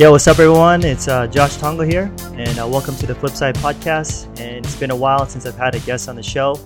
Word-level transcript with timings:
Yo, 0.00 0.10
what's 0.12 0.26
up, 0.26 0.38
everyone? 0.38 0.82
It's 0.82 1.08
uh, 1.08 1.26
Josh 1.26 1.58
Tongol 1.58 1.84
here, 1.84 2.10
and 2.32 2.58
uh, 2.58 2.66
welcome 2.66 2.96
to 2.96 3.06
the 3.06 3.12
Flipside 3.12 3.52
Podcast. 3.58 4.28
And 4.40 4.64
it's 4.64 4.74
been 4.76 4.90
a 4.90 4.96
while 4.96 5.26
since 5.26 5.44
I've 5.44 5.58
had 5.58 5.74
a 5.74 5.78
guest 5.80 6.08
on 6.08 6.16
the 6.16 6.22
show, 6.22 6.58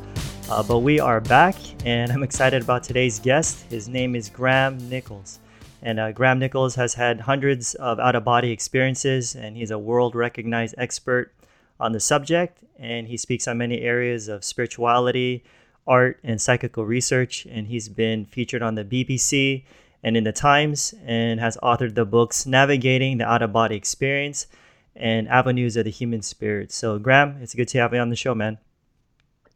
uh, 0.48 0.62
but 0.62 0.78
we 0.78 1.00
are 1.00 1.20
back, 1.20 1.56
and 1.84 2.12
I'm 2.12 2.22
excited 2.22 2.62
about 2.62 2.84
today's 2.84 3.18
guest. 3.18 3.64
His 3.68 3.88
name 3.88 4.14
is 4.14 4.28
Graham 4.28 4.88
Nicholls, 4.88 5.40
and 5.82 5.98
uh, 5.98 6.12
Graham 6.12 6.38
Nicholls 6.38 6.76
has 6.76 6.94
had 6.94 7.22
hundreds 7.22 7.74
of 7.74 7.98
out-of-body 7.98 8.52
experiences, 8.52 9.34
and 9.34 9.56
he's 9.56 9.72
a 9.72 9.78
world-recognized 9.80 10.76
expert 10.78 11.32
on 11.80 11.90
the 11.90 11.98
subject. 11.98 12.58
And 12.78 13.08
he 13.08 13.16
speaks 13.16 13.48
on 13.48 13.58
many 13.58 13.80
areas 13.80 14.28
of 14.28 14.44
spirituality, 14.44 15.42
art, 15.88 16.20
and 16.22 16.40
psychical 16.40 16.86
research. 16.86 17.48
And 17.50 17.66
he's 17.66 17.88
been 17.88 18.26
featured 18.26 18.62
on 18.62 18.76
the 18.76 18.84
BBC 18.84 19.64
and 20.04 20.16
in 20.16 20.24
the 20.24 20.32
Times 20.32 20.94
and 21.04 21.40
has 21.40 21.56
authored 21.62 21.94
the 21.94 22.04
books 22.04 22.46
Navigating 22.46 23.18
the 23.18 23.24
Out 23.24 23.42
of 23.42 23.52
Body 23.52 23.74
Experience 23.74 24.46
and 24.94 25.26
Avenues 25.28 25.76
of 25.76 25.84
the 25.86 25.90
Human 25.90 26.22
Spirit. 26.22 26.70
So, 26.70 26.98
Graham, 26.98 27.38
it's 27.40 27.54
good 27.54 27.68
to 27.68 27.78
have 27.78 27.94
you 27.94 27.98
on 27.98 28.10
the 28.10 28.16
show, 28.16 28.34
man. 28.34 28.58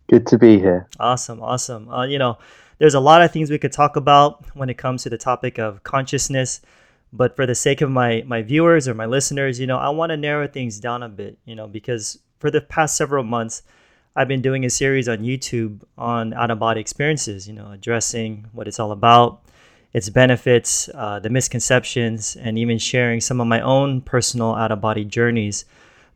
Good 0.08 0.26
to 0.28 0.38
be 0.38 0.58
here. 0.58 0.88
Awesome, 0.98 1.42
awesome. 1.42 1.88
Uh, 1.90 2.06
you 2.06 2.18
know, 2.18 2.38
there's 2.78 2.94
a 2.94 3.00
lot 3.00 3.22
of 3.22 3.30
things 3.30 3.50
we 3.50 3.58
could 3.58 3.72
talk 3.72 3.96
about 3.96 4.44
when 4.56 4.70
it 4.70 4.78
comes 4.78 5.02
to 5.02 5.10
the 5.10 5.18
topic 5.18 5.58
of 5.58 5.82
consciousness, 5.82 6.62
but 7.12 7.36
for 7.36 7.44
the 7.44 7.54
sake 7.54 7.82
of 7.82 7.90
my 7.90 8.22
my 8.26 8.40
viewers 8.42 8.88
or 8.88 8.94
my 8.94 9.06
listeners, 9.06 9.60
you 9.60 9.66
know, 9.66 9.76
I 9.76 9.90
want 9.90 10.10
to 10.10 10.16
narrow 10.16 10.48
things 10.48 10.80
down 10.80 11.02
a 11.02 11.08
bit, 11.10 11.38
you 11.44 11.54
know, 11.54 11.66
because 11.66 12.18
for 12.38 12.50
the 12.50 12.62
past 12.62 12.96
several 12.96 13.24
months, 13.24 13.62
I've 14.16 14.28
been 14.28 14.42
doing 14.42 14.64
a 14.64 14.70
series 14.70 15.08
on 15.08 15.18
YouTube 15.18 15.82
on 15.98 16.32
out 16.32 16.50
of 16.50 16.58
body 16.58 16.80
experiences, 16.80 17.46
you 17.46 17.54
know, 17.54 17.70
addressing 17.70 18.46
what 18.52 18.66
it's 18.66 18.80
all 18.80 18.92
about, 18.92 19.42
its 19.92 20.08
benefits, 20.10 20.88
uh, 20.94 21.18
the 21.18 21.30
misconceptions, 21.30 22.36
and 22.36 22.58
even 22.58 22.78
sharing 22.78 23.20
some 23.20 23.40
of 23.40 23.46
my 23.46 23.60
own 23.60 24.00
personal 24.00 24.54
out 24.54 24.70
of 24.70 24.80
body 24.80 25.04
journeys. 25.04 25.64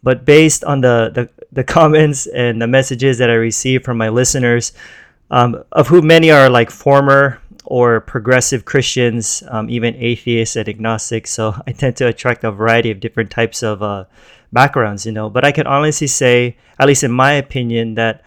But 0.02 0.24
based 0.24 0.64
on 0.64 0.80
the, 0.80 1.10
the, 1.14 1.30
the, 1.52 1.64
comments 1.76 2.26
and 2.26 2.60
the 2.60 2.66
messages 2.66 3.18
that 3.18 3.30
I 3.30 3.34
receive 3.34 3.84
from 3.84 3.96
my 3.96 4.08
listeners, 4.08 4.72
um, 5.30 5.64
of 5.72 5.88
whom 5.88 6.06
many 6.06 6.30
are 6.30 6.50
like 6.50 6.70
former 6.70 7.40
or 7.64 8.00
progressive 8.00 8.64
Christians, 8.64 9.42
um, 9.48 9.70
even 9.70 9.94
atheists 9.96 10.56
and 10.56 10.68
agnostics. 10.68 11.30
So 11.30 11.54
I 11.66 11.72
tend 11.72 11.96
to 11.96 12.08
attract 12.08 12.44
a 12.44 12.50
variety 12.50 12.90
of 12.90 13.00
different 13.00 13.30
types 13.30 13.62
of 13.62 13.82
uh, 13.82 14.04
backgrounds, 14.52 15.06
you 15.06 15.12
know. 15.12 15.30
But 15.30 15.44
I 15.44 15.52
can 15.52 15.66
honestly 15.66 16.08
say, 16.08 16.56
at 16.78 16.88
least 16.88 17.04
in 17.04 17.12
my 17.12 17.32
opinion, 17.32 17.94
that 17.94 18.22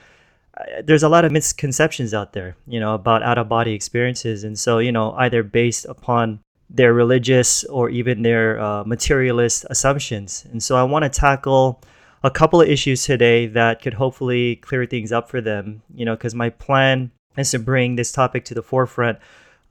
there's 0.84 1.04
a 1.04 1.10
lot 1.10 1.26
of 1.26 1.32
misconceptions 1.32 2.14
out 2.14 2.34
there, 2.34 2.56
you 2.68 2.80
know, 2.80 2.94
about 2.94 3.24
out 3.24 3.38
of 3.38 3.50
body 3.50 3.74
experiences. 3.74 4.44
And 4.44 4.58
so, 4.58 4.80
you 4.80 4.92
know, 4.92 5.14
either 5.14 5.44
based 5.44 5.86
upon 5.86 6.40
their 6.70 6.94
religious 6.94 7.64
or 7.66 7.90
even 7.90 8.22
their 8.22 8.60
uh, 8.60 8.84
materialist 8.84 9.66
assumptions. 9.70 10.46
And 10.52 10.64
so 10.64 10.76
I 10.76 10.84
want 10.84 11.04
to 11.04 11.10
tackle 11.10 11.82
a 12.24 12.32
couple 12.32 12.62
of 12.62 12.68
issues 12.68 13.04
today 13.04 13.46
that 13.48 13.82
could 13.82 13.94
hopefully 13.94 14.56
clear 14.58 14.86
things 14.86 15.12
up 15.12 15.30
for 15.30 15.42
them, 15.42 15.84
you 15.94 16.06
know, 16.06 16.16
because 16.16 16.34
my 16.34 16.50
plan 16.50 17.12
is 17.38 17.52
to 17.52 17.60
bring 17.60 17.96
this 17.96 18.12
topic 18.12 18.46
to 18.46 18.54
the 18.54 18.64
forefront 18.64 19.20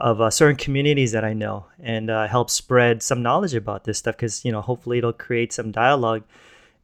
of 0.01 0.21
uh, 0.21 0.31
certain 0.31 0.57
communities 0.57 1.13
that 1.13 1.25
I 1.25 1.33
know 1.33 1.67
and 1.81 2.11
uh, 2.11 2.27
help 2.27 2.51
spread 2.51 3.03
some 3.03 3.23
knowledge 3.23 3.55
about 3.55 3.85
this 3.85 3.99
stuff 3.99 4.17
because, 4.17 4.45
you 4.45 4.53
know, 4.53 4.61
hopefully 4.61 4.99
it'll 4.99 5.13
create 5.13 5.53
some 5.53 5.73
dialogue. 5.73 6.25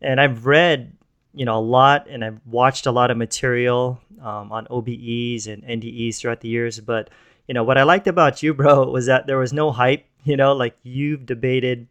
And 0.00 0.20
I've 0.20 0.46
read 0.46 0.92
you 1.34 1.44
know 1.44 1.58
a 1.58 1.60
lot 1.60 2.08
and 2.08 2.24
I've 2.24 2.40
watched 2.46 2.86
a 2.86 2.90
lot 2.90 3.10
of 3.10 3.16
material 3.16 4.00
um, 4.20 4.52
on 4.52 4.66
OBEs 4.66 5.46
and 5.46 5.62
NDEs 5.62 6.18
throughout 6.18 6.40
the 6.40 6.48
years. 6.48 6.80
But 6.80 7.10
you 7.46 7.54
know 7.54 7.64
what 7.64 7.78
I 7.78 7.82
liked 7.82 8.06
about 8.06 8.42
you, 8.42 8.54
bro, 8.60 8.90
was 8.90 9.06
that 9.06 9.26
there 9.26 9.38
was 9.38 9.52
no 9.52 9.70
hype. 9.70 10.06
You 10.24 10.36
know, 10.36 10.52
like 10.52 10.76
you've 10.82 11.24
debated 11.24 11.86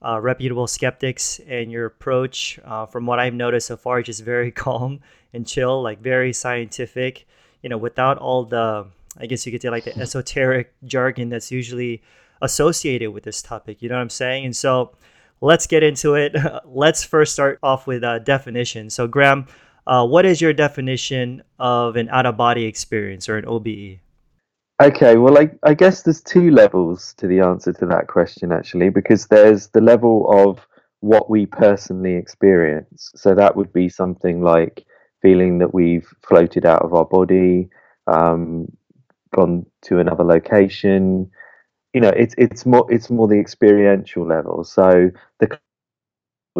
uh, 0.00 0.20
reputable 0.20 0.66
skeptics, 0.66 1.40
and 1.46 1.70
your 1.70 1.86
approach, 1.86 2.58
uh, 2.64 2.86
from 2.86 3.04
what 3.04 3.18
I've 3.18 3.34
noticed 3.34 3.66
so 3.66 3.76
far, 3.76 4.00
is 4.00 4.06
just 4.06 4.24
very 4.24 4.50
calm 4.64 5.00
and 5.32 5.46
chill, 5.46 5.82
like 5.82 6.00
very 6.00 6.32
scientific. 6.32 7.26
You 7.62 7.68
know, 7.68 7.78
without 7.78 8.18
all 8.18 8.44
the, 8.44 8.86
I 9.18 9.26
guess 9.26 9.44
you 9.44 9.52
could 9.52 9.60
say, 9.60 9.70
like 9.70 9.84
the 9.84 9.98
esoteric 9.98 10.72
jargon 10.84 11.28
that's 11.28 11.50
usually 11.50 12.02
associated 12.40 13.10
with 13.10 13.24
this 13.24 13.42
topic. 13.42 13.82
You 13.82 13.88
know 13.88 13.96
what 13.96 14.02
I'm 14.02 14.10
saying? 14.10 14.44
And 14.44 14.56
so 14.56 14.92
let's 15.40 15.66
get 15.66 15.82
into 15.82 16.14
it. 16.14 16.34
let's 16.64 17.04
first 17.04 17.32
start 17.32 17.58
off 17.62 17.86
with 17.86 18.04
a 18.04 18.20
definition. 18.20 18.90
So, 18.90 19.06
Graham, 19.06 19.46
uh, 19.86 20.06
what 20.06 20.26
is 20.26 20.40
your 20.40 20.52
definition 20.52 21.42
of 21.58 21.96
an 21.96 22.08
out 22.10 22.26
of 22.26 22.36
body 22.36 22.64
experience 22.64 23.28
or 23.28 23.38
an 23.38 23.46
OBE? 23.46 24.00
Okay, 24.80 25.16
well, 25.16 25.38
I, 25.38 25.50
I 25.64 25.74
guess 25.74 26.02
there's 26.02 26.22
two 26.22 26.50
levels 26.50 27.14
to 27.14 27.26
the 27.26 27.40
answer 27.40 27.72
to 27.72 27.86
that 27.86 28.06
question, 28.06 28.52
actually, 28.52 28.90
because 28.90 29.26
there's 29.26 29.68
the 29.68 29.80
level 29.80 30.30
of 30.30 30.66
what 31.00 31.28
we 31.30 31.46
personally 31.46 32.14
experience. 32.14 33.10
So, 33.16 33.34
that 33.34 33.56
would 33.56 33.72
be 33.72 33.88
something 33.88 34.42
like 34.42 34.84
feeling 35.20 35.58
that 35.58 35.74
we've 35.74 36.06
floated 36.26 36.64
out 36.64 36.82
of 36.82 36.94
our 36.94 37.04
body, 37.04 37.68
um, 38.06 38.70
gone 39.34 39.66
to 39.82 39.98
another 39.98 40.24
location, 40.24 41.30
you 41.94 42.00
know 42.00 42.10
it's 42.10 42.34
it's 42.38 42.66
more 42.66 42.86
it's 42.92 43.10
more 43.10 43.28
the 43.28 43.38
experiential 43.38 44.26
level. 44.26 44.64
So 44.64 45.10
the 45.40 45.58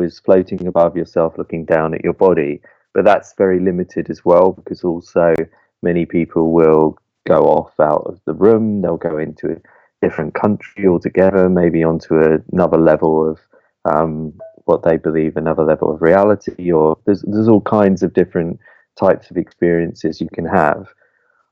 is 0.00 0.20
floating 0.20 0.66
above 0.66 0.96
yourself 0.96 1.36
looking 1.38 1.64
down 1.64 1.94
at 1.94 2.04
your 2.04 2.12
body 2.12 2.60
but 2.94 3.04
that's 3.04 3.34
very 3.36 3.60
limited 3.60 4.08
as 4.10 4.24
well 4.24 4.52
because 4.52 4.84
also 4.84 5.34
many 5.82 6.06
people 6.06 6.52
will 6.52 6.96
go 7.26 7.40
off 7.44 7.72
out 7.80 8.02
of 8.06 8.20
the 8.26 8.32
room 8.34 8.80
they'll 8.80 8.96
go 8.96 9.18
into 9.18 9.50
a 9.50 10.06
different 10.06 10.34
country 10.34 10.86
altogether 10.86 11.48
maybe 11.48 11.82
onto 11.82 12.16
another 12.52 12.78
level 12.78 13.28
of 13.30 13.38
um, 13.84 14.32
what 14.64 14.82
they 14.84 14.96
believe 14.96 15.36
another 15.36 15.64
level 15.64 15.92
of 15.92 16.02
reality 16.02 16.70
or 16.70 16.96
there's 17.06 17.22
there's 17.22 17.48
all 17.48 17.60
kinds 17.62 18.02
of 18.02 18.14
different 18.14 18.58
types 18.98 19.30
of 19.30 19.36
experiences 19.36 20.20
you 20.20 20.28
can 20.32 20.44
have. 20.46 20.86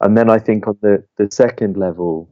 And 0.00 0.16
then 0.16 0.30
i 0.30 0.38
think 0.38 0.68
on 0.68 0.78
the 0.82 1.04
the 1.16 1.28
second 1.30 1.76
level 1.76 2.28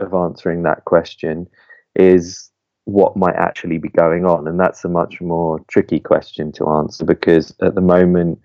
of 0.00 0.14
answering 0.14 0.62
that 0.62 0.84
question 0.84 1.46
is 1.94 2.50
what 2.84 3.16
might 3.16 3.36
actually 3.36 3.78
be 3.78 3.90
going 3.90 4.24
on. 4.24 4.48
And 4.48 4.58
that's 4.58 4.84
a 4.84 4.88
much 4.88 5.20
more 5.20 5.60
tricky 5.68 6.00
question 6.00 6.52
to 6.52 6.68
answer 6.68 7.04
because 7.04 7.54
at 7.60 7.74
the 7.74 7.80
moment, 7.80 8.38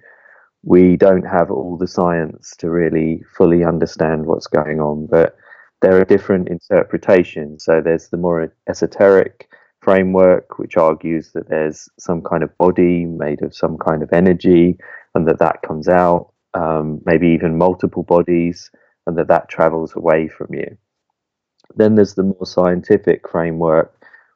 we 0.63 0.96
don't 0.96 1.25
have 1.25 1.52
all 1.52 1.78
the 1.78 1.88
science 1.88 2.56
to 2.58 2.69
really 2.69 3.24
fully 3.38 3.63
understand 3.63 4.25
what's 4.25 4.47
going 4.47 4.80
on. 4.80 5.08
But 5.08 5.36
there 5.81 6.00
are 6.00 6.06
different 6.06 6.47
interpretations. 6.47 7.66
So 7.66 7.81
there's 7.81 8.09
the 8.09 8.18
more 8.18 8.53
esoteric 8.69 9.50
framework, 9.81 10.58
which 10.58 10.78
argues 10.78 11.31
that 11.34 11.50
there's 11.50 11.90
some 12.00 12.22
kind 12.22 12.42
of 12.42 12.58
body 12.58 13.06
made 13.06 13.42
of 13.44 13.53
some 13.53 13.78
kind 13.78 14.02
of 14.02 14.12
energy 14.13 14.78
and 15.13 15.28
that 15.28 15.40
that 15.40 15.62
comes 15.62 15.88
out, 15.88 16.31
um, 16.53 17.02
maybe 17.06 17.28
even 17.28 17.58
multiple 17.58 18.03
bodies, 18.03 18.72
and 19.06 19.18
that 19.18 19.28
that 19.28 19.50
travels 19.50 19.96
away 19.96 20.28
from 20.28 20.53
you. 20.53 20.78
Then 21.75 21.96
there's 21.96 22.16
the 22.16 22.24
more 22.24 22.46
scientific 22.46 23.28
framework 23.28 23.94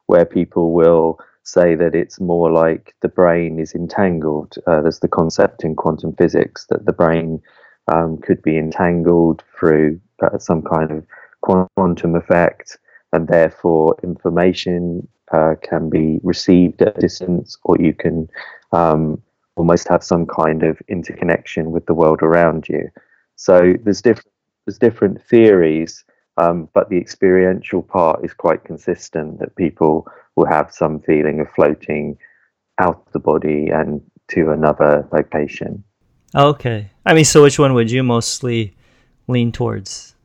where 0.07 0.25
people 0.25 0.73
will 0.73 1.19
say 1.43 1.75
that 1.75 1.95
it's 1.95 2.19
more 2.19 2.51
like 2.51 2.93
the 3.01 3.07
brain 3.07 3.59
is 3.59 3.73
entangled. 3.73 4.55
Uh, 4.67 4.81
there's 4.81 4.99
the 4.99 5.07
concept 5.07 5.63
in 5.63 5.75
quantum 5.75 6.13
physics 6.13 6.65
that 6.69 6.85
the 6.85 6.93
brain 6.93 7.41
um, 7.87 8.17
could 8.17 8.41
be 8.41 8.57
entangled 8.57 9.43
through 9.57 9.99
uh, 10.21 10.37
some 10.37 10.61
kind 10.61 10.91
of 10.91 11.05
quantum 11.41 12.15
effect, 12.15 12.77
and 13.13 13.27
therefore 13.27 13.95
information 14.03 15.07
uh, 15.31 15.55
can 15.61 15.89
be 15.89 16.19
received 16.23 16.81
at 16.81 16.97
a 16.97 17.01
distance, 17.01 17.57
or 17.63 17.77
you 17.79 17.93
can 17.93 18.29
um, 18.73 19.21
almost 19.55 19.87
have 19.87 20.03
some 20.03 20.25
kind 20.25 20.63
of 20.63 20.81
interconnection 20.89 21.71
with 21.71 21.85
the 21.85 21.93
world 21.93 22.21
around 22.21 22.67
you. 22.67 22.89
So 23.35 23.73
there's 23.83 24.01
different 24.01 24.31
there's 24.65 24.77
different 24.77 25.21
theories 25.21 26.03
um, 26.37 26.69
but 26.73 26.89
the 26.89 26.97
experiential 26.97 27.81
part 27.81 28.23
is 28.23 28.33
quite 28.33 28.63
consistent 28.63 29.39
that 29.39 29.55
people 29.55 30.07
will 30.35 30.45
have 30.45 30.71
some 30.71 30.99
feeling 30.99 31.39
of 31.39 31.49
floating 31.51 32.17
out 32.79 33.03
of 33.05 33.11
the 33.13 33.19
body 33.19 33.69
and 33.69 34.01
to 34.29 34.51
another 34.51 35.07
location. 35.11 35.83
Okay. 36.35 36.91
I 37.05 37.13
mean, 37.13 37.25
so 37.25 37.41
which 37.41 37.57
one 37.57 37.73
would 37.73 37.89
you 37.89 38.03
mostly 38.03 38.75
lean 39.27 39.51
towards? 39.51 40.15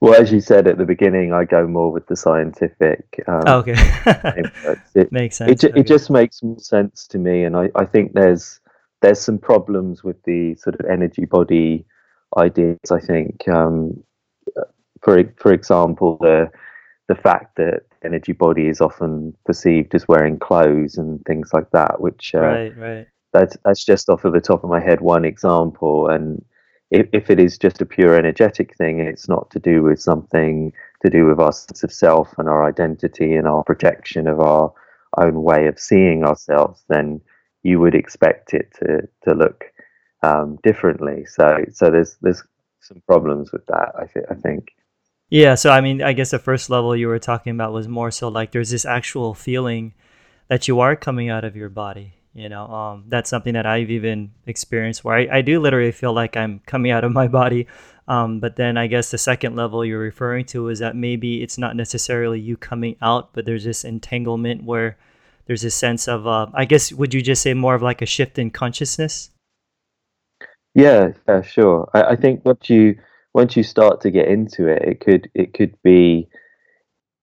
Well, 0.00 0.20
as 0.20 0.32
you 0.32 0.40
said 0.40 0.66
at 0.66 0.78
the 0.78 0.84
beginning, 0.84 1.32
I 1.32 1.44
go 1.44 1.64
more 1.68 1.92
with 1.92 2.08
the 2.08 2.16
scientific. 2.16 3.22
Um, 3.28 3.42
oh, 3.46 3.58
okay. 3.58 3.74
it 4.96 5.12
makes 5.12 5.36
sense. 5.36 5.62
It, 5.62 5.70
okay. 5.70 5.80
it 5.80 5.86
just 5.86 6.10
makes 6.10 6.42
more 6.42 6.58
sense 6.58 7.06
to 7.08 7.18
me, 7.18 7.44
and 7.44 7.56
I, 7.56 7.70
I 7.76 7.84
think 7.84 8.12
there's 8.12 8.58
there's 9.00 9.20
some 9.20 9.38
problems 9.38 10.02
with 10.02 10.20
the 10.24 10.56
sort 10.56 10.74
of 10.80 10.86
energy 10.86 11.24
body 11.24 11.84
ideas. 12.36 12.80
I 12.90 12.98
think 12.98 13.46
um, 13.46 14.02
for 15.02 15.22
for 15.36 15.52
example, 15.52 16.18
the 16.20 16.50
the 17.08 17.14
fact 17.14 17.56
that 17.56 17.82
energy 18.04 18.32
body 18.32 18.68
is 18.68 18.80
often 18.80 19.36
perceived 19.44 19.94
as 19.94 20.08
wearing 20.08 20.38
clothes 20.38 20.96
and 20.96 21.22
things 21.24 21.50
like 21.52 21.70
that, 21.72 22.00
which 22.00 22.32
uh, 22.34 22.40
right, 22.40 22.76
right. 22.76 23.06
That's 23.32 23.56
that's 23.64 23.84
just 23.84 24.08
off 24.08 24.24
of 24.24 24.32
the 24.32 24.40
top 24.40 24.64
of 24.64 24.70
my 24.70 24.80
head 24.80 25.00
one 25.00 25.24
example, 25.24 26.08
and 26.08 26.44
if, 26.90 27.08
if 27.12 27.30
it 27.30 27.40
is 27.40 27.58
just 27.58 27.80
a 27.80 27.86
pure 27.86 28.14
energetic 28.16 28.76
thing 28.76 29.00
it's 29.00 29.28
not 29.28 29.50
to 29.50 29.58
do 29.58 29.82
with 29.82 30.00
something 30.00 30.72
to 31.02 31.10
do 31.10 31.24
with 31.24 31.40
our 31.40 31.52
sense 31.52 31.82
of 31.82 31.92
self 31.92 32.34
and 32.38 32.48
our 32.48 32.64
identity 32.64 33.34
and 33.34 33.48
our 33.48 33.64
projection 33.64 34.28
of 34.28 34.40
our 34.40 34.72
own 35.16 35.42
way 35.42 35.66
of 35.66 35.80
seeing 35.80 36.24
ourselves, 36.24 36.84
then 36.88 37.20
you 37.62 37.80
would 37.80 37.94
expect 37.94 38.54
it 38.54 38.72
to 38.78 39.08
to 39.24 39.34
look 39.34 39.64
um, 40.22 40.58
differently. 40.62 41.24
So 41.26 41.64
so 41.72 41.90
there's 41.90 42.16
there's 42.22 42.42
some 42.80 43.02
problems 43.06 43.52
with 43.52 43.66
that. 43.66 43.92
I 43.98 44.06
think 44.06 44.26
I 44.30 44.34
think. 44.34 44.72
Yeah. 45.32 45.54
So 45.54 45.70
I 45.70 45.80
mean, 45.80 46.02
I 46.02 46.12
guess 46.12 46.32
the 46.32 46.38
first 46.38 46.68
level 46.68 46.94
you 46.94 47.08
were 47.08 47.18
talking 47.18 47.54
about 47.54 47.72
was 47.72 47.88
more 47.88 48.10
so 48.10 48.28
like 48.28 48.52
there's 48.52 48.68
this 48.68 48.84
actual 48.84 49.32
feeling 49.32 49.94
that 50.48 50.68
you 50.68 50.80
are 50.80 50.94
coming 50.94 51.30
out 51.30 51.42
of 51.42 51.56
your 51.56 51.70
body. 51.70 52.12
You 52.34 52.50
know, 52.50 52.66
um, 52.66 53.04
that's 53.08 53.30
something 53.30 53.54
that 53.54 53.64
I've 53.64 53.90
even 53.90 54.32
experienced 54.44 55.04
where 55.04 55.16
I, 55.16 55.38
I 55.38 55.40
do 55.40 55.58
literally 55.58 55.90
feel 55.90 56.12
like 56.12 56.36
I'm 56.36 56.60
coming 56.66 56.90
out 56.92 57.02
of 57.02 57.12
my 57.12 57.28
body. 57.28 57.66
Um, 58.08 58.40
but 58.40 58.56
then 58.56 58.76
I 58.76 58.88
guess 58.88 59.10
the 59.10 59.16
second 59.16 59.56
level 59.56 59.86
you're 59.86 59.98
referring 59.98 60.44
to 60.46 60.68
is 60.68 60.80
that 60.80 60.96
maybe 60.96 61.42
it's 61.42 61.56
not 61.56 61.76
necessarily 61.76 62.38
you 62.38 62.58
coming 62.58 62.96
out, 63.00 63.32
but 63.32 63.46
there's 63.46 63.64
this 63.64 63.84
entanglement 63.84 64.64
where 64.64 64.98
there's 65.46 65.64
a 65.64 65.70
sense 65.70 66.08
of 66.08 66.26
uh, 66.26 66.48
I 66.52 66.66
guess 66.66 66.92
would 66.92 67.14
you 67.14 67.22
just 67.22 67.40
say 67.40 67.54
more 67.54 67.74
of 67.74 67.80
like 67.80 68.02
a 68.02 68.06
shift 68.06 68.38
in 68.38 68.50
consciousness? 68.50 69.30
Yeah, 70.74 71.12
yeah, 71.26 71.40
sure. 71.40 71.88
I, 71.94 72.02
I 72.02 72.16
think 72.16 72.44
what 72.44 72.68
you 72.68 72.98
once 73.34 73.56
you 73.56 73.62
start 73.62 74.00
to 74.02 74.10
get 74.10 74.28
into 74.28 74.66
it, 74.66 74.82
it 74.82 75.00
could 75.00 75.30
it 75.34 75.54
could 75.54 75.74
be 75.82 76.28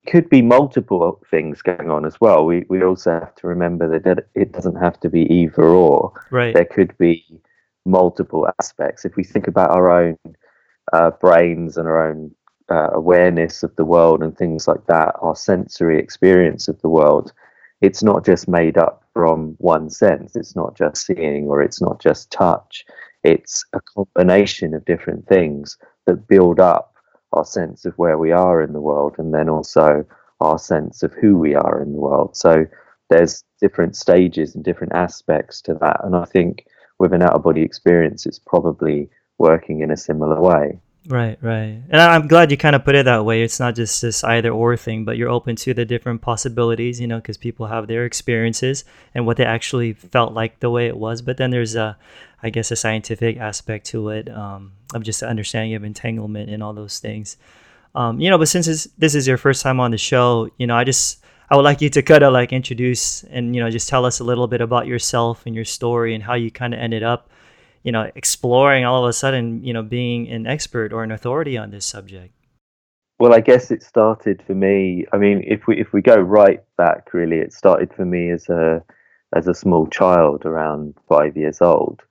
could 0.07 0.29
be 0.29 0.41
multiple 0.41 1.21
things 1.29 1.61
going 1.61 1.91
on 1.91 2.05
as 2.05 2.19
well. 2.19 2.45
We 2.45 2.65
we 2.69 2.83
also 2.83 3.11
have 3.11 3.35
to 3.35 3.47
remember 3.47 3.99
that 3.99 4.27
it 4.33 4.51
doesn't 4.51 4.75
have 4.75 4.99
to 5.01 5.09
be 5.09 5.21
either 5.31 5.63
or. 5.63 6.13
Right. 6.31 6.53
There 6.53 6.65
could 6.65 6.97
be 6.97 7.25
multiple 7.85 8.47
aspects. 8.59 9.05
If 9.05 9.15
we 9.15 9.23
think 9.23 9.47
about 9.47 9.71
our 9.71 9.89
own 9.91 10.17
uh, 10.93 11.11
brains 11.11 11.77
and 11.77 11.87
our 11.87 12.09
own 12.09 12.31
uh, 12.69 12.89
awareness 12.93 13.63
of 13.63 13.75
the 13.75 13.85
world 13.85 14.21
and 14.23 14.37
things 14.37 14.67
like 14.67 14.85
that, 14.87 15.15
our 15.21 15.35
sensory 15.35 15.99
experience 15.99 16.67
of 16.67 16.79
the 16.81 16.89
world, 16.89 17.33
it's 17.81 18.03
not 18.03 18.25
just 18.25 18.47
made 18.47 18.77
up 18.77 19.03
from 19.13 19.55
one 19.59 19.89
sense. 19.89 20.35
It's 20.35 20.55
not 20.55 20.75
just 20.77 21.05
seeing 21.05 21.47
or 21.47 21.61
it's 21.61 21.81
not 21.81 22.01
just 22.01 22.31
touch. 22.31 22.85
It's 23.23 23.65
a 23.73 23.81
combination 23.81 24.73
of 24.73 24.85
different 24.85 25.27
things 25.27 25.77
that 26.09 26.27
build 26.27 26.59
up 26.59 26.93
our 27.33 27.45
sense 27.45 27.85
of 27.85 27.93
where 27.97 28.17
we 28.17 28.31
are 28.31 28.61
in 28.61 28.73
the 28.73 28.81
world 28.81 29.15
and 29.17 29.33
then 29.33 29.49
also 29.49 30.05
our 30.41 30.57
sense 30.57 31.03
of 31.03 31.13
who 31.13 31.37
we 31.37 31.53
are 31.55 31.81
in 31.81 31.93
the 31.93 31.99
world. 31.99 32.35
So 32.35 32.65
there's 33.09 33.43
different 33.61 33.95
stages 33.95 34.55
and 34.55 34.63
different 34.63 34.93
aspects 34.93 35.61
to 35.61 35.73
that. 35.75 36.01
And 36.03 36.15
I 36.15 36.25
think 36.25 36.65
with 36.97 37.13
an 37.13 37.21
out 37.21 37.33
of 37.33 37.43
body 37.43 37.61
experience, 37.61 38.25
it's 38.25 38.39
probably 38.39 39.09
working 39.37 39.81
in 39.81 39.91
a 39.91 39.97
similar 39.97 40.41
way. 40.41 40.79
Right, 41.07 41.39
right. 41.41 41.81
And 41.89 42.01
I'm 42.01 42.27
glad 42.27 42.51
you 42.51 42.57
kind 42.57 42.75
of 42.75 42.83
put 42.83 42.93
it 42.93 43.05
that 43.05 43.25
way. 43.25 43.41
It's 43.41 43.59
not 43.59 43.73
just 43.73 44.01
this 44.01 44.23
either 44.23 44.51
or 44.51 44.75
thing, 44.77 45.05
but 45.05 45.17
you're 45.17 45.29
open 45.29 45.55
to 45.57 45.73
the 45.73 45.85
different 45.85 46.21
possibilities, 46.21 46.99
you 46.99 47.07
know, 47.07 47.17
because 47.17 47.37
people 47.37 47.65
have 47.67 47.87
their 47.87 48.05
experiences 48.05 48.83
and 49.15 49.25
what 49.25 49.37
they 49.37 49.45
actually 49.45 49.93
felt 49.93 50.33
like 50.33 50.59
the 50.59 50.69
way 50.69 50.87
it 50.87 50.97
was. 50.97 51.21
But 51.21 51.37
then 51.37 51.51
there's 51.51 51.75
a, 51.75 51.97
I 52.43 52.49
guess, 52.49 52.69
a 52.69 52.75
scientific 52.75 53.37
aspect 53.37 53.87
to 53.87 54.09
it 54.09 54.29
um, 54.29 54.73
of 54.93 55.03
just 55.03 55.23
understanding 55.23 55.73
of 55.73 55.83
entanglement 55.83 56.49
and 56.49 56.61
all 56.61 56.73
those 56.73 56.99
things. 56.99 57.37
Um, 57.95 58.19
you 58.19 58.29
know, 58.29 58.37
but 58.37 58.49
since 58.49 58.85
this 58.97 59.15
is 59.15 59.25
your 59.25 59.37
first 59.37 59.63
time 59.63 59.79
on 59.79 59.91
the 59.91 59.97
show, 59.97 60.49
you 60.57 60.67
know, 60.67 60.75
I 60.75 60.83
just, 60.83 61.23
I 61.49 61.55
would 61.55 61.65
like 61.65 61.81
you 61.81 61.89
to 61.89 62.03
kind 62.03 62.23
of 62.23 62.33
like 62.33 62.53
introduce 62.53 63.23
and, 63.23 63.55
you 63.55 63.63
know, 63.63 63.71
just 63.71 63.89
tell 63.89 64.05
us 64.05 64.19
a 64.19 64.23
little 64.23 64.47
bit 64.47 64.61
about 64.61 64.85
yourself 64.85 65.45
and 65.47 65.55
your 65.55 65.65
story 65.65 66.13
and 66.13 66.23
how 66.23 66.35
you 66.35 66.51
kind 66.51 66.73
of 66.73 66.79
ended 66.79 67.01
up 67.01 67.29
you 67.83 67.91
know, 67.91 68.09
exploring 68.15 68.85
all 68.85 69.03
of 69.03 69.09
a 69.09 69.13
sudden, 69.13 69.63
you 69.63 69.73
know, 69.73 69.83
being 69.83 70.27
an 70.29 70.47
expert 70.47 70.91
or 70.93 71.03
an 71.03 71.11
authority 71.11 71.57
on 71.57 71.71
this 71.71 71.85
subject? 71.85 72.33
Well, 73.19 73.33
I 73.33 73.41
guess 73.41 73.69
it 73.69 73.83
started 73.83 74.41
for 74.47 74.55
me. 74.55 75.05
I 75.11 75.17
mean, 75.17 75.43
if 75.45 75.67
we 75.67 75.79
if 75.79 75.91
we 75.91 76.01
go 76.01 76.15
right 76.15 76.63
back, 76.77 77.13
really, 77.13 77.37
it 77.37 77.53
started 77.53 77.93
for 77.93 78.05
me 78.05 78.31
as 78.31 78.47
a 78.49 78.81
as 79.35 79.47
a 79.47 79.53
small 79.53 79.87
child, 79.87 80.45
around 80.45 80.95
five 81.07 81.35
years 81.35 81.61
old. 81.61 82.01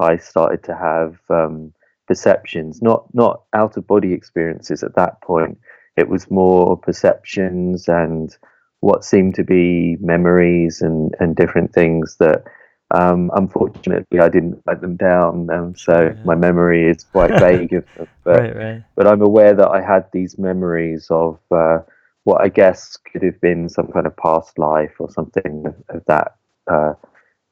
I 0.00 0.16
started 0.16 0.64
to 0.64 0.74
have 0.74 1.18
um, 1.28 1.72
perceptions, 2.08 2.80
not 2.80 3.06
not 3.12 3.42
out 3.52 3.76
of 3.76 3.86
body 3.86 4.14
experiences 4.14 4.82
at 4.82 4.96
that 4.96 5.20
point. 5.20 5.58
It 5.96 6.08
was 6.08 6.30
more 6.30 6.78
perceptions 6.78 7.86
and 7.86 8.36
what 8.80 9.04
seemed 9.04 9.34
to 9.36 9.44
be 9.44 9.96
memories 10.00 10.80
and 10.80 11.14
and 11.20 11.36
different 11.36 11.72
things 11.74 12.16
that 12.20 12.44
um, 12.90 13.30
unfortunately, 13.34 14.20
I 14.20 14.28
didn't 14.28 14.62
write 14.66 14.80
them 14.80 14.96
down, 14.96 15.50
um, 15.50 15.74
so 15.74 16.12
yeah. 16.14 16.22
my 16.24 16.34
memory 16.34 16.88
is 16.88 17.04
quite 17.04 17.30
vague 17.40 17.72
of 17.72 17.84
them. 17.96 18.08
But, 18.22 18.40
right, 18.40 18.56
right. 18.56 18.84
but 18.94 19.06
I'm 19.06 19.22
aware 19.22 19.54
that 19.54 19.68
I 19.68 19.80
had 19.80 20.06
these 20.12 20.38
memories 20.38 21.08
of 21.10 21.38
uh, 21.50 21.78
what 22.24 22.42
I 22.42 22.48
guess 22.48 22.96
could 22.96 23.22
have 23.22 23.40
been 23.40 23.68
some 23.68 23.88
kind 23.88 24.06
of 24.06 24.16
past 24.16 24.58
life 24.58 24.94
or 24.98 25.10
something 25.10 25.64
of, 25.66 25.96
of 25.96 26.04
that 26.06 26.36
uh, 26.70 26.94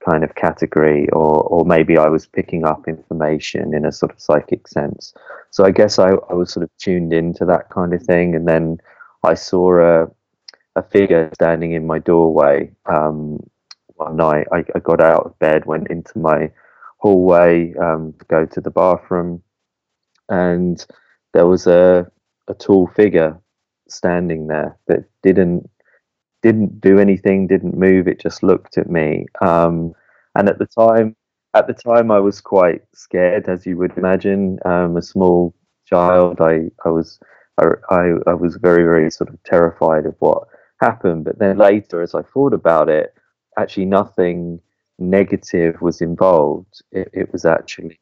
kind 0.08 0.22
of 0.22 0.34
category, 0.34 1.08
or, 1.10 1.42
or 1.42 1.64
maybe 1.64 1.96
I 1.96 2.08
was 2.08 2.26
picking 2.26 2.64
up 2.64 2.86
information 2.86 3.74
in 3.74 3.84
a 3.84 3.92
sort 3.92 4.12
of 4.12 4.20
psychic 4.20 4.68
sense. 4.68 5.14
So 5.50 5.64
I 5.64 5.70
guess 5.70 5.98
I, 5.98 6.10
I 6.30 6.34
was 6.34 6.52
sort 6.52 6.64
of 6.64 6.70
tuned 6.78 7.12
into 7.12 7.44
that 7.46 7.70
kind 7.70 7.94
of 7.94 8.02
thing, 8.02 8.34
and 8.34 8.46
then 8.46 8.78
I 9.24 9.34
saw 9.34 10.04
a 10.04 10.10
a 10.74 10.82
figure 10.82 11.30
standing 11.34 11.72
in 11.72 11.86
my 11.86 11.98
doorway 11.98 12.70
um, 12.86 13.38
one 14.04 14.16
night. 14.16 14.46
I, 14.52 14.64
I, 14.74 14.78
got 14.78 15.00
out 15.00 15.26
of 15.26 15.38
bed, 15.38 15.66
went 15.66 15.88
into 15.88 16.18
my 16.18 16.50
hallway 16.98 17.74
um, 17.74 18.14
to 18.18 18.24
go 18.26 18.46
to 18.46 18.60
the 18.60 18.70
bathroom, 18.70 19.42
and 20.28 20.84
there 21.34 21.46
was 21.46 21.66
a 21.66 22.10
a 22.48 22.54
tall 22.54 22.88
figure 22.88 23.38
standing 23.88 24.46
there 24.48 24.76
that 24.88 25.04
didn't 25.22 25.68
didn't 26.42 26.80
do 26.80 26.98
anything, 26.98 27.46
didn't 27.46 27.76
move. 27.76 28.08
It 28.08 28.20
just 28.20 28.42
looked 28.42 28.76
at 28.76 28.90
me. 28.90 29.26
Um, 29.40 29.94
and 30.34 30.48
at 30.48 30.58
the 30.58 30.66
time, 30.66 31.14
at 31.54 31.66
the 31.66 31.74
time, 31.74 32.10
I 32.10 32.18
was 32.18 32.40
quite 32.40 32.82
scared, 32.94 33.48
as 33.48 33.64
you 33.66 33.76
would 33.76 33.96
imagine. 33.96 34.58
Um, 34.64 34.96
a 34.96 35.02
small 35.02 35.54
child, 35.86 36.40
I 36.40 36.70
I 36.84 36.88
was 36.88 37.20
I, 37.58 37.66
I, 37.90 38.12
I 38.26 38.34
was 38.34 38.56
very 38.56 38.84
very 38.84 39.10
sort 39.10 39.30
of 39.30 39.42
terrified 39.44 40.06
of 40.06 40.16
what 40.18 40.48
happened. 40.80 41.24
But 41.24 41.38
then 41.38 41.58
later, 41.58 42.02
as 42.02 42.14
I 42.14 42.22
thought 42.22 42.54
about 42.54 42.88
it, 42.88 43.14
actually 43.58 43.86
nothing 43.86 44.60
negative 44.98 45.80
was 45.80 46.00
involved. 46.00 46.82
It, 46.92 47.08
it, 47.12 47.32
was 47.32 47.44
actually 47.44 48.00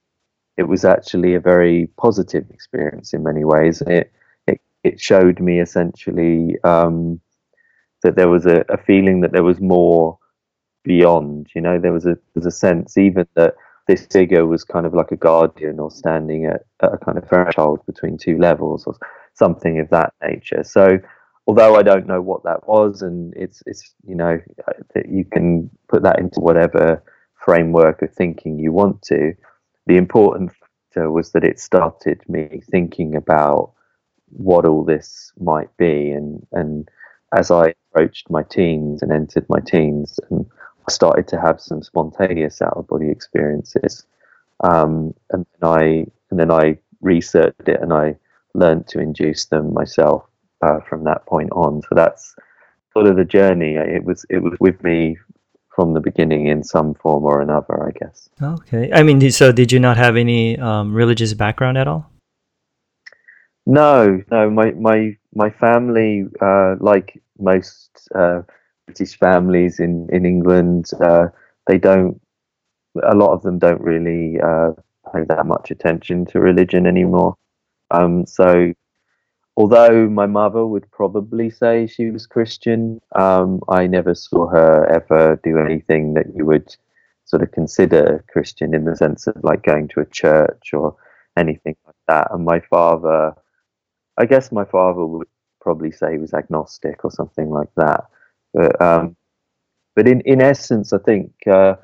it 0.57 0.65
was 0.65 0.85
actually 0.85 1.35
a 1.35 1.41
very 1.41 1.89
positive 1.97 2.49
experience 2.51 3.13
in 3.13 3.23
many 3.23 3.45
ways. 3.45 3.83
It 3.83 4.13
it, 4.47 4.61
it 4.85 5.01
showed 5.01 5.41
me 5.41 5.61
essentially 5.61 6.57
um, 6.65 7.21
that 8.03 8.17
there 8.17 8.29
was 8.29 8.47
a, 8.47 8.65
a, 8.69 8.79
feeling 8.79 9.21
that 9.21 9.33
there 9.33 9.45
was 9.45 9.61
more 9.61 10.19
beyond. 10.85 11.49
You 11.55 11.61
know, 11.61 11.79
there 11.79 11.93
was 11.93 12.07
a 12.07 12.17
there's 12.35 12.47
a 12.47 12.51
sense 12.51 12.97
even 12.99 13.27
that 13.35 13.55
this 13.87 14.07
figure 14.07 14.47
was 14.47 14.63
kind 14.63 14.87
of 14.87 14.95
like 14.95 15.11
a 15.11 15.17
guardian 15.17 15.81
or 15.81 15.91
standing 15.91 16.47
at, 16.47 16.63
at 16.83 16.95
a 16.95 16.99
kind 16.99 17.19
of 17.19 17.29
threshold 17.29 17.81
between 17.87 18.17
two 18.17 18.39
levels 18.39 18.87
or 18.87 18.95
something 19.35 19.81
of 19.81 19.89
that 19.91 20.13
nature. 20.23 20.63
So 20.63 20.99
although 21.47 21.77
I 21.77 21.83
don't 21.83 22.07
know 22.07 22.21
what 22.21 22.45
that 22.45 22.67
was, 22.69 23.03
and 23.03 23.35
it's 23.37 23.63
it's 23.67 23.95
you 24.07 24.15
know 24.15 24.41
you 25.09 25.25
can 25.25 25.71
put 25.89 26.03
that 26.03 26.19
into 26.19 26.41
whatever 26.41 27.03
framework 27.45 28.03
of 28.03 28.13
thinking 28.13 28.59
you 28.59 28.73
want 28.73 29.03
to. 29.03 29.35
The 29.87 29.97
important 29.97 30.53
factor 30.53 31.11
was 31.11 31.33
that 31.33 31.45
it 31.45 31.59
started 31.59 32.23
me 32.29 32.63
thinking 32.71 33.17
about 33.17 33.73
what 34.31 34.65
all 34.67 34.85
this 34.85 35.33
might 35.41 35.75
be, 35.77 36.11
and 36.11 36.47
and 36.53 36.89
as 37.37 37.51
I 37.51 37.75
approached 37.91 38.31
my 38.31 38.43
teens 38.43 39.03
and 39.03 39.13
entered 39.13 39.47
my 39.49 39.61
teens, 39.61 40.19
and 40.31 40.47
I 40.89 40.93
started 40.93 41.29
to 41.29 41.41
have 41.41 41.61
some 41.61 41.83
spontaneous 41.83 42.63
out 42.63 42.77
of 42.77 42.89
body 42.89 43.11
experiences, 43.11 44.07
um, 44.63 45.15
and 45.31 45.47
then 45.61 45.71
I 45.71 46.07
and 46.31 46.39
then 46.39 46.51
I 46.51 46.79
researched 47.01 47.69
it 47.69 47.81
and 47.81 47.93
I 47.93 48.17
learned 48.55 48.87
to 48.89 49.01
induce 49.01 49.47
them 49.47 49.73
myself 49.73 50.30
uh, 50.63 50.81
from 50.89 51.05
that 51.05 51.27
point 51.27 51.51
on. 51.53 51.83
So 51.83 51.89
that's 51.95 52.35
sort 52.93 53.07
of 53.07 53.17
the 53.17 53.25
journey. 53.25 53.75
It 53.75 54.05
was 54.05 54.25
it 54.31 54.43
was 54.43 54.55
with 54.61 54.83
me 54.83 55.17
from 55.75 55.95
the 55.95 56.01
beginning 56.01 56.49
in 56.49 56.63
some 56.65 56.95
form 56.95 57.25
or 57.25 57.41
another, 57.41 57.89
I 57.89 57.93
guess. 57.99 58.29
Okay. 58.43 58.91
I 58.93 59.03
mean, 59.03 59.31
so 59.31 59.53
did 59.53 59.73
you 59.73 59.81
not 59.81 59.97
have 59.97 60.17
any 60.17 60.59
um, 60.59 60.93
religious 60.93 61.33
background 61.33 61.79
at 61.79 61.87
all? 61.89 62.11
No, 63.67 64.23
no. 64.31 64.51
My 64.51 64.73
my 64.73 65.17
my 65.35 65.51
family, 65.51 66.25
uh, 66.41 66.75
like 66.81 67.23
most 67.39 68.09
uh, 68.15 68.43
British 68.87 69.17
families 69.19 69.79
in 69.79 70.09
in 70.13 70.27
England, 70.27 70.91
uh, 71.01 71.29
they 71.67 71.79
don't. 71.79 72.21
A 73.05 73.15
lot 73.15 73.33
of 73.33 73.43
them 73.43 73.59
don't 73.59 73.81
really 73.81 74.41
uh, 74.41 74.73
pay 75.13 75.23
that 75.29 75.47
much 75.47 75.71
attention 75.71 76.27
to 76.27 76.41
religion 76.41 76.87
anymore. 76.87 77.37
Um, 77.93 78.27
so 78.27 78.73
although 79.61 80.09
my 80.09 80.25
mother 80.25 80.65
would 80.65 80.91
probably 80.91 81.51
say 81.51 81.87
she 81.87 82.11
was 82.11 82.27
Christian, 82.27 82.99
um, 83.15 83.61
I 83.69 83.87
never 83.87 84.15
saw 84.15 84.49
her 84.49 84.87
ever 84.87 85.39
do 85.45 85.59
anything 85.59 86.15
that 86.15 86.35
you 86.35 86.47
would 86.47 86.75
sort 87.27 87.43
of 87.43 87.53
consider 87.53 88.25
Christian 88.33 88.75
in 88.75 88.87
the 88.87 88.97
sense 88.97 89.27
of 89.27 89.37
like 89.45 89.63
going 89.63 89.89
to 89.89 90.01
a 90.01 90.07
church 90.07 90.71
or 90.73 90.97
anything 91.37 91.77
like 91.87 92.03
that. 92.09 92.29
And 92.31 92.43
my 92.43 92.61
father, 92.61 93.35
I 94.17 94.25
guess 94.25 94.51
my 94.51 94.65
father 94.65 95.05
would 95.05 95.29
probably 95.61 95.93
say 95.93 96.13
he 96.13 96.19
was 96.19 96.33
agnostic 96.33 97.05
or 97.05 97.11
something 97.11 97.51
like 97.51 97.73
that. 97.77 98.05
But 98.55 98.81
um, 98.81 99.15
but 99.95 100.09
in 100.09 100.23
in 100.23 100.41
essence, 100.41 100.95
I 100.95 100.99
think 100.99 101.33
uh, 101.47 101.75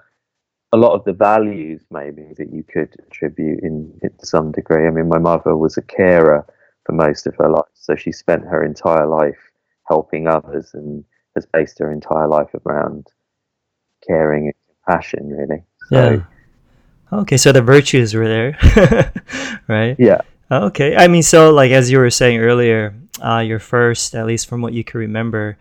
a 0.73 0.79
lot 0.79 0.95
of 0.95 1.05
the 1.05 1.13
values 1.13 1.83
maybe 1.91 2.33
that 2.39 2.51
you 2.51 2.65
could 2.65 2.97
attribute 3.07 3.61
in, 3.63 3.93
in 4.03 4.13
some 4.25 4.51
degree. 4.51 4.87
I 4.87 4.91
mean, 4.91 5.09
my 5.09 5.19
mother 5.19 5.55
was 5.55 5.77
a 5.77 5.83
carer 5.83 6.47
for 6.87 6.93
most 6.93 7.27
of 7.27 7.35
her 7.37 7.51
life, 7.51 7.65
so 7.75 7.97
she 7.97 8.13
spent 8.13 8.45
her 8.45 8.65
entire 8.65 9.07
life 9.07 9.39
helping 9.89 10.29
others 10.29 10.71
and 10.75 11.05
has 11.35 11.47
based 11.47 11.79
her 11.81 11.93
entire 11.93 12.29
life 12.29 12.51
around 12.65 13.07
caring 14.07 14.47
and 14.47 14.55
compassion, 14.67 15.29
really. 15.29 15.65
So, 15.89 16.11
yeah. 17.13 17.19
Okay, 17.21 17.37
so 17.37 17.53
the 17.53 17.63
virtues 17.63 18.15
were 18.15 18.27
there, 18.27 19.13
right? 19.69 19.97
Yeah. 19.99 20.21
Okay, 20.51 20.97
I 20.97 21.09
mean, 21.09 21.23
so 21.23 21.53
like 21.53 21.73
as 21.73 21.91
you 21.91 21.99
were 21.99 22.11
saying 22.11 22.39
earlier, 22.39 22.95
uh, 23.21 23.39
your 23.39 23.59
first, 23.59 24.15
at 24.15 24.27
least 24.27 24.49
from 24.49 24.61
what 24.61 24.73
you 24.73 24.85
can 24.85 25.01
remember, 25.01 25.59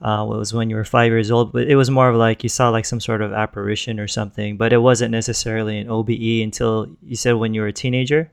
uh, 0.00 0.24
was 0.26 0.54
when 0.54 0.70
you 0.70 0.76
were 0.76 0.84
five 0.84 1.10
years 1.10 1.30
old. 1.30 1.52
But 1.52 1.68
it 1.68 1.76
was 1.76 1.90
more 1.90 2.08
of 2.08 2.16
like 2.16 2.42
you 2.42 2.48
saw 2.48 2.70
like 2.70 2.84
some 2.84 3.00
sort 3.00 3.22
of 3.22 3.32
apparition 3.32 4.00
or 4.00 4.08
something, 4.08 4.56
but 4.56 4.72
it 4.72 4.78
wasn't 4.78 5.10
necessarily 5.10 5.78
an 5.78 5.88
OBE 5.88 6.42
until 6.42 6.88
you 7.02 7.16
said 7.16 7.32
when 7.32 7.54
you 7.54 7.60
were 7.60 7.68
a 7.68 7.72
teenager, 7.72 8.30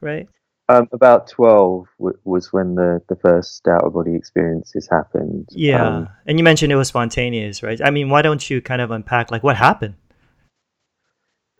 right? 0.00 0.28
Um, 0.68 0.88
about 0.92 1.28
12 1.28 1.86
w- 1.98 2.18
was 2.24 2.52
when 2.52 2.74
the, 2.74 3.02
the 3.08 3.16
first 3.16 3.68
out 3.68 3.84
of 3.84 3.92
body 3.92 4.14
experiences 4.14 4.88
happened. 4.90 5.48
Yeah. 5.50 5.86
Um, 5.86 6.08
and 6.26 6.38
you 6.38 6.44
mentioned 6.44 6.72
it 6.72 6.76
was 6.76 6.88
spontaneous, 6.88 7.62
right? 7.62 7.80
I 7.84 7.90
mean, 7.90 8.08
why 8.08 8.22
don't 8.22 8.48
you 8.48 8.62
kind 8.62 8.80
of 8.80 8.90
unpack 8.90 9.30
like 9.30 9.42
what 9.42 9.56
happened? 9.56 9.94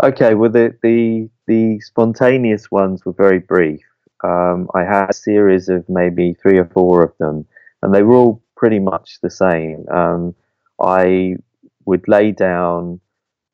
Okay, 0.02 0.34
well, 0.34 0.50
the, 0.50 0.75
the, 0.82 1.28
the 1.46 1.80
spontaneous 1.80 2.70
ones 2.70 3.04
were 3.04 3.12
very 3.12 3.40
brief. 3.40 3.84
Um, 4.25 4.68
I 4.75 4.84
had 4.84 5.11
a 5.11 5.14
series 5.14 5.68
of 5.68 5.87
maybe 5.88 6.34
three 6.40 6.58
or 6.58 6.64
four 6.64 7.02
of 7.02 7.12
them, 7.18 7.46
and 7.82 7.94
they 7.94 8.02
were 8.02 8.14
all 8.14 8.42
pretty 8.56 8.78
much 8.78 9.18
the 9.23 9.30
same. 9.30 9.87
Um, 9.90 10.34
I 10.80 11.37
would 11.84 12.08
lay 12.08 12.32
down, 12.32 13.00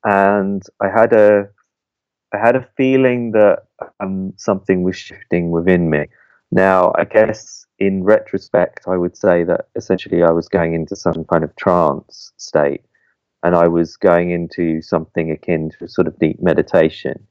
and 0.05 0.63
I 0.81 0.89
had 0.89 1.13
a 1.13 1.49
I 2.33 2.39
had 2.39 2.55
a 2.55 2.69
feeling 2.77 3.33
that 3.33 3.65
um, 4.01 4.33
something 4.37 4.83
was 4.83 4.97
shifting 4.97 5.51
within 5.51 5.91
me. 5.91 6.07
Now, 6.53 6.93
I 6.99 7.05
guess 7.05 7.67
in 7.79 8.03
retrospect, 8.03 8.87
I 8.89 8.97
would 8.97 9.17
say 9.17 9.45
that 9.45 9.69
essentially 9.77 10.23
I 10.23 10.31
was 10.33 10.49
going 10.49 10.75
into 10.75 10.97
some 10.97 11.25
kind 11.25 11.45
of 11.45 11.55
trance 11.57 12.33
state, 12.37 12.83
and 13.43 13.55
I 13.55 13.69
was 13.69 13.97
going 13.97 14.31
into 14.31 14.83
something 14.83 15.31
akin 15.31 15.71
to 15.79 15.89
sort 15.89 16.07
of 16.07 16.19
deep 16.19 16.43
meditation. 16.43 17.27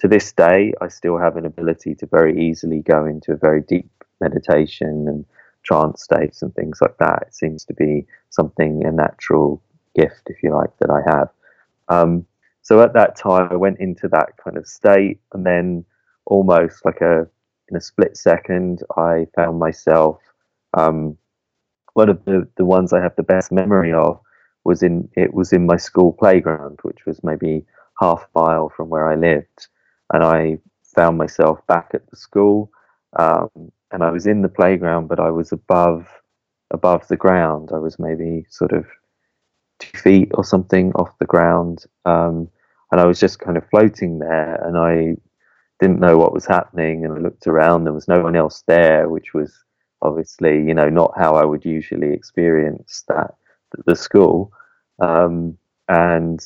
To 0.00 0.08
this 0.08 0.32
day, 0.32 0.74
I 0.80 0.88
still 0.88 1.18
have 1.18 1.36
an 1.36 1.46
ability 1.46 1.94
to 1.96 2.06
very 2.06 2.48
easily 2.48 2.80
go 2.80 3.06
into 3.06 3.32
a 3.32 3.36
very 3.36 3.62
deep 3.62 3.88
meditation 4.20 5.06
and 5.08 5.24
trance 5.62 6.02
states 6.02 6.42
and 6.42 6.54
things 6.54 6.78
like 6.80 6.98
that. 6.98 7.24
It 7.28 7.34
seems 7.34 7.64
to 7.66 7.74
be 7.74 8.06
something, 8.30 8.84
a 8.84 8.90
natural 8.90 9.62
gift, 9.94 10.22
if 10.26 10.42
you 10.42 10.54
like, 10.54 10.76
that 10.80 10.90
I 10.90 11.16
have. 11.16 11.28
Um, 11.88 12.26
so 12.62 12.80
at 12.82 12.94
that 12.94 13.16
time, 13.16 13.48
I 13.50 13.56
went 13.56 13.78
into 13.78 14.08
that 14.08 14.36
kind 14.42 14.56
of 14.56 14.66
state, 14.66 15.20
and 15.32 15.46
then 15.46 15.84
almost 16.26 16.84
like 16.84 17.00
a 17.00 17.26
in 17.68 17.76
a 17.76 17.80
split 17.80 18.16
second, 18.16 18.82
I 18.96 19.26
found 19.34 19.58
myself. 19.58 20.20
Um, 20.74 21.16
one 21.94 22.08
of 22.08 22.24
the, 22.24 22.48
the 22.56 22.64
ones 22.64 22.92
I 22.92 23.00
have 23.00 23.16
the 23.16 23.22
best 23.22 23.52
memory 23.52 23.92
of 23.92 24.20
was 24.64 24.82
in 24.82 25.08
it 25.14 25.34
was 25.34 25.52
in 25.52 25.66
my 25.66 25.76
school 25.76 26.12
playground, 26.12 26.78
which 26.82 27.06
was 27.06 27.22
maybe 27.22 27.64
half 28.00 28.26
mile 28.34 28.70
from 28.76 28.88
where 28.88 29.08
I 29.08 29.14
lived, 29.14 29.68
and 30.12 30.22
I 30.22 30.58
found 30.94 31.18
myself 31.18 31.64
back 31.66 31.90
at 31.94 32.08
the 32.10 32.16
school. 32.16 32.70
Um, 33.18 33.48
and 33.92 34.02
I 34.02 34.10
was 34.10 34.26
in 34.26 34.42
the 34.42 34.48
playground, 34.48 35.08
but 35.08 35.20
I 35.20 35.30
was 35.30 35.52
above 35.52 36.08
above 36.70 37.06
the 37.08 37.16
ground. 37.16 37.70
I 37.72 37.78
was 37.78 37.98
maybe 37.98 38.44
sort 38.50 38.72
of 38.72 38.86
two 39.78 39.96
feet 39.98 40.30
or 40.34 40.44
something 40.44 40.92
off 40.94 41.18
the 41.18 41.26
ground, 41.26 41.84
um, 42.04 42.48
and 42.90 43.00
I 43.00 43.06
was 43.06 43.20
just 43.20 43.38
kind 43.38 43.56
of 43.56 43.68
floating 43.70 44.18
there. 44.18 44.56
And 44.66 44.76
I 44.76 45.16
didn't 45.80 46.00
know 46.00 46.16
what 46.16 46.32
was 46.32 46.46
happening, 46.46 47.04
and 47.04 47.14
I 47.14 47.18
looked 47.18 47.46
around. 47.46 47.84
There 47.84 47.92
was 47.92 48.08
no 48.08 48.20
one 48.20 48.36
else 48.36 48.62
there, 48.66 49.08
which 49.08 49.34
was 49.34 49.52
obviously, 50.02 50.62
you 50.62 50.74
know, 50.74 50.88
not 50.88 51.12
how 51.16 51.34
I 51.34 51.44
would 51.44 51.64
usually 51.64 52.12
experience 52.12 53.04
that 53.08 53.34
the 53.86 53.96
school. 53.96 54.52
Um, 55.00 55.58
and 55.88 56.40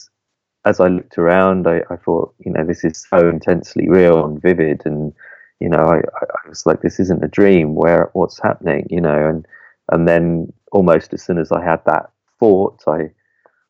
as 0.64 0.80
I 0.80 0.88
looked 0.88 1.18
around, 1.18 1.66
I, 1.66 1.82
I, 1.90 1.96
thought, 1.96 2.34
you 2.44 2.52
know, 2.52 2.64
this 2.64 2.84
is 2.84 3.04
so 3.08 3.28
intensely 3.28 3.88
real 3.88 4.24
and 4.24 4.40
vivid, 4.40 4.82
and 4.84 5.12
you 5.60 5.68
know, 5.68 5.78
I, 5.78 5.96
I 5.98 6.48
was 6.48 6.66
like, 6.66 6.82
this 6.82 7.00
isn't 7.00 7.24
a 7.24 7.28
dream. 7.28 7.74
Where 7.74 8.10
what's 8.12 8.40
happening? 8.40 8.86
You 8.90 9.00
know, 9.00 9.28
and 9.28 9.46
and 9.90 10.06
then 10.06 10.52
almost 10.72 11.12
as 11.12 11.22
soon 11.22 11.38
as 11.38 11.50
I 11.52 11.62
had 11.64 11.84
that 11.86 12.10
thought, 12.38 12.82
I 12.86 13.10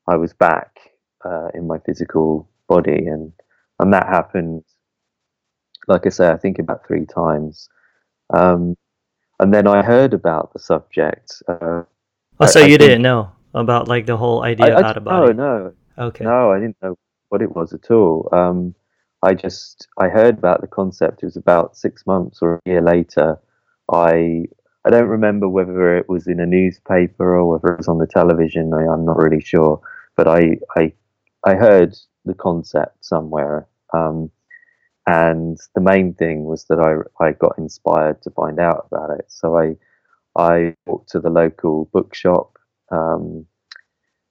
I 0.06 0.16
was 0.16 0.32
back 0.32 0.78
uh, 1.24 1.48
in 1.54 1.66
my 1.66 1.78
physical 1.78 2.48
body, 2.68 3.06
and 3.06 3.32
and 3.78 3.92
that 3.92 4.06
happened. 4.06 4.64
Like 5.88 6.06
I 6.06 6.10
say, 6.10 6.28
I 6.28 6.36
think 6.36 6.58
about 6.58 6.86
three 6.86 7.06
times, 7.06 7.68
um, 8.34 8.76
and 9.40 9.52
then 9.52 9.66
I 9.66 9.82
heard 9.82 10.14
about 10.14 10.52
the 10.52 10.58
subject. 10.58 11.42
Uh, 11.48 11.82
oh, 12.40 12.46
so 12.46 12.60
I, 12.60 12.66
you 12.66 12.74
I 12.74 12.78
didn't 12.78 13.02
know 13.02 13.30
about 13.54 13.88
like 13.88 14.06
the 14.06 14.16
whole 14.16 14.42
idea 14.42 14.76
I, 14.76 14.82
out 14.82 14.96
of 14.96 15.04
body? 15.04 15.32
No, 15.32 15.72
no. 15.98 16.06
Okay. 16.06 16.24
No, 16.24 16.52
I 16.52 16.60
didn't 16.60 16.76
know 16.82 16.96
what 17.28 17.42
it 17.42 17.54
was 17.54 17.72
at 17.72 17.90
all. 17.90 18.28
Um, 18.32 18.74
I 19.22 19.34
just 19.34 19.88
I 19.98 20.08
heard 20.08 20.38
about 20.38 20.60
the 20.60 20.66
concept. 20.66 21.22
It 21.22 21.26
was 21.26 21.36
about 21.36 21.76
six 21.76 22.06
months 22.06 22.38
or 22.40 22.54
a 22.54 22.70
year 22.70 22.82
later. 22.82 23.38
I 23.90 24.44
I 24.84 24.90
don't 24.90 25.08
remember 25.08 25.48
whether 25.48 25.96
it 25.96 26.08
was 26.08 26.26
in 26.26 26.40
a 26.40 26.46
newspaper 26.46 27.36
or 27.36 27.48
whether 27.48 27.74
it 27.74 27.78
was 27.78 27.88
on 27.88 27.98
the 27.98 28.06
television. 28.06 28.72
I, 28.72 28.92
am 28.92 29.04
not 29.04 29.18
really 29.18 29.40
sure, 29.40 29.80
but 30.16 30.28
I 30.28 30.58
I 30.76 30.92
I 31.44 31.54
heard 31.54 31.96
the 32.24 32.34
concept 32.34 33.04
somewhere. 33.04 33.66
Um, 33.92 34.30
and 35.08 35.58
the 35.74 35.80
main 35.80 36.12
thing 36.12 36.44
was 36.44 36.64
that 36.66 36.78
I 36.78 37.24
I 37.24 37.32
got 37.32 37.58
inspired 37.58 38.20
to 38.22 38.30
find 38.30 38.60
out 38.60 38.88
about 38.90 39.10
it. 39.18 39.24
So 39.28 39.56
I 39.56 39.76
I 40.36 40.74
walked 40.86 41.08
to 41.10 41.20
the 41.20 41.30
local 41.30 41.88
bookshop, 41.92 42.58
um, 42.92 43.46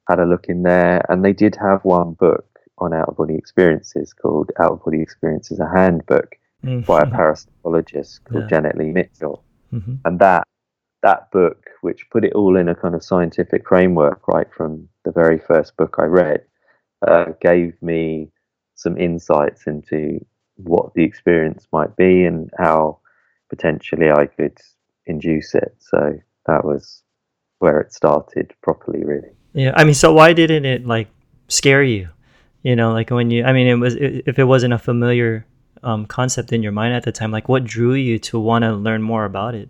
had 0.07 0.19
a 0.19 0.25
look 0.25 0.45
in 0.47 0.61
there, 0.61 1.03
and 1.09 1.25
they 1.25 1.33
did 1.33 1.55
have 1.55 1.83
one 1.83 2.13
book 2.13 2.45
on 2.77 2.93
out 2.93 3.09
of 3.09 3.17
body 3.17 3.35
experiences 3.35 4.13
called 4.13 4.51
Out 4.59 4.73
of 4.73 4.85
Body 4.85 5.01
Experiences, 5.01 5.59
a 5.59 5.67
handbook 5.67 6.35
mm-hmm. 6.63 6.81
by 6.81 7.01
a 7.01 7.05
parapsychologist 7.07 8.23
called 8.25 8.43
yeah. 8.43 8.49
Janet 8.49 8.77
Lee 8.77 8.91
Mitchell. 8.91 9.43
Mm-hmm. 9.73 9.95
And 10.05 10.19
that 10.19 10.43
that 11.01 11.31
book, 11.31 11.65
which 11.81 12.07
put 12.11 12.23
it 12.23 12.33
all 12.33 12.55
in 12.55 12.69
a 12.69 12.75
kind 12.75 12.93
of 12.93 13.03
scientific 13.03 13.67
framework, 13.67 14.27
right 14.27 14.47
from 14.55 14.87
the 15.05 15.11
very 15.11 15.39
first 15.39 15.75
book 15.75 15.95
I 15.97 16.05
read, 16.05 16.43
uh, 17.07 17.31
gave 17.41 17.81
me 17.81 18.31
some 18.75 18.95
insights 18.97 19.65
into 19.65 20.19
what 20.57 20.93
the 20.93 21.03
experience 21.03 21.67
might 21.71 21.95
be 21.95 22.25
and 22.25 22.49
how 22.57 22.99
potentially 23.49 24.11
I 24.11 24.25
could 24.25 24.57
induce 25.05 25.55
it. 25.55 25.75
So 25.79 26.19
that 26.45 26.65
was 26.65 27.03
where 27.59 27.79
it 27.79 27.93
started 27.93 28.53
properly, 28.61 29.03
really. 29.03 29.29
Yeah, 29.53 29.73
I 29.75 29.83
mean, 29.83 29.93
so 29.93 30.13
why 30.13 30.33
didn't 30.33 30.65
it 30.65 30.85
like 30.85 31.07
scare 31.47 31.83
you? 31.83 32.09
you 32.67 32.75
know 32.75 32.91
like 32.91 33.09
when 33.09 33.31
you 33.31 33.43
i 33.45 33.53
mean 33.53 33.67
it 33.67 33.75
was 33.75 33.95
if 33.99 34.37
it 34.37 34.43
wasn't 34.43 34.73
a 34.73 34.77
familiar 34.77 35.45
um, 35.83 36.05
concept 36.05 36.51
in 36.51 36.63
your 36.63 36.71
mind 36.71 36.93
at 36.93 37.03
the 37.03 37.11
time 37.11 37.31
like 37.31 37.47
what 37.47 37.63
drew 37.63 37.93
you 37.93 38.17
to 38.17 38.39
want 38.39 38.63
to 38.63 38.73
learn 38.73 39.01
more 39.01 39.25
about 39.25 39.55
it 39.55 39.69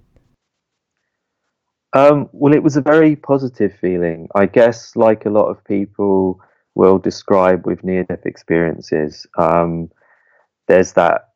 um, 1.93 2.29
well 2.31 2.53
it 2.53 2.63
was 2.63 2.75
a 2.77 2.81
very 2.81 3.15
positive 3.15 3.73
feeling 3.79 4.27
i 4.35 4.45
guess 4.45 4.95
like 4.95 5.25
a 5.25 5.29
lot 5.29 5.47
of 5.47 5.63
people 5.65 6.39
will 6.75 6.97
describe 6.97 7.67
with 7.67 7.83
near-death 7.83 8.25
experiences 8.25 9.27
um, 9.37 9.89
there's 10.67 10.93
that 10.93 11.29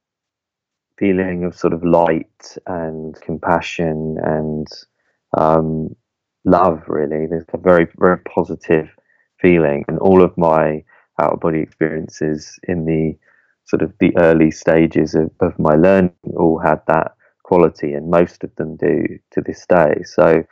feeling 0.97 1.43
of 1.43 1.55
sort 1.55 1.73
of 1.73 1.83
light 1.83 2.57
and 2.67 3.19
compassion 3.21 4.17
and 4.23 4.67
um, 5.37 5.95
love 6.45 6.83
really. 6.87 7.25
There's 7.27 7.45
a 7.53 7.57
very 7.57 7.87
very 7.97 8.19
positive 8.19 8.89
feeling. 9.39 9.83
And 9.87 9.97
all 9.99 10.23
of 10.23 10.37
my 10.37 10.83
out 11.19 11.33
of 11.33 11.39
body 11.39 11.59
experiences 11.59 12.59
in 12.67 12.85
the 12.85 13.17
sort 13.65 13.81
of 13.81 13.93
the 13.99 14.15
early 14.17 14.51
stages 14.51 15.15
of, 15.15 15.31
of 15.39 15.57
my 15.59 15.75
learning 15.75 16.13
all 16.37 16.59
had 16.59 16.81
that 16.87 17.15
quality 17.43 17.93
and 17.93 18.09
most 18.09 18.43
of 18.43 18.55
them 18.55 18.75
do 18.75 19.03
to 19.31 19.41
this 19.41 19.65
day. 19.67 20.03
So 20.03 20.43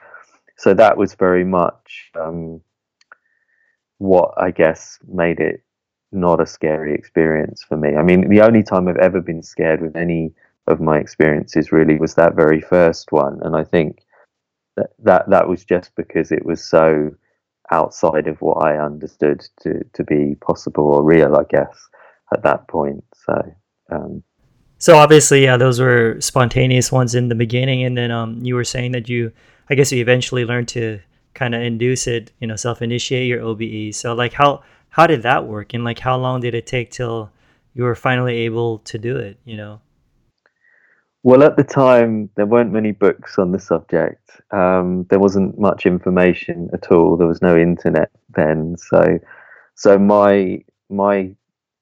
so 0.58 0.74
that 0.74 0.98
was 0.98 1.14
very 1.16 1.46
much 1.46 2.12
um, 2.20 2.62
what 3.98 4.34
I 4.38 4.52
guess 4.52 5.00
made 5.08 5.40
it 5.40 5.64
not 6.12 6.42
a 6.42 6.46
scary 6.46 6.94
experience 6.94 7.64
for 7.64 7.78
me. 7.78 7.96
I 7.96 8.04
mean, 8.04 8.30
the 8.30 8.42
only 8.42 8.64
time 8.64 8.88
I've 8.88 8.98
ever 8.98 9.22
been 9.22 9.44
scared 9.44 9.82
with 9.82 9.96
any 9.96 10.34
of 10.68 10.80
my 10.80 10.98
experiences 10.98 11.72
really 11.72 11.98
was 11.98 12.16
that 12.16 12.36
very 12.36 12.62
first 12.62 13.12
one, 13.12 13.40
and 13.44 13.56
I 13.56 13.64
think 13.64 14.02
that 14.76 14.92
that, 15.00 15.30
that 15.30 15.48
was 15.48 15.64
just 15.66 15.96
because 15.96 16.32
it 16.32 16.46
was 16.46 16.64
so 16.64 17.12
outside 17.72 18.28
of 18.28 18.42
what 18.42 18.66
I 18.66 18.78
understood 18.78 19.48
to, 19.62 19.84
to 19.94 20.04
be 20.04 20.36
possible 20.42 20.86
or 20.86 21.04
real, 21.04 21.36
I 21.36 21.44
guess, 21.50 21.76
at 22.34 22.44
that 22.44 22.68
point. 22.68 23.04
So, 23.26 23.56
um, 23.92 24.24
So 24.80 24.96
obviously, 24.96 25.44
yeah, 25.44 25.58
those 25.58 25.80
were 25.80 26.20
spontaneous 26.22 26.92
ones 26.92 27.14
in 27.14 27.28
the 27.28 27.36
beginning, 27.36 27.84
and 27.84 27.98
then 27.98 28.12
um, 28.12 28.40
you 28.42 28.56
were 28.56 28.64
saying 28.64 28.94
that 28.94 29.10
you, 29.10 29.32
I 29.70 29.76
guess, 29.76 29.92
you 29.92 30.02
eventually 30.02 30.46
learned 30.46 30.70
to 30.70 31.00
kind 31.34 31.54
of 31.54 31.62
induce 31.62 32.08
it, 32.08 32.32
you 32.40 32.48
know, 32.48 32.56
self-initiate 32.56 33.28
your 33.28 33.42
OBE. 33.42 33.94
So 33.94 34.14
like, 34.14 34.34
how 34.34 34.64
how 34.90 35.08
did 35.08 35.24
that 35.24 35.48
work, 35.48 35.74
and 35.74 35.84
like, 35.84 36.00
how 36.00 36.18
long 36.18 36.42
did 36.42 36.56
it 36.56 36.68
take 36.68 36.92
till 36.92 37.32
you 37.74 37.84
were 37.84 37.96
finally 37.96 38.38
able 38.40 38.80
to 38.80 38.98
do 38.98 39.18
it? 39.18 39.38
You 39.46 39.58
know. 39.58 39.82
Well, 41.22 41.44
at 41.44 41.58
the 41.58 41.66
time, 41.66 42.30
there 42.36 42.46
weren't 42.46 42.72
many 42.72 42.94
books 42.94 43.38
on 43.38 43.52
the 43.52 43.60
subject. 43.60 44.30
Um, 44.52 45.06
there 45.10 45.20
wasn't 45.20 45.60
much 45.60 45.86
information 45.86 46.70
at 46.74 46.92
all. 46.92 47.18
There 47.18 47.28
was 47.28 47.42
no 47.42 47.58
internet 47.58 48.10
then, 48.36 48.76
so 48.78 49.20
so 49.76 49.98
my 50.00 50.64
my 50.90 51.36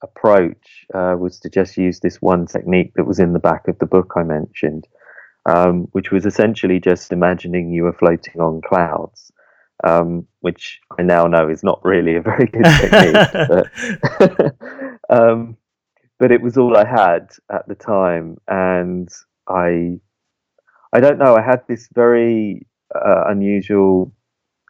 approach 0.04 0.86
uh, 0.94 1.16
was 1.18 1.40
to 1.40 1.50
just 1.50 1.78
use 1.78 2.00
this 2.00 2.22
one 2.22 2.46
technique 2.46 2.94
that 2.96 3.06
was 3.06 3.20
in 3.20 3.34
the 3.34 3.40
back 3.40 3.68
of 3.68 3.80
the 3.80 3.86
book 3.86 4.14
I 4.16 4.24
mentioned, 4.24 4.88
um, 5.46 5.88
which 5.92 6.12
was 6.12 6.26
essentially 6.26 6.80
just 6.80 7.12
imagining 7.12 7.72
you 7.72 7.84
were 7.84 7.94
floating 7.94 8.40
on 8.42 8.62
clouds, 8.62 9.32
um, 9.84 10.28
which 10.42 10.80
I 10.98 11.04
now 11.04 11.26
know 11.28 11.50
is 11.50 11.64
not 11.64 11.84
really 11.84 12.16
a 12.16 12.22
very 12.22 12.48
good 12.48 12.66
technique. 12.66 13.28
but, 14.20 15.00
um, 15.10 15.58
but 16.20 16.32
it 16.32 16.42
was 16.42 16.58
all 16.58 16.78
I 16.78 16.86
had 16.86 17.30
at 17.52 17.68
the 17.68 17.76
time, 17.76 18.38
and 18.48 19.10
I, 19.48 20.00
I 20.94 21.00
don't 21.00 21.20
know. 21.20 21.36
I 21.36 21.42
had 21.42 21.62
this 21.68 21.90
very 21.94 22.66
uh, 22.94 23.26
unusual, 23.28 24.12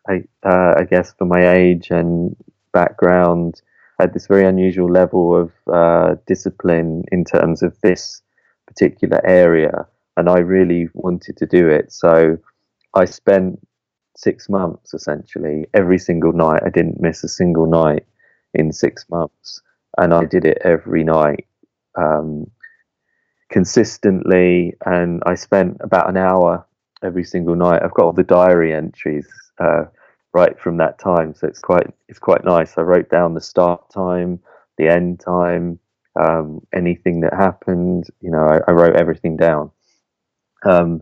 I, 0.09 0.23
uh, 0.43 0.75
I 0.77 0.83
guess, 0.83 1.13
for 1.13 1.25
my 1.25 1.53
age 1.53 1.89
and 1.91 2.35
background 2.73 3.61
I 3.99 4.03
had 4.03 4.13
this 4.13 4.27
very 4.27 4.45
unusual 4.45 4.91
level 4.91 5.35
of 5.35 5.51
uh, 5.73 6.15
discipline 6.27 7.03
in 7.11 7.25
terms 7.25 7.63
of 7.63 7.75
this 7.81 8.21
particular 8.67 9.19
area, 9.25 9.87
and 10.17 10.29
I 10.29 10.39
really 10.39 10.87
wanted 10.93 11.37
to 11.37 11.47
do 11.47 11.67
it. 11.67 11.91
So 11.91 12.37
I 12.93 13.05
spent 13.05 13.59
six 14.17 14.49
months 14.49 14.93
essentially 14.93 15.65
every 15.73 15.99
single 15.99 16.33
night. 16.33 16.63
I 16.65 16.69
didn't 16.69 16.99
miss 16.99 17.23
a 17.23 17.29
single 17.29 17.67
night 17.67 18.05
in 18.53 18.71
six 18.71 19.05
months, 19.09 19.61
and 19.97 20.13
I 20.13 20.25
did 20.25 20.45
it 20.45 20.59
every 20.63 21.03
night 21.03 21.47
um, 21.95 22.51
consistently. 23.49 24.73
And 24.85 25.23
I 25.25 25.35
spent 25.35 25.77
about 25.81 26.09
an 26.09 26.17
hour 26.17 26.65
every 27.03 27.23
single 27.23 27.55
night. 27.55 27.83
I've 27.83 27.93
got 27.93 28.05
all 28.05 28.13
the 28.13 28.23
diary 28.23 28.73
entries. 28.73 29.27
Uh, 29.59 29.85
right 30.33 30.59
from 30.59 30.77
that 30.77 30.99
time. 30.99 31.33
So 31.33 31.47
it's 31.47 31.59
quite 31.59 31.87
it's 32.07 32.19
quite 32.19 32.43
nice. 32.45 32.77
I 32.77 32.81
wrote 32.81 33.09
down 33.09 33.33
the 33.33 33.41
start 33.41 33.89
time, 33.91 34.39
the 34.77 34.87
end 34.87 35.19
time, 35.19 35.79
um, 36.19 36.61
anything 36.73 37.21
that 37.21 37.33
happened. 37.33 38.05
You 38.21 38.31
know, 38.31 38.45
I, 38.53 38.59
I 38.67 38.71
wrote 38.73 38.95
everything 38.95 39.37
down. 39.37 39.71
Um, 40.63 41.01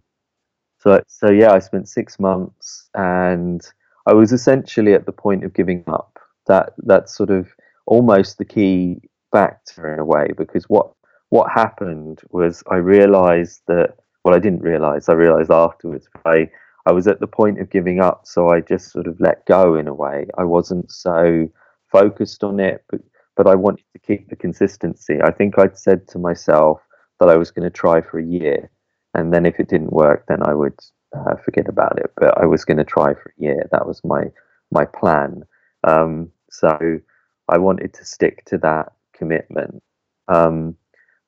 so 0.86 1.02
so 1.08 1.32
yeah, 1.32 1.52
I 1.52 1.60
spent 1.60 1.90
six 1.90 2.20
months, 2.20 2.90
and 2.94 3.62
I 4.06 4.14
was 4.14 4.32
essentially 4.32 4.94
at 4.94 5.06
the 5.06 5.12
point 5.12 5.44
of 5.44 5.54
giving 5.54 5.84
up. 5.88 6.20
That 6.48 6.74
that's 6.78 7.16
sort 7.16 7.32
of 7.32 7.48
almost 7.88 8.38
the 8.38 8.46
key 8.46 9.02
factor 9.32 9.92
in 9.92 10.00
a 10.00 10.06
way, 10.06 10.28
because 10.38 10.66
what 10.70 10.92
what 11.30 11.52
happened 11.52 12.22
was 12.30 12.64
I 12.70 12.76
realised 12.76 13.62
that 13.68 13.96
well, 14.24 14.36
I 14.36 14.40
didn't 14.40 14.62
realise. 14.62 15.10
I 15.10 15.14
realised 15.14 15.52
afterwards. 15.52 16.08
I 16.26 16.50
I 16.86 16.92
was 16.92 17.08
at 17.08 17.20
the 17.20 17.28
point 17.28 17.60
of 17.60 17.72
giving 17.72 18.00
up, 18.00 18.28
so 18.28 18.50
I 18.50 18.62
just 18.62 18.92
sort 18.92 19.08
of 19.08 19.20
let 19.20 19.46
go 19.48 19.76
in 19.76 19.88
a 19.88 19.94
way. 19.94 20.28
I 20.38 20.44
wasn't 20.44 20.92
so 20.92 21.50
focused 21.92 22.44
on 22.44 22.60
it, 22.60 22.84
but 22.92 23.02
but 23.36 23.48
I 23.48 23.56
wanted 23.56 23.86
to 23.94 24.00
keep 24.00 24.30
the 24.30 24.36
consistency. 24.36 25.20
I 25.24 25.32
think 25.32 25.58
I'd 25.58 25.78
said 25.78 26.08
to 26.10 26.20
myself 26.20 26.80
that 27.20 27.30
I 27.30 27.38
was 27.38 27.50
going 27.50 27.64
to 27.64 27.76
try 27.76 28.02
for 28.02 28.20
a 28.20 28.24
year, 28.24 28.70
and 29.16 29.34
then 29.34 29.46
if 29.46 29.60
it 29.60 29.70
didn't 29.70 29.94
work, 29.94 30.26
then 30.28 30.40
I 30.44 30.54
would 30.54 30.80
uh, 31.16 31.36
forget 31.44 31.68
about 31.68 31.98
it. 32.00 32.12
But 32.18 32.38
I 32.42 32.46
was 32.46 32.66
going 32.66 32.78
to 32.78 32.84
try 32.84 33.14
for 33.14 33.34
a 33.38 33.42
year. 33.42 33.68
That 33.72 33.88
was 33.88 34.02
my 34.04 34.26
my 34.72 34.86
plan. 34.86 35.44
Um, 35.84 36.32
so 36.50 37.00
I 37.48 37.58
wanted 37.58 37.94
to 37.94 38.06
stick 38.06 38.44
to 38.46 38.58
that 38.60 38.92
commitment, 39.14 39.82
um, 40.28 40.76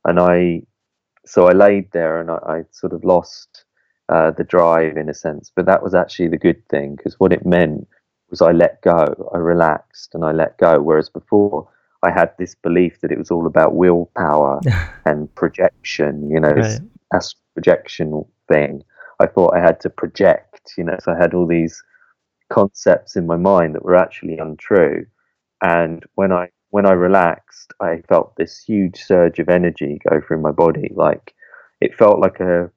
and 0.05 0.19
I 0.19 0.63
so 1.25 1.47
I 1.47 1.53
laid 1.53 1.91
there 1.91 2.19
and 2.21 2.31
I, 2.31 2.39
I 2.47 2.61
sort 2.71 2.93
of 2.93 3.03
lost 3.03 3.65
uh, 4.09 4.31
the 4.31 4.43
drive 4.43 4.97
in 4.97 5.09
a 5.09 5.13
sense. 5.13 5.51
But 5.53 5.65
that 5.65 5.83
was 5.83 5.93
actually 5.93 6.29
the 6.29 6.37
good 6.37 6.67
thing 6.69 6.95
because 6.95 7.19
what 7.19 7.33
it 7.33 7.45
meant 7.45 7.87
was 8.29 8.41
I 8.41 8.51
let 8.51 8.81
go, 8.81 9.29
I 9.33 9.37
relaxed, 9.37 10.13
and 10.13 10.23
I 10.23 10.31
let 10.31 10.57
go. 10.57 10.81
Whereas 10.81 11.09
before, 11.09 11.67
I 12.03 12.11
had 12.11 12.31
this 12.37 12.55
belief 12.55 13.01
that 13.01 13.11
it 13.11 13.17
was 13.17 13.31
all 13.31 13.47
about 13.47 13.75
willpower 13.75 14.61
and 15.05 15.33
projection. 15.35 16.29
You 16.29 16.39
know, 16.39 16.51
right. 16.51 16.79
This 17.11 17.35
projection 17.53 18.23
thing. 18.51 18.83
I 19.19 19.27
thought 19.27 19.55
I 19.55 19.61
had 19.61 19.79
to 19.81 19.89
project. 19.89 20.73
You 20.77 20.85
know, 20.85 20.97
so 21.01 21.13
I 21.13 21.17
had 21.17 21.33
all 21.33 21.47
these 21.47 21.81
concepts 22.49 23.15
in 23.15 23.27
my 23.27 23.37
mind 23.37 23.75
that 23.75 23.83
were 23.83 23.95
actually 23.95 24.37
untrue. 24.37 25.05
And 25.61 26.03
when 26.15 26.31
I 26.31 26.49
when 26.69 26.85
I 26.85 26.91
relaxed, 26.91 27.73
I 27.81 28.01
felt 28.09 28.35
this 28.35 28.59
huge 28.59 29.01
surge 29.03 29.39
of 29.39 29.49
energy 29.49 29.99
go 30.09 30.21
through 30.21 30.41
my 30.41 30.51
body. 30.51 30.91
Like 30.95 31.33
it 31.81 31.95
felt 31.95 32.19
like 32.19 32.39
a 32.39 32.71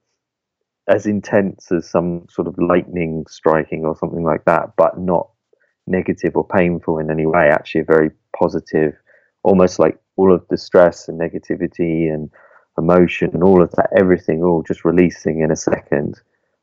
as 0.88 1.06
intense 1.06 1.70
as 1.70 1.88
some 1.88 2.26
sort 2.28 2.48
of 2.48 2.58
lightning 2.58 3.24
striking 3.28 3.84
or 3.84 3.96
something 3.96 4.24
like 4.24 4.44
that, 4.46 4.74
but 4.76 4.98
not 4.98 5.30
negative 5.86 6.36
or 6.36 6.46
painful 6.46 6.98
in 6.98 7.10
any 7.10 7.26
way. 7.26 7.48
Actually, 7.50 7.82
a 7.82 7.84
very 7.84 8.10
positive, 8.36 8.94
almost 9.42 9.78
like 9.78 9.98
all 10.16 10.34
of 10.34 10.44
the 10.48 10.56
stress 10.56 11.08
and 11.08 11.20
negativity 11.20 12.12
and 12.12 12.30
emotion 12.78 13.30
and 13.34 13.42
all 13.42 13.62
of 13.62 13.70
that, 13.72 13.90
everything 13.96 14.42
all 14.42 14.62
just 14.62 14.84
releasing 14.84 15.40
in 15.40 15.50
a 15.50 15.56
second. 15.56 16.20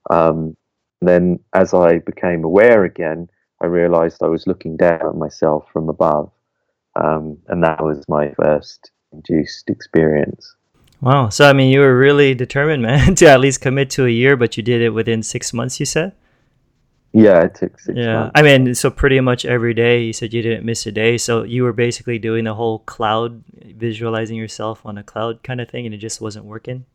Um, 0.09 0.55
then, 1.01 1.39
as 1.53 1.73
I 1.73 1.99
became 1.99 2.43
aware 2.43 2.83
again, 2.83 3.29
I 3.61 3.65
realized 3.67 4.21
I 4.21 4.27
was 4.27 4.47
looking 4.47 4.77
down 4.77 5.05
at 5.05 5.15
myself 5.15 5.65
from 5.71 5.89
above. 5.89 6.31
Um, 6.95 7.37
and 7.47 7.63
that 7.63 7.83
was 7.83 8.03
my 8.07 8.33
first 8.33 8.91
induced 9.11 9.69
experience. 9.69 10.55
Wow. 11.01 11.29
So 11.29 11.47
I 11.47 11.53
mean, 11.53 11.71
you 11.71 11.79
were 11.79 11.97
really 11.97 12.33
determined, 12.33 12.81
man, 12.81 13.15
to 13.15 13.27
at 13.27 13.39
least 13.39 13.61
commit 13.61 13.89
to 13.91 14.05
a 14.05 14.09
year, 14.09 14.35
but 14.35 14.57
you 14.57 14.63
did 14.63 14.81
it 14.81 14.89
within 14.89 15.21
six 15.23 15.53
months. 15.53 15.79
You 15.79 15.85
said. 15.85 16.13
Yeah, 17.13 17.43
it 17.43 17.55
took 17.55 17.79
six. 17.79 17.97
Yeah, 17.97 18.19
months. 18.19 18.31
I 18.35 18.41
mean, 18.41 18.75
so 18.75 18.91
pretty 18.91 19.19
much 19.19 19.45
every 19.45 19.73
day. 19.73 20.03
You 20.03 20.13
said 20.13 20.33
you 20.33 20.41
didn't 20.41 20.65
miss 20.65 20.85
a 20.85 20.91
day, 20.91 21.17
so 21.17 21.43
you 21.43 21.63
were 21.63 21.73
basically 21.73 22.19
doing 22.19 22.43
the 22.43 22.53
whole 22.53 22.79
cloud, 22.79 23.43
visualizing 23.63 24.37
yourself 24.37 24.85
on 24.85 24.97
a 24.97 25.03
cloud 25.03 25.41
kind 25.43 25.61
of 25.61 25.69
thing, 25.69 25.85
and 25.85 25.95
it 25.95 25.99
just 25.99 26.21
wasn't 26.21 26.45
working. 26.45 26.85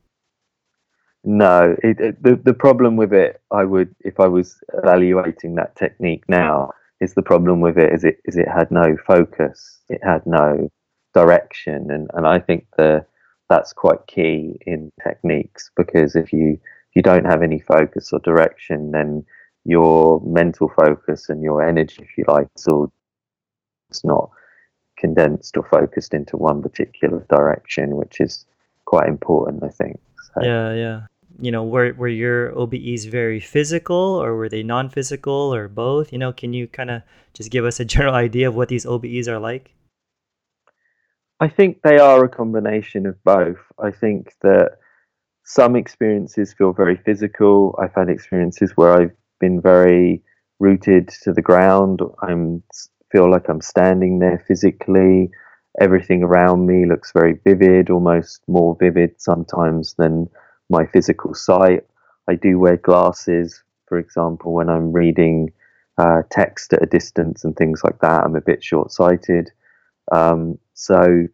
No, 1.24 1.76
it, 1.82 2.00
it, 2.00 2.22
the 2.22 2.36
the 2.36 2.54
problem 2.54 2.96
with 2.96 3.12
it, 3.12 3.40
I 3.50 3.64
would, 3.64 3.94
if 4.00 4.20
I 4.20 4.26
was 4.26 4.62
evaluating 4.74 5.54
that 5.54 5.76
technique 5.76 6.24
now, 6.28 6.72
is 7.00 7.14
the 7.14 7.22
problem 7.22 7.60
with 7.60 7.78
it 7.78 7.92
is 7.92 8.04
it 8.04 8.18
is 8.24 8.36
it 8.36 8.48
had 8.48 8.70
no 8.70 8.96
focus, 9.06 9.80
it 9.88 10.00
had 10.04 10.24
no 10.26 10.70
direction, 11.14 11.90
and 11.90 12.10
and 12.14 12.26
I 12.26 12.38
think 12.38 12.66
the 12.76 13.04
that's 13.48 13.72
quite 13.72 14.06
key 14.06 14.58
in 14.66 14.90
techniques 15.02 15.70
because 15.76 16.16
if 16.16 16.32
you 16.32 16.52
if 16.54 16.96
you 16.96 17.02
don't 17.02 17.24
have 17.24 17.42
any 17.42 17.60
focus 17.60 18.12
or 18.12 18.18
direction, 18.20 18.92
then 18.92 19.24
your 19.64 20.20
mental 20.24 20.70
focus 20.76 21.28
and 21.28 21.42
your 21.42 21.66
energy, 21.66 21.96
if 22.00 22.18
you 22.18 22.24
like, 22.26 22.48
is 22.56 22.66
all 22.66 22.92
it's 23.90 24.04
not 24.04 24.30
condensed 24.98 25.56
or 25.56 25.64
focused 25.64 26.14
into 26.14 26.36
one 26.36 26.62
particular 26.62 27.26
direction, 27.28 27.96
which 27.96 28.20
is 28.20 28.46
quite 28.86 29.08
important, 29.08 29.62
I 29.62 29.68
think. 29.68 30.00
So. 30.34 30.42
Yeah, 30.42 30.74
yeah. 30.74 31.00
You 31.40 31.50
know, 31.50 31.64
were 31.64 31.92
were 31.94 32.08
your 32.08 32.52
OBEs 32.52 33.06
very 33.06 33.40
physical, 33.40 33.96
or 33.96 34.36
were 34.36 34.48
they 34.48 34.62
non-physical, 34.62 35.54
or 35.54 35.68
both? 35.68 36.12
You 36.12 36.18
know, 36.18 36.32
can 36.32 36.52
you 36.52 36.68
kind 36.68 36.90
of 36.90 37.02
just 37.34 37.50
give 37.50 37.64
us 37.64 37.80
a 37.80 37.84
general 37.84 38.14
idea 38.14 38.48
of 38.48 38.54
what 38.54 38.68
these 38.68 38.86
OBEs 38.86 39.28
are 39.28 39.38
like? 39.38 39.74
I 41.40 41.48
think 41.48 41.82
they 41.82 41.98
are 41.98 42.24
a 42.24 42.28
combination 42.28 43.06
of 43.06 43.22
both. 43.24 43.58
I 43.82 43.90
think 43.90 44.34
that 44.42 44.78
some 45.44 45.74
experiences 45.74 46.54
feel 46.54 46.72
very 46.72 46.96
physical. 46.96 47.76
I've 47.82 47.94
had 47.94 48.08
experiences 48.08 48.72
where 48.76 48.92
I've 48.92 49.16
been 49.42 49.60
very 49.60 50.22
rooted 50.60 51.08
to 51.24 51.32
the 51.34 51.42
ground. 51.42 52.00
I'm 52.22 52.62
feel 53.10 53.30
like 53.30 53.48
I'm 53.50 53.60
standing 53.60 54.20
there 54.20 54.42
physically. 54.48 55.30
Everything 55.80 56.22
around 56.22 56.66
me 56.66 56.86
looks 56.86 57.12
very 57.12 57.38
vivid, 57.44 57.90
almost 57.90 58.40
more 58.48 58.74
vivid 58.80 59.20
sometimes 59.20 59.94
than 59.98 60.28
my 60.70 60.86
physical 60.86 61.34
sight. 61.34 61.82
I 62.30 62.36
do 62.36 62.58
wear 62.58 62.78
glasses, 62.78 63.62
for 63.86 63.98
example, 63.98 64.54
when 64.54 64.70
I'm 64.70 64.92
reading 64.92 65.52
uh, 65.98 66.22
text 66.30 66.72
at 66.72 66.82
a 66.82 66.86
distance 66.86 67.44
and 67.44 67.54
things 67.54 67.82
like 67.84 67.98
that. 68.00 68.24
I'm 68.24 68.36
a 68.36 68.40
bit 68.40 68.64
short 68.64 68.92
sighted. 68.92 69.50
Um, 70.10 70.58
so, 70.72 71.26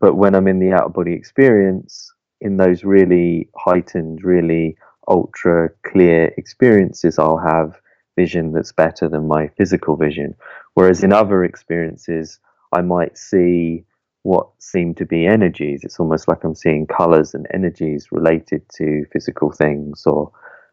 but 0.00 0.14
when 0.14 0.34
I'm 0.34 0.48
in 0.48 0.58
the 0.58 0.72
out 0.72 0.84
of 0.84 0.94
body 0.94 1.12
experience, 1.12 2.12
in 2.40 2.56
those 2.56 2.82
really 2.82 3.48
heightened, 3.56 4.24
really 4.24 4.76
ultra 5.08 5.70
clear 5.84 6.32
experiences, 6.36 7.18
I'll 7.18 7.38
have 7.38 7.80
vision 8.16 8.52
that's 8.52 8.72
better 8.72 9.08
than 9.08 9.26
my 9.26 9.48
physical 9.48 9.96
vision. 9.96 10.34
Whereas 10.74 11.02
in 11.02 11.12
other 11.12 11.44
experiences, 11.44 12.38
I 12.72 12.82
might 12.82 13.18
see 13.18 13.84
what 14.22 14.48
seem 14.58 14.94
to 14.94 15.04
be 15.04 15.26
energies. 15.26 15.82
It's 15.82 15.98
almost 15.98 16.28
like 16.28 16.44
I'm 16.44 16.54
seeing 16.54 16.86
colors 16.86 17.34
and 17.34 17.46
energies 17.52 18.12
related 18.12 18.62
to 18.76 19.04
physical 19.12 19.50
things 19.50 20.04
or 20.06 20.30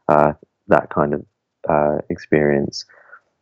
uh, 0.07 0.33
that 0.67 0.89
kind 0.89 1.13
of 1.13 1.25
uh, 1.67 1.97
experience. 2.09 2.85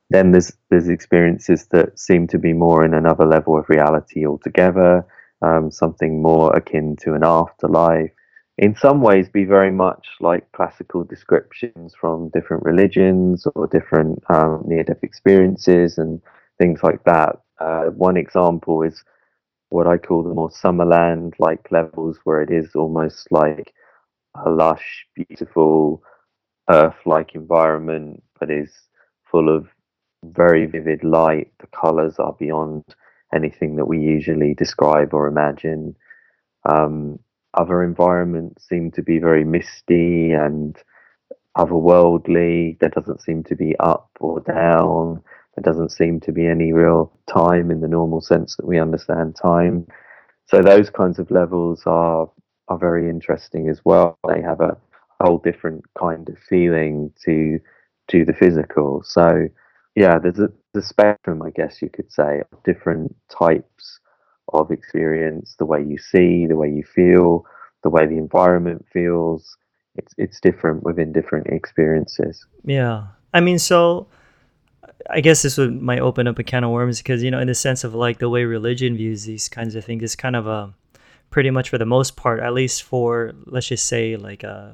Then 0.09 0.31
there's 0.31 0.53
there's 0.69 0.87
experiences 0.87 1.67
that 1.71 1.99
seem 1.99 2.27
to 2.27 2.39
be 2.39 2.53
more 2.53 2.85
in 2.85 2.93
another 2.93 3.25
level 3.25 3.57
of 3.57 3.67
reality 3.67 4.25
altogether, 4.25 5.05
um, 5.41 5.69
something 5.69 6.21
more 6.21 6.55
akin 6.55 6.95
to 7.01 7.13
an 7.13 7.23
afterlife. 7.25 8.11
In 8.57 8.75
some 8.75 9.01
ways, 9.01 9.29
be 9.29 9.45
very 9.45 9.71
much 9.71 10.07
like 10.19 10.51
classical 10.51 11.03
descriptions 11.03 11.93
from 11.99 12.29
different 12.29 12.63
religions 12.63 13.45
or 13.53 13.67
different 13.67 14.23
um, 14.29 14.63
near-death 14.65 15.03
experiences 15.03 15.99
and 15.99 16.19
things 16.57 16.81
like 16.81 17.03
that. 17.03 17.39
Uh, 17.59 17.85
one 17.85 18.17
example 18.17 18.81
is 18.81 19.03
what 19.69 19.85
I 19.85 19.97
call 19.97 20.23
the 20.23 20.33
more 20.33 20.49
Summerland 20.49 21.33
like 21.39 21.71
levels, 21.71 22.17
where 22.23 22.41
it 22.41 22.49
is 22.49 22.73
almost 22.73 23.27
like 23.31 23.73
a 24.33 24.49
lush, 24.49 25.05
beautiful, 25.13 26.01
earth 26.69 26.97
like 27.05 27.35
environment, 27.35 28.23
but 28.39 28.49
is 28.49 28.73
full 29.29 29.55
of 29.55 29.67
very 30.23 30.65
vivid 30.65 31.03
light. 31.03 31.51
The 31.59 31.67
colors 31.67 32.15
are 32.17 32.33
beyond 32.39 32.83
anything 33.33 33.75
that 33.75 33.85
we 33.85 33.99
usually 33.99 34.55
describe 34.55 35.13
or 35.13 35.27
imagine. 35.27 35.95
Um, 36.67 37.19
other 37.57 37.83
environments 37.83 38.67
seem 38.67 38.91
to 38.91 39.01
be 39.01 39.17
very 39.19 39.43
misty 39.43 40.31
and 40.31 40.77
otherworldly. 41.57 42.79
There 42.79 42.89
doesn't 42.89 43.21
seem 43.21 43.43
to 43.45 43.55
be 43.55 43.75
up 43.79 44.09
or 44.19 44.39
down. 44.41 45.23
There 45.55 45.63
doesn't 45.63 45.91
seem 45.91 46.19
to 46.21 46.31
be 46.31 46.45
any 46.45 46.71
real 46.71 47.11
time 47.27 47.71
in 47.71 47.81
the 47.81 47.87
normal 47.87 48.21
sense 48.21 48.55
that 48.55 48.67
we 48.67 48.79
understand 48.79 49.35
time. 49.35 49.87
So 50.45 50.61
those 50.61 50.89
kinds 50.89 51.19
of 51.19 51.31
levels 51.31 51.83
are 51.85 52.29
are 52.69 52.77
very 52.77 53.09
interesting 53.09 53.69
as 53.69 53.81
well. 53.83 54.17
They 54.27 54.41
have 54.41 54.61
a 54.61 54.77
whole 55.21 55.39
different 55.39 55.83
kind 55.99 56.29
of 56.29 56.37
feeling 56.37 57.11
to 57.25 57.59
to 58.09 58.23
the 58.23 58.33
physical. 58.33 59.01
So 59.03 59.47
yeah, 59.95 60.19
there's 60.19 60.39
a 60.39 60.49
the 60.73 60.83
spectrum, 60.83 61.41
I 61.41 61.49
guess 61.49 61.81
you 61.81 61.89
could 61.89 62.11
say, 62.11 62.41
of 62.51 62.63
different 62.63 63.15
types 63.29 63.99
of 64.53 64.71
experience. 64.71 65.55
The 65.57 65.65
way 65.65 65.83
you 65.83 65.97
see, 65.97 66.45
the 66.45 66.55
way 66.55 66.69
you 66.69 66.83
feel, 66.83 67.45
the 67.83 67.89
way 67.89 68.05
the 68.05 68.17
environment 68.17 68.85
feels. 68.91 69.57
It's 69.95 70.13
it's 70.17 70.39
different 70.39 70.83
within 70.83 71.11
different 71.11 71.47
experiences. 71.47 72.45
Yeah, 72.63 73.07
I 73.33 73.39
mean, 73.39 73.59
so 73.59 74.07
I 75.09 75.21
guess 75.21 75.41
this 75.41 75.57
would 75.57 75.81
might 75.81 75.99
open 75.99 76.27
up 76.27 76.39
a 76.39 76.43
can 76.43 76.63
of 76.63 76.71
worms 76.71 76.99
because 76.99 77.23
you 77.23 77.31
know, 77.31 77.39
in 77.39 77.47
the 77.47 77.55
sense 77.55 77.83
of 77.83 77.95
like 77.95 78.19
the 78.19 78.29
way 78.29 78.43
religion 78.45 78.95
views 78.95 79.25
these 79.25 79.49
kinds 79.49 79.75
of 79.75 79.85
things, 79.85 80.03
it's 80.03 80.15
kind 80.15 80.35
of 80.35 80.47
a 80.47 80.73
pretty 81.29 81.49
much 81.49 81.69
for 81.69 81.77
the 81.77 81.85
most 81.85 82.15
part, 82.15 82.39
at 82.39 82.53
least 82.53 82.83
for 82.83 83.33
let's 83.45 83.67
just 83.67 83.85
say 83.85 84.15
like 84.15 84.43
a 84.43 84.49
uh, 84.49 84.71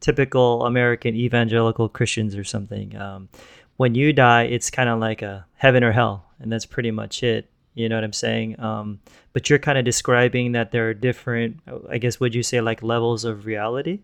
typical 0.00 0.66
American 0.66 1.14
evangelical 1.14 1.88
Christians 1.88 2.36
or 2.36 2.44
something. 2.44 2.96
Um, 2.96 3.28
when 3.76 3.94
you 3.94 4.12
die, 4.12 4.44
it's 4.44 4.70
kind 4.70 4.88
of 4.88 4.98
like 4.98 5.22
a 5.22 5.46
heaven 5.54 5.82
or 5.82 5.92
hell, 5.92 6.26
and 6.38 6.52
that's 6.52 6.66
pretty 6.66 6.90
much 6.90 7.22
it. 7.22 7.48
You 7.74 7.88
know 7.88 7.96
what 7.96 8.04
I'm 8.04 8.12
saying? 8.12 8.60
Um, 8.60 9.00
but 9.32 9.48
you're 9.48 9.58
kind 9.58 9.78
of 9.78 9.84
describing 9.84 10.52
that 10.52 10.72
there 10.72 10.88
are 10.90 10.94
different, 10.94 11.60
I 11.88 11.98
guess, 11.98 12.20
would 12.20 12.34
you 12.34 12.42
say 12.42 12.60
like 12.60 12.82
levels 12.82 13.24
of 13.24 13.46
reality? 13.46 14.00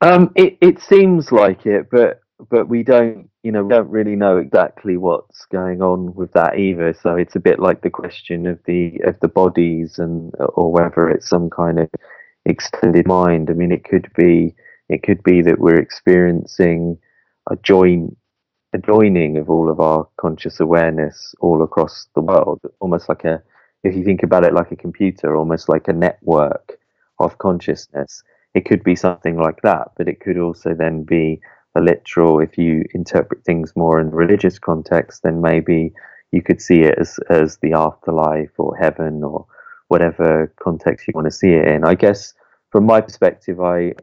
Um, 0.00 0.30
it 0.36 0.58
it 0.60 0.80
seems 0.80 1.32
like 1.32 1.66
it, 1.66 1.88
but 1.90 2.20
but 2.50 2.68
we 2.68 2.82
don't, 2.82 3.30
you 3.42 3.50
know, 3.50 3.64
we 3.64 3.70
don't 3.70 3.88
really 3.90 4.14
know 4.14 4.36
exactly 4.36 4.96
what's 4.96 5.46
going 5.46 5.80
on 5.82 6.14
with 6.14 6.32
that 6.32 6.58
either. 6.58 6.94
So 6.94 7.16
it's 7.16 7.34
a 7.36 7.40
bit 7.40 7.58
like 7.58 7.82
the 7.82 7.90
question 7.90 8.46
of 8.46 8.60
the 8.66 9.00
of 9.04 9.18
the 9.20 9.28
bodies 9.28 9.98
and 9.98 10.32
or 10.38 10.70
whether 10.70 11.08
it's 11.08 11.28
some 11.28 11.48
kind 11.50 11.80
of 11.80 11.90
extended 12.44 13.06
mind. 13.06 13.50
I 13.50 13.54
mean, 13.54 13.72
it 13.72 13.84
could 13.84 14.08
be 14.14 14.54
it 14.88 15.02
could 15.02 15.22
be 15.22 15.42
that 15.42 15.58
we're 15.58 15.80
experiencing 15.80 16.98
a 17.50 17.56
join 17.56 18.14
a 18.76 18.78
joining 18.78 19.38
of 19.38 19.48
all 19.48 19.70
of 19.70 19.80
our 19.80 20.06
conscious 20.20 20.60
awareness 20.60 21.34
all 21.40 21.62
across 21.62 22.08
the 22.14 22.20
world, 22.20 22.60
almost 22.80 23.08
like 23.08 23.24
a 23.24 23.42
if 23.82 23.94
you 23.94 24.04
think 24.04 24.22
about 24.22 24.44
it 24.44 24.52
like 24.52 24.70
a 24.70 24.76
computer, 24.76 25.36
almost 25.36 25.68
like 25.68 25.88
a 25.88 25.92
network 25.92 26.78
of 27.18 27.38
consciousness. 27.38 28.22
It 28.54 28.64
could 28.64 28.82
be 28.82 28.96
something 28.96 29.38
like 29.38 29.60
that, 29.62 29.92
but 29.96 30.08
it 30.08 30.20
could 30.20 30.38
also 30.38 30.74
then 30.74 31.04
be 31.04 31.40
a 31.74 31.80
literal. 31.80 32.40
If 32.40 32.58
you 32.58 32.84
interpret 32.94 33.44
things 33.44 33.72
more 33.76 34.00
in 34.00 34.10
religious 34.10 34.58
context, 34.58 35.22
then 35.22 35.40
maybe 35.40 35.92
you 36.32 36.42
could 36.42 36.60
see 36.60 36.80
it 36.82 36.98
as 36.98 37.18
as 37.30 37.58
the 37.58 37.72
afterlife 37.72 38.54
or 38.58 38.76
heaven 38.76 39.24
or 39.24 39.46
whatever 39.88 40.52
context 40.62 41.06
you 41.06 41.12
want 41.14 41.26
to 41.26 41.38
see 41.42 41.52
it 41.52 41.66
in. 41.66 41.84
I 41.84 41.94
guess 41.94 42.34
from 42.70 42.84
my 42.84 43.00
perspective, 43.00 43.60
I 43.60 43.94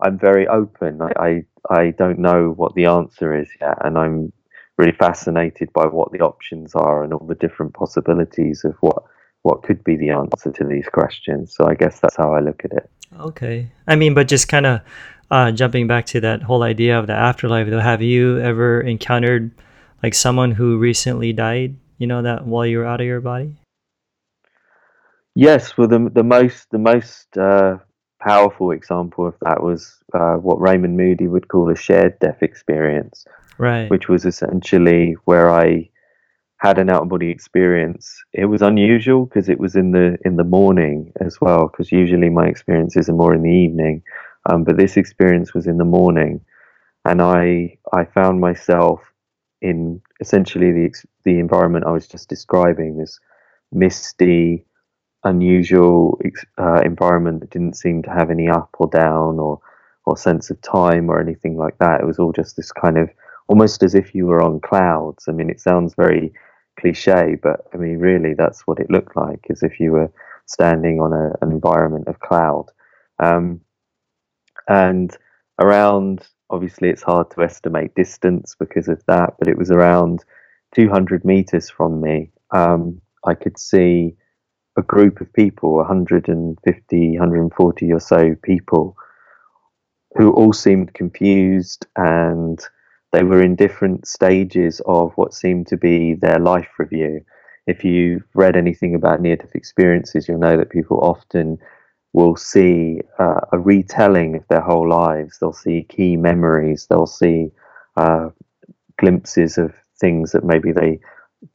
I'm 0.00 0.18
very 0.18 0.46
open. 0.48 1.00
I, 1.02 1.12
I, 1.18 1.44
I 1.70 1.90
don't 1.92 2.18
know 2.18 2.52
what 2.56 2.74
the 2.74 2.86
answer 2.86 3.34
is 3.34 3.48
yet, 3.60 3.78
and 3.84 3.96
I'm 3.96 4.32
really 4.76 4.92
fascinated 4.92 5.72
by 5.72 5.86
what 5.86 6.12
the 6.12 6.20
options 6.20 6.74
are 6.74 7.04
and 7.04 7.12
all 7.12 7.26
the 7.26 7.34
different 7.34 7.74
possibilities 7.74 8.64
of 8.64 8.74
what 8.80 9.04
what 9.42 9.62
could 9.62 9.84
be 9.84 9.94
the 9.94 10.08
answer 10.08 10.50
to 10.50 10.64
these 10.64 10.88
questions. 10.88 11.54
So 11.54 11.66
I 11.68 11.74
guess 11.74 12.00
that's 12.00 12.16
how 12.16 12.34
I 12.34 12.40
look 12.40 12.64
at 12.64 12.72
it. 12.72 12.90
Okay, 13.20 13.70
I 13.86 13.94
mean, 13.94 14.14
but 14.14 14.26
just 14.26 14.48
kind 14.48 14.64
of 14.64 14.80
uh, 15.30 15.52
jumping 15.52 15.86
back 15.86 16.06
to 16.06 16.20
that 16.20 16.42
whole 16.42 16.62
idea 16.62 16.98
of 16.98 17.06
the 17.06 17.12
afterlife, 17.12 17.68
though, 17.68 17.78
have 17.78 18.00
you 18.00 18.40
ever 18.40 18.80
encountered 18.80 19.50
like 20.02 20.14
someone 20.14 20.52
who 20.52 20.78
recently 20.78 21.32
died? 21.34 21.76
You 21.98 22.06
know 22.06 22.22
that 22.22 22.46
while 22.46 22.66
you 22.66 22.78
were 22.78 22.86
out 22.86 23.02
of 23.02 23.06
your 23.06 23.20
body. 23.20 23.54
Yes, 25.34 25.76
well, 25.76 25.88
the 25.88 26.10
the 26.12 26.24
most 26.24 26.70
the 26.70 26.78
most 26.78 27.36
uh, 27.36 27.78
powerful 28.24 28.70
example 28.70 29.26
of 29.26 29.34
that 29.42 29.62
was 29.62 30.02
uh, 30.14 30.34
what 30.34 30.60
Raymond 30.60 30.96
Moody 30.96 31.28
would 31.28 31.48
call 31.48 31.70
a 31.70 31.76
shared 31.76 32.18
death 32.20 32.42
experience, 32.42 33.26
right? 33.58 33.90
Which 33.90 34.08
was 34.08 34.24
essentially 34.24 35.16
where 35.24 35.50
I 35.50 35.90
had 36.58 36.78
an 36.78 36.88
out 36.88 37.02
of 37.02 37.08
body 37.10 37.30
experience. 37.30 38.24
It 38.32 38.46
was 38.46 38.62
unusual 38.62 39.26
because 39.26 39.48
it 39.48 39.60
was 39.60 39.76
in 39.76 39.92
the 39.92 40.16
in 40.24 40.36
the 40.36 40.44
morning 40.44 41.12
as 41.20 41.40
well. 41.40 41.68
Because 41.68 41.92
usually 41.92 42.30
my 42.30 42.46
experiences 42.46 43.08
are 43.08 43.14
more 43.14 43.34
in 43.34 43.42
the 43.42 43.50
evening, 43.50 44.02
um, 44.50 44.64
but 44.64 44.78
this 44.78 44.96
experience 44.96 45.52
was 45.52 45.66
in 45.66 45.78
the 45.78 45.84
morning, 45.84 46.40
and 47.04 47.20
I 47.20 47.78
I 47.92 48.04
found 48.04 48.40
myself 48.40 49.00
in 49.60 50.00
essentially 50.20 50.72
the 50.72 50.94
the 51.24 51.38
environment 51.38 51.86
I 51.86 51.90
was 51.90 52.08
just 52.08 52.28
describing. 52.28 52.96
This 52.96 53.20
misty, 53.72 54.64
unusual 55.24 56.20
uh, 56.58 56.80
environment 56.84 57.40
that 57.40 57.50
didn't 57.50 57.76
seem 57.76 58.02
to 58.02 58.10
have 58.10 58.30
any 58.30 58.48
up 58.48 58.70
or 58.78 58.88
down 58.88 59.38
or 59.38 59.60
or 60.06 60.16
sense 60.18 60.50
of 60.50 60.60
time 60.60 61.08
or 61.08 61.20
anything 61.20 61.56
like 61.56 61.78
that. 61.78 62.00
It 62.00 62.06
was 62.06 62.18
all 62.18 62.32
just 62.32 62.56
this 62.56 62.70
kind 62.72 62.98
of 62.98 63.08
almost 63.48 63.82
as 63.82 63.94
if 63.94 64.14
you 64.14 64.26
were 64.26 64.42
on 64.42 64.60
clouds. 64.60 65.24
I 65.28 65.32
mean, 65.32 65.48
it 65.48 65.60
sounds 65.60 65.94
very 65.94 66.32
cliche, 66.78 67.36
but 67.42 67.60
I 67.72 67.78
mean, 67.78 67.98
really, 67.98 68.34
that's 68.34 68.66
what 68.66 68.80
it 68.80 68.90
looked 68.90 69.16
like, 69.16 69.46
as 69.50 69.62
if 69.62 69.80
you 69.80 69.92
were 69.92 70.12
standing 70.46 71.00
on 71.00 71.14
a, 71.14 71.32
an 71.40 71.52
environment 71.52 72.06
of 72.06 72.20
cloud. 72.20 72.66
Um, 73.18 73.62
and 74.68 75.16
around 75.60 76.26
obviously 76.50 76.88
it's 76.88 77.02
hard 77.02 77.30
to 77.30 77.42
estimate 77.42 77.94
distance 77.94 78.56
because 78.58 78.88
of 78.88 79.02
that 79.06 79.34
but 79.38 79.48
it 79.48 79.58
was 79.58 79.70
around 79.70 80.24
200 80.74 81.24
meters 81.24 81.70
from 81.70 82.00
me 82.00 82.30
um, 82.50 83.00
i 83.24 83.34
could 83.34 83.58
see 83.58 84.14
a 84.76 84.82
group 84.82 85.20
of 85.20 85.32
people 85.32 85.74
150 85.76 87.10
140 87.18 87.92
or 87.92 88.00
so 88.00 88.34
people 88.42 88.96
who 90.16 90.32
all 90.32 90.52
seemed 90.52 90.94
confused 90.94 91.86
and 91.96 92.60
they 93.12 93.22
were 93.22 93.42
in 93.42 93.54
different 93.54 94.06
stages 94.06 94.80
of 94.86 95.12
what 95.14 95.34
seemed 95.34 95.66
to 95.68 95.76
be 95.76 96.14
their 96.14 96.38
life 96.38 96.68
review 96.78 97.20
if 97.66 97.84
you've 97.84 98.24
read 98.34 98.56
anything 98.56 98.94
about 98.94 99.20
near 99.20 99.36
death 99.36 99.54
experiences 99.54 100.28
you'll 100.28 100.38
know 100.38 100.56
that 100.56 100.70
people 100.70 100.98
often 101.00 101.58
will 102.14 102.36
see 102.36 103.00
uh, 103.18 103.40
a 103.52 103.58
retelling 103.58 104.36
of 104.36 104.46
their 104.48 104.60
whole 104.60 104.88
lives. 104.88 105.36
They'll 105.38 105.52
see 105.52 105.84
key 105.88 106.16
memories. 106.16 106.86
They'll 106.88 107.06
see 107.08 107.50
uh, 107.96 108.28
glimpses 108.98 109.58
of 109.58 109.74
things 110.00 110.30
that 110.32 110.44
maybe 110.44 110.72
they 110.72 111.00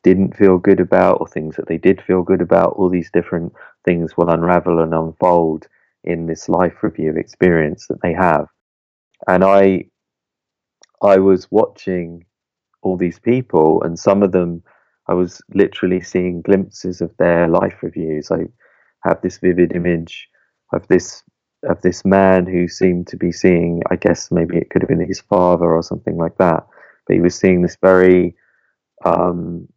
didn't 0.03 0.35
feel 0.35 0.57
good 0.57 0.79
about 0.79 1.19
or 1.19 1.27
things 1.27 1.55
that 1.55 1.67
they 1.67 1.77
did 1.77 2.01
feel 2.01 2.23
good 2.23 2.41
about. 2.41 2.73
All 2.73 2.89
these 2.89 3.11
different 3.11 3.53
things 3.85 4.15
will 4.17 4.29
unravel 4.29 4.79
and 4.79 4.93
unfold 4.93 5.67
in 6.03 6.25
this 6.25 6.49
life 6.49 6.81
review 6.81 7.13
experience 7.15 7.87
that 7.87 8.01
they 8.01 8.13
have. 8.13 8.47
And 9.27 9.43
I, 9.43 9.85
I 11.01 11.17
was 11.17 11.51
watching 11.51 12.25
all 12.81 12.97
these 12.97 13.19
people, 13.19 13.83
and 13.83 13.99
some 13.99 14.23
of 14.23 14.31
them, 14.31 14.63
I 15.07 15.13
was 15.13 15.41
literally 15.53 16.01
seeing 16.01 16.41
glimpses 16.41 17.01
of 17.01 17.15
their 17.17 17.47
life 17.47 17.81
reviews. 17.81 18.31
I 18.31 18.45
have 19.03 19.21
this 19.21 19.37
vivid 19.39 19.75
image 19.75 20.27
of 20.73 20.87
this 20.87 21.23
of 21.63 21.81
this 21.81 22.05
man 22.05 22.45
who 22.45 22.69
seemed 22.69 23.05
to 23.07 23.17
be 23.17 23.31
seeing 23.33 23.81
I 23.91 23.97
guess 23.97 24.31
maybe 24.31 24.57
it 24.57 24.69
could 24.69 24.81
have 24.81 24.87
been 24.87 25.05
his 25.05 25.19
father 25.19 25.65
or 25.65 25.83
something 25.83 26.15
like 26.15 26.37
that 26.37 26.65
but 27.05 27.15
he 27.15 27.21
was 27.21 27.35
seeing 27.35 27.61
this 27.61 27.77
very 27.81 28.35
um, 29.03 29.67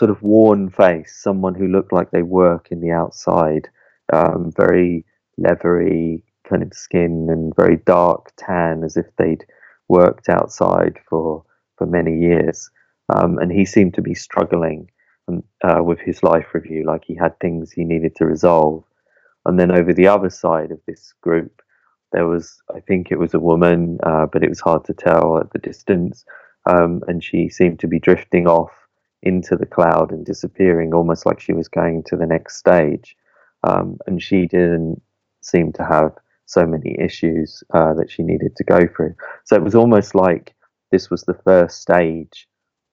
sort 0.00 0.10
of 0.10 0.22
worn 0.22 0.70
face, 0.70 1.14
someone 1.22 1.54
who 1.54 1.68
looked 1.68 1.92
like 1.92 2.10
they 2.10 2.22
work 2.22 2.68
in 2.70 2.80
the 2.80 2.90
outside, 2.90 3.68
um, 4.14 4.50
very 4.56 5.04
leathery 5.36 6.24
kind 6.48 6.62
of 6.62 6.72
skin 6.72 7.28
and 7.30 7.54
very 7.54 7.76
dark 7.84 8.32
tan, 8.38 8.82
as 8.82 8.96
if 8.96 9.04
they'd 9.18 9.44
worked 9.88 10.30
outside 10.30 10.98
for 11.06 11.44
for 11.76 11.86
many 11.86 12.18
years. 12.18 12.70
Um, 13.14 13.36
and 13.38 13.52
he 13.52 13.66
seemed 13.66 13.92
to 13.94 14.02
be 14.02 14.14
struggling 14.14 14.90
um, 15.28 15.42
uh, 15.62 15.82
with 15.82 16.00
his 16.00 16.22
life 16.22 16.46
review, 16.54 16.86
like 16.86 17.04
he 17.04 17.14
had 17.14 17.38
things 17.38 17.70
he 17.70 17.84
needed 17.84 18.16
to 18.16 18.24
resolve. 18.24 18.82
And 19.44 19.58
then 19.58 19.70
over 19.70 19.92
the 19.92 20.06
other 20.06 20.30
side 20.30 20.70
of 20.70 20.80
this 20.86 21.12
group, 21.20 21.60
there 22.12 22.26
was, 22.26 22.62
I 22.74 22.80
think 22.80 23.10
it 23.10 23.18
was 23.18 23.34
a 23.34 23.46
woman, 23.50 23.98
uh, 24.02 24.26
but 24.32 24.42
it 24.42 24.48
was 24.48 24.60
hard 24.60 24.84
to 24.86 24.94
tell 24.94 25.38
at 25.38 25.50
the 25.52 25.58
distance. 25.58 26.24
Um, 26.66 27.02
and 27.06 27.22
she 27.22 27.50
seemed 27.50 27.80
to 27.80 27.88
be 27.88 27.98
drifting 27.98 28.46
off 28.46 28.70
into 29.22 29.56
the 29.56 29.66
cloud 29.66 30.10
and 30.10 30.24
disappearing, 30.24 30.94
almost 30.94 31.26
like 31.26 31.40
she 31.40 31.52
was 31.52 31.68
going 31.68 32.02
to 32.04 32.16
the 32.16 32.26
next 32.26 32.56
stage. 32.56 33.16
Um, 33.64 33.98
and 34.06 34.22
she 34.22 34.46
didn't 34.46 35.02
seem 35.42 35.72
to 35.74 35.84
have 35.84 36.12
so 36.46 36.66
many 36.66 36.96
issues 36.98 37.62
uh, 37.74 37.94
that 37.94 38.10
she 38.10 38.22
needed 38.22 38.56
to 38.56 38.64
go 38.64 38.86
through. 38.86 39.14
So 39.44 39.56
it 39.56 39.62
was 39.62 39.74
almost 39.74 40.14
like 40.14 40.54
this 40.90 41.10
was 41.10 41.22
the 41.22 41.38
first 41.44 41.80
stage 41.80 42.48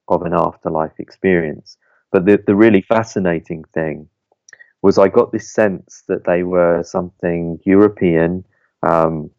of 0.09 0.21
an 0.23 0.33
afterlife 0.33 0.99
experience. 0.99 1.77
But 2.11 2.25
the, 2.25 2.41
the 2.45 2.55
really 2.55 2.81
fascinating 2.81 3.63
thing 3.73 4.07
was 4.81 4.97
I 4.97 5.07
got 5.07 5.31
this 5.31 5.51
sense 5.51 6.03
that 6.07 6.25
they 6.25 6.43
were 6.43 6.83
something 6.83 7.59
European, 7.65 8.45
um, 8.83 9.29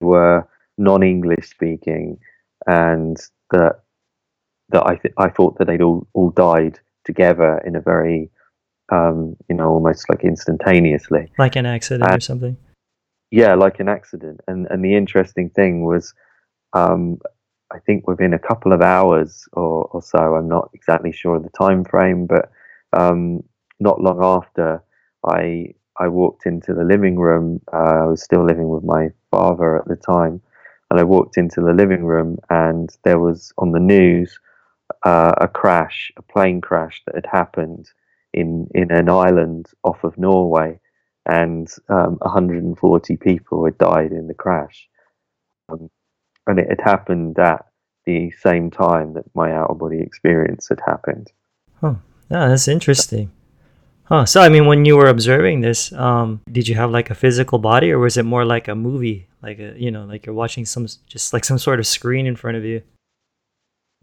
were 0.00 0.48
non-English 0.78 1.48
speaking, 1.48 2.18
and 2.66 3.16
that 3.50 3.83
that 4.70 4.86
I 4.86 4.96
th- 4.96 5.14
I 5.18 5.28
thought 5.28 5.58
that 5.58 5.66
they'd 5.66 5.82
all, 5.82 6.06
all 6.14 6.30
died 6.30 6.78
together 7.04 7.58
in 7.64 7.76
a 7.76 7.80
very 7.80 8.30
um, 8.90 9.36
you 9.48 9.56
know 9.56 9.68
almost 9.68 10.08
like 10.08 10.24
instantaneously, 10.24 11.30
like 11.38 11.56
an 11.56 11.66
accident 11.66 12.10
and, 12.10 12.18
or 12.18 12.20
something. 12.20 12.56
Yeah, 13.30 13.54
like 13.54 13.80
an 13.80 13.88
accident. 13.88 14.40
And 14.48 14.66
and 14.70 14.84
the 14.84 14.96
interesting 14.96 15.50
thing 15.50 15.84
was, 15.84 16.14
um, 16.72 17.18
I 17.72 17.78
think 17.80 18.06
within 18.06 18.34
a 18.34 18.38
couple 18.38 18.72
of 18.72 18.80
hours 18.80 19.46
or, 19.52 19.86
or 19.86 20.02
so, 20.02 20.18
I'm 20.18 20.48
not 20.48 20.70
exactly 20.74 21.12
sure 21.12 21.36
of 21.36 21.42
the 21.42 21.50
time 21.50 21.84
frame, 21.84 22.26
but 22.26 22.50
um, 22.92 23.42
not 23.80 24.00
long 24.00 24.22
after, 24.22 24.82
I 25.26 25.74
I 25.98 26.08
walked 26.08 26.46
into 26.46 26.74
the 26.74 26.84
living 26.84 27.16
room. 27.16 27.60
Uh, 27.72 28.02
I 28.02 28.06
was 28.06 28.22
still 28.22 28.44
living 28.44 28.68
with 28.68 28.84
my 28.84 29.08
father 29.30 29.78
at 29.78 29.86
the 29.86 29.96
time, 29.96 30.40
and 30.90 31.00
I 31.00 31.04
walked 31.04 31.36
into 31.36 31.60
the 31.60 31.72
living 31.72 32.04
room, 32.04 32.38
and 32.50 32.90
there 33.04 33.18
was 33.18 33.52
on 33.58 33.72
the 33.72 33.80
news 33.80 34.38
uh, 35.04 35.34
a 35.40 35.48
crash, 35.48 36.12
a 36.16 36.22
plane 36.22 36.60
crash 36.60 37.02
that 37.06 37.14
had 37.14 37.26
happened 37.26 37.90
in 38.32 38.68
in 38.74 38.90
an 38.90 39.08
island 39.08 39.66
off 39.82 40.04
of 40.04 40.18
Norway, 40.18 40.80
and 41.26 41.68
um, 41.88 42.16
140 42.20 43.16
people 43.16 43.64
had 43.64 43.78
died 43.78 44.12
in 44.12 44.26
the 44.26 44.34
crash, 44.34 44.88
um, 45.68 45.90
and 46.46 46.58
it 46.58 46.68
had 46.68 46.80
happened 46.80 47.38
at 47.38 47.66
the 48.04 48.30
same 48.32 48.70
time 48.70 49.14
that 49.14 49.24
my 49.34 49.52
out 49.52 49.70
of 49.70 49.78
body 49.78 50.00
experience 50.00 50.68
had 50.68 50.80
happened. 50.86 51.32
Huh. 51.80 51.94
Yeah, 52.30 52.48
that's 52.48 52.68
interesting. 52.68 53.30
Huh. 54.04 54.26
So, 54.26 54.42
I 54.42 54.50
mean, 54.50 54.66
when 54.66 54.84
you 54.84 54.96
were 54.96 55.08
observing 55.08 55.60
this, 55.62 55.92
um, 55.92 56.42
did 56.52 56.68
you 56.68 56.74
have 56.74 56.90
like 56.90 57.10
a 57.10 57.14
physical 57.14 57.58
body, 57.58 57.90
or 57.90 57.98
was 57.98 58.16
it 58.16 58.24
more 58.24 58.44
like 58.44 58.68
a 58.68 58.74
movie, 58.74 59.28
like 59.42 59.58
a 59.58 59.74
you 59.76 59.90
know, 59.90 60.04
like 60.04 60.26
you're 60.26 60.34
watching 60.34 60.66
some 60.66 60.86
just 61.06 61.32
like 61.32 61.44
some 61.44 61.58
sort 61.58 61.78
of 61.78 61.86
screen 61.86 62.26
in 62.26 62.36
front 62.36 62.58
of 62.58 62.64
you? 62.64 62.82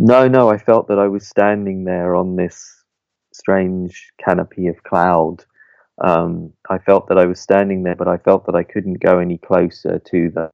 No, 0.04 0.28
no. 0.28 0.50
I 0.50 0.58
felt 0.58 0.88
that 0.88 0.98
I 0.98 1.08
was 1.08 1.28
standing 1.28 1.84
there 1.84 2.16
on 2.16 2.36
this 2.36 2.84
strange 3.34 4.12
canopy 4.18 4.66
of 4.68 4.82
cloud. 4.82 5.46
Um, 6.04 6.54
I 6.72 6.80
felt 6.80 7.08
that 7.10 7.20
I 7.20 7.28
was 7.28 7.40
standing 7.40 7.84
there, 7.84 7.96
but 7.96 8.08
I 8.08 8.18
felt 8.18 8.48
that 8.48 8.56
I 8.56 8.64
couldn't 8.64 9.00
go 9.00 9.20
any 9.20 9.38
closer 9.38 10.00
to 10.00 10.30
them. 10.32 10.50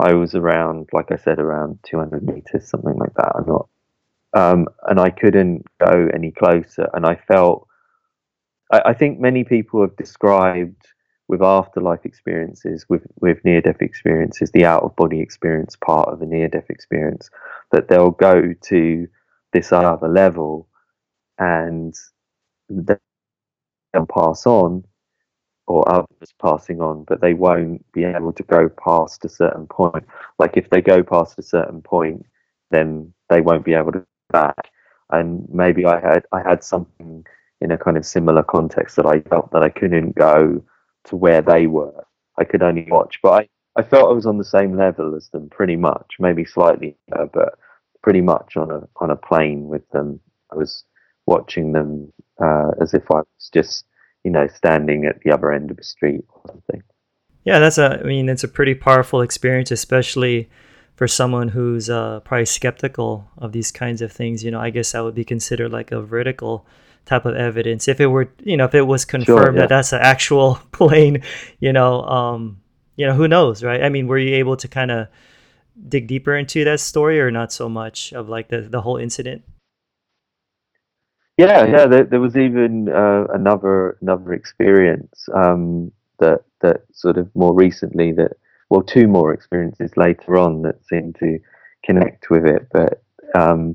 I 0.00 0.14
was 0.14 0.34
around, 0.34 0.88
like 0.92 1.12
I 1.12 1.16
said, 1.16 1.38
around 1.38 1.78
200 1.84 2.24
meters, 2.24 2.68
something 2.68 2.96
like 2.98 3.14
that. 3.14 3.32
I'm 3.36 3.46
not, 3.46 3.68
um, 4.34 4.66
and 4.88 4.98
I 4.98 5.10
couldn't 5.10 5.64
go 5.78 6.08
any 6.12 6.32
closer. 6.32 6.88
And 6.92 7.06
I 7.06 7.14
felt, 7.14 7.68
I, 8.72 8.82
I 8.86 8.94
think 8.94 9.20
many 9.20 9.44
people 9.44 9.82
have 9.82 9.96
described 9.96 10.84
with 11.30 11.42
afterlife 11.42 12.04
experiences, 12.04 12.84
with, 12.88 13.06
with 13.20 13.38
near 13.44 13.60
death 13.60 13.80
experiences, 13.80 14.50
the 14.50 14.64
out 14.64 14.82
of 14.82 14.96
body 14.96 15.20
experience 15.20 15.76
part 15.76 16.08
of 16.08 16.20
a 16.20 16.26
near 16.26 16.48
death 16.48 16.68
experience, 16.68 17.30
that 17.70 17.86
they'll 17.86 18.10
go 18.10 18.52
to 18.62 19.06
this 19.52 19.70
other 19.70 20.08
level 20.08 20.66
and 21.38 21.94
they'll 22.68 22.98
pass 24.12 24.44
on 24.44 24.82
or 25.68 25.88
others 25.88 26.34
passing 26.42 26.80
on, 26.80 27.04
but 27.04 27.20
they 27.20 27.32
won't 27.32 27.84
be 27.92 28.02
able 28.02 28.32
to 28.32 28.42
go 28.42 28.68
past 28.68 29.24
a 29.24 29.28
certain 29.28 29.68
point. 29.68 30.04
Like 30.40 30.56
if 30.56 30.68
they 30.68 30.80
go 30.80 31.04
past 31.04 31.38
a 31.38 31.42
certain 31.42 31.80
point, 31.80 32.26
then 32.72 33.12
they 33.28 33.40
won't 33.40 33.64
be 33.64 33.74
able 33.74 33.92
to 33.92 34.04
back. 34.32 34.72
And 35.10 35.48
maybe 35.48 35.86
I 35.86 36.00
had 36.00 36.24
I 36.32 36.42
had 36.42 36.64
something 36.64 37.24
in 37.60 37.70
a 37.70 37.78
kind 37.78 37.96
of 37.96 38.04
similar 38.04 38.42
context 38.42 38.96
that 38.96 39.06
I 39.06 39.20
felt 39.20 39.52
that 39.52 39.62
I 39.62 39.68
couldn't 39.68 40.16
go 40.16 40.64
to 41.04 41.16
where 41.16 41.42
they 41.42 41.66
were. 41.66 42.04
I 42.38 42.44
could 42.44 42.62
only 42.62 42.86
watch, 42.90 43.18
but 43.22 43.30
I, 43.30 43.48
I 43.76 43.82
felt 43.82 44.10
I 44.10 44.14
was 44.14 44.26
on 44.26 44.38
the 44.38 44.44
same 44.44 44.76
level 44.76 45.14
as 45.14 45.28
them 45.28 45.48
pretty 45.50 45.76
much, 45.76 46.14
maybe 46.18 46.44
slightly, 46.44 46.96
uh, 47.12 47.26
but 47.32 47.58
pretty 48.02 48.20
much 48.20 48.56
on 48.56 48.70
a 48.70 48.88
on 48.96 49.10
a 49.10 49.16
plane 49.16 49.68
with 49.68 49.88
them. 49.90 50.20
I 50.52 50.56
was 50.56 50.84
watching 51.26 51.72
them 51.72 52.12
uh, 52.42 52.72
as 52.80 52.94
if 52.94 53.10
I 53.10 53.16
was 53.16 53.50
just 53.52 53.84
you 54.24 54.30
know 54.30 54.46
standing 54.48 55.04
at 55.04 55.20
the 55.20 55.32
other 55.32 55.52
end 55.52 55.70
of 55.70 55.76
the 55.76 55.84
street 55.84 56.24
or 56.30 56.42
something. 56.46 56.82
Yeah, 57.44 57.58
that's 57.58 57.78
a. 57.78 58.00
I 58.00 58.02
mean, 58.02 58.28
it's 58.28 58.44
a 58.44 58.48
pretty 58.48 58.74
powerful 58.74 59.22
experience, 59.22 59.70
especially 59.70 60.48
for 60.94 61.08
someone 61.08 61.48
who's 61.48 61.88
uh, 61.88 62.20
probably 62.20 62.44
skeptical 62.44 63.30
of 63.38 63.52
these 63.52 63.72
kinds 63.72 64.02
of 64.02 64.12
things. 64.12 64.44
You 64.44 64.50
know, 64.50 64.60
I 64.60 64.70
guess 64.70 64.92
that 64.92 65.02
would 65.02 65.14
be 65.14 65.24
considered 65.24 65.72
like 65.72 65.92
a 65.92 66.02
veridical 66.02 66.66
type 67.06 67.24
of 67.24 67.34
evidence. 67.34 67.88
If 67.88 68.00
it 68.00 68.06
were 68.06 68.32
you 68.42 68.56
know 68.56 68.64
if 68.64 68.74
it 68.74 68.82
was 68.82 69.04
confirmed 69.04 69.26
sure, 69.26 69.54
yeah. 69.54 69.60
that 69.60 69.68
that's 69.68 69.92
an 69.92 70.00
actual 70.00 70.60
plane 70.72 71.22
you 71.58 71.72
know 71.72 72.02
um 72.02 72.60
you 72.96 73.06
know 73.06 73.14
who 73.14 73.28
knows 73.28 73.62
right? 73.62 73.82
I 73.82 73.88
mean 73.88 74.06
were 74.06 74.18
you 74.18 74.34
able 74.36 74.56
to 74.56 74.68
kind 74.68 74.90
of 74.90 75.08
dig 75.88 76.06
deeper 76.06 76.36
into 76.36 76.64
that 76.64 76.80
story 76.80 77.20
or 77.20 77.30
not 77.30 77.52
so 77.52 77.68
much 77.68 78.12
of 78.12 78.28
like 78.28 78.48
the 78.48 78.62
the 78.62 78.80
whole 78.80 78.96
incident? 78.96 79.42
Yeah 81.36 81.64
yeah 81.66 81.86
there, 81.86 82.04
there 82.04 82.20
was 82.20 82.36
even 82.36 82.88
uh, 82.88 83.24
another 83.32 83.96
another 84.00 84.32
experience 84.32 85.28
um 85.34 85.90
that 86.18 86.44
that 86.60 86.82
sort 86.92 87.16
of 87.16 87.34
more 87.34 87.54
recently 87.54 88.12
that 88.12 88.32
well 88.68 88.82
two 88.82 89.08
more 89.08 89.32
experiences 89.32 89.90
later 89.96 90.36
on 90.36 90.62
that 90.62 90.84
seemed 90.86 91.16
to 91.16 91.38
connect 91.82 92.28
with 92.28 92.44
it 92.44 92.68
but 92.70 93.02
um 93.34 93.74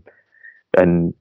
and 0.78 1.14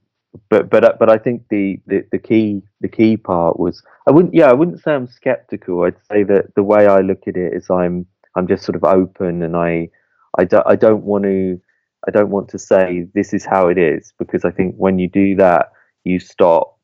but 0.49 0.69
but 0.69 0.83
uh, 0.83 0.93
but 0.99 1.09
I 1.09 1.17
think 1.17 1.43
the, 1.49 1.79
the, 1.87 2.05
the 2.11 2.19
key 2.19 2.61
the 2.81 2.87
key 2.87 3.17
part 3.17 3.59
was 3.59 3.81
I 4.07 4.11
wouldn't 4.11 4.33
yeah 4.33 4.49
I 4.49 4.53
wouldn't 4.53 4.81
say 4.81 4.93
I'm 4.93 5.07
skeptical. 5.07 5.83
I'd 5.83 5.95
say 6.11 6.23
that 6.23 6.55
the 6.55 6.63
way 6.63 6.87
I 6.87 7.01
look 7.01 7.27
at 7.27 7.37
it 7.37 7.53
is 7.53 7.69
I'm 7.69 8.05
I'm 8.35 8.47
just 8.47 8.63
sort 8.65 8.75
of 8.75 8.83
open 8.83 9.43
and 9.43 9.55
I 9.55 9.89
I 10.37 10.45
don't 10.45 10.65
I 10.67 10.75
don't 10.75 11.03
want 11.03 11.23
to 11.25 11.59
I 12.07 12.11
don't 12.11 12.29
want 12.29 12.49
to 12.49 12.59
say 12.59 13.07
this 13.13 13.33
is 13.33 13.45
how 13.45 13.67
it 13.67 13.77
is 13.77 14.13
because 14.19 14.45
I 14.45 14.51
think 14.51 14.75
when 14.75 14.99
you 14.99 15.09
do 15.09 15.35
that 15.37 15.71
you 16.03 16.19
stop 16.19 16.77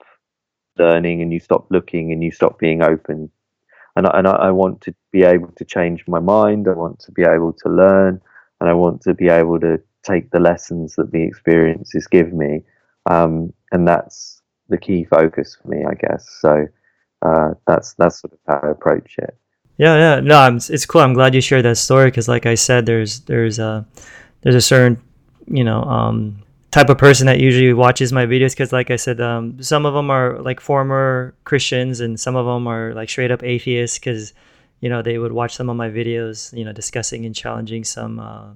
learning 0.78 1.22
and 1.22 1.32
you 1.32 1.40
stop 1.40 1.68
looking 1.70 2.12
and 2.12 2.24
you 2.24 2.32
stop 2.32 2.58
being 2.60 2.82
open 2.82 3.30
and 3.96 4.08
I, 4.08 4.18
and 4.20 4.28
I 4.28 4.52
want 4.52 4.82
to 4.82 4.96
be 5.12 5.24
able 5.24 5.52
to 5.58 5.66
change 5.66 6.06
my 6.08 6.20
mind. 6.20 6.68
I 6.68 6.74
want 6.74 7.00
to 7.02 7.12
be 7.12 7.24
able 7.24 7.54
to 7.54 7.70
learn 7.70 8.22
and 8.60 8.70
I 8.70 8.74
want 8.74 9.02
to 9.02 9.14
be 9.14 9.28
able 9.28 9.60
to 9.60 9.82
take 10.04 10.32
the 10.32 10.40
lessons 10.40 10.96
that 10.96 11.12
the 11.12 11.22
experiences 11.22 12.08
give 12.08 12.34
me 12.34 12.64
um, 13.06 13.54
and 13.72 13.88
that's 13.88 14.42
the 14.70 14.78
key 14.78 15.04
focus 15.04 15.58
for 15.62 15.68
me, 15.68 15.84
I 15.86 15.94
guess. 15.96 16.28
So 16.40 16.66
uh, 17.22 17.54
that's 17.68 17.94
that's 17.96 18.22
sort 18.22 18.34
of 18.34 18.40
how 18.48 18.68
I 18.68 18.72
approach 18.72 19.16
it. 19.18 19.38
Yeah, 19.78 19.96
yeah, 19.96 20.20
no, 20.20 20.38
I'm, 20.38 20.58
it's 20.58 20.86
cool. 20.86 21.02
I'm 21.02 21.14
glad 21.14 21.34
you 21.34 21.42
shared 21.42 21.66
that 21.66 21.78
story 21.78 22.08
because, 22.08 22.28
like 22.28 22.46
I 22.46 22.56
said, 22.56 22.86
there's 22.86 23.22
there's 23.22 23.60
a 23.60 23.86
there's 24.42 24.56
a 24.56 24.62
certain 24.62 25.02
you 25.48 25.64
know 25.64 25.82
um, 25.84 26.44
type 26.72 26.90
of 26.90 26.98
person 26.98 27.26
that 27.28 27.40
usually 27.40 27.74
watches 27.74 28.14
my 28.14 28.26
videos 28.26 28.52
because, 28.52 28.72
like 28.72 28.92
I 28.92 28.96
said, 28.96 29.20
um, 29.22 29.62
some 29.62 29.86
of 29.86 29.94
them 29.94 30.10
are 30.10 30.40
like 30.40 30.60
former 30.60 31.34
Christians 31.46 32.00
and 32.00 32.20
some 32.20 32.36
of 32.36 32.46
them 32.46 32.68
are 32.68 32.94
like 32.94 33.10
straight 33.10 33.32
up 33.32 33.44
atheists 33.44 33.98
because 33.98 34.34
you 34.82 34.90
know 34.90 35.02
they 35.02 35.18
would 35.18 35.32
watch 35.32 35.56
some 35.56 35.70
of 35.70 35.76
my 35.76 35.90
videos, 35.90 36.56
you 36.58 36.66
know, 36.66 36.74
discussing 36.74 37.26
and 37.26 37.36
challenging 37.36 37.84
some. 37.84 38.20
Uh, 38.20 38.52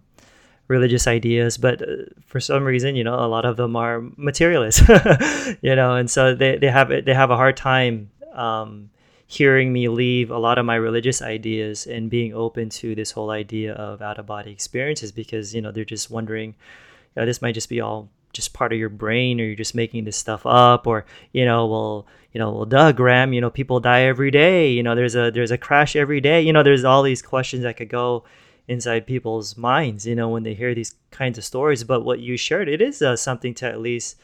religious 0.68 1.08
ideas, 1.08 1.58
but 1.58 1.82
uh, 1.82 2.06
for 2.26 2.40
some 2.40 2.64
reason, 2.64 2.96
you 2.96 3.04
know, 3.04 3.16
a 3.16 3.28
lot 3.28 3.46
of 3.46 3.58
them 3.58 3.76
are 3.76 4.02
materialists, 4.18 4.82
you 5.62 5.76
know, 5.76 5.96
and 5.96 6.10
so 6.10 6.34
they, 6.34 6.58
they 6.58 6.70
have 6.70 6.90
they 6.90 7.14
have 7.14 7.32
a 7.32 7.36
hard 7.36 7.56
time 7.56 8.10
um, 8.34 8.90
hearing 9.28 9.72
me 9.72 9.88
leave 9.88 10.32
a 10.32 10.38
lot 10.38 10.58
of 10.58 10.66
my 10.66 10.76
religious 10.76 11.22
ideas 11.22 11.88
and 11.88 12.10
being 12.10 12.34
open 12.34 12.70
to 12.70 12.96
this 12.96 13.12
whole 13.12 13.32
idea 13.32 13.74
of 13.74 14.02
out 14.02 14.18
of 14.18 14.26
body 14.26 14.52
experiences 14.52 15.12
because 15.12 15.54
you 15.54 15.62
know 15.62 15.72
they're 15.72 15.86
just 15.86 16.10
wondering, 16.10 16.50
you 16.50 17.22
know, 17.22 17.26
this 17.26 17.42
might 17.42 17.54
just 17.54 17.70
be 17.70 17.82
all 17.82 18.10
just 18.34 18.54
part 18.54 18.74
of 18.74 18.80
your 18.80 18.90
brain 18.90 19.40
or 19.40 19.46
you're 19.46 19.56
just 19.56 19.76
making 19.76 20.04
this 20.04 20.18
stuff 20.18 20.46
up 20.46 20.86
or 20.86 21.06
you 21.32 21.46
know 21.46 21.66
well 21.68 22.06
you 22.34 22.40
know 22.40 22.52
well 22.52 22.66
duh 22.66 22.92
graham 22.92 23.32
you 23.32 23.40
know 23.40 23.50
people 23.50 23.80
die 23.80 24.02
every 24.02 24.30
day 24.30 24.70
you 24.70 24.84
know 24.84 24.94
there's 24.94 25.16
a 25.16 25.32
there's 25.32 25.52
a 25.52 25.58
crash 25.58 25.96
every 25.96 26.20
day 26.20 26.42
you 26.42 26.52
know 26.52 26.62
there's 26.62 26.84
all 26.84 27.02
these 27.02 27.22
questions 27.22 27.64
that 27.64 27.78
could 27.78 27.88
go 27.88 28.26
inside 28.68 29.06
people's 29.06 29.56
minds 29.56 30.08
you 30.08 30.16
know 30.16 30.30
when 30.30 30.44
they 30.44 30.54
hear 30.54 30.74
these 30.74 30.96
kinds 31.12 31.38
of 31.38 31.44
stories. 31.44 31.84
But 31.84 32.04
what 32.04 32.20
you 32.20 32.38
shared 32.38 32.68
it 32.68 32.82
is 32.82 33.02
uh, 33.02 33.16
something 33.16 33.54
to 33.56 33.68
at 33.68 33.80
least 33.80 34.18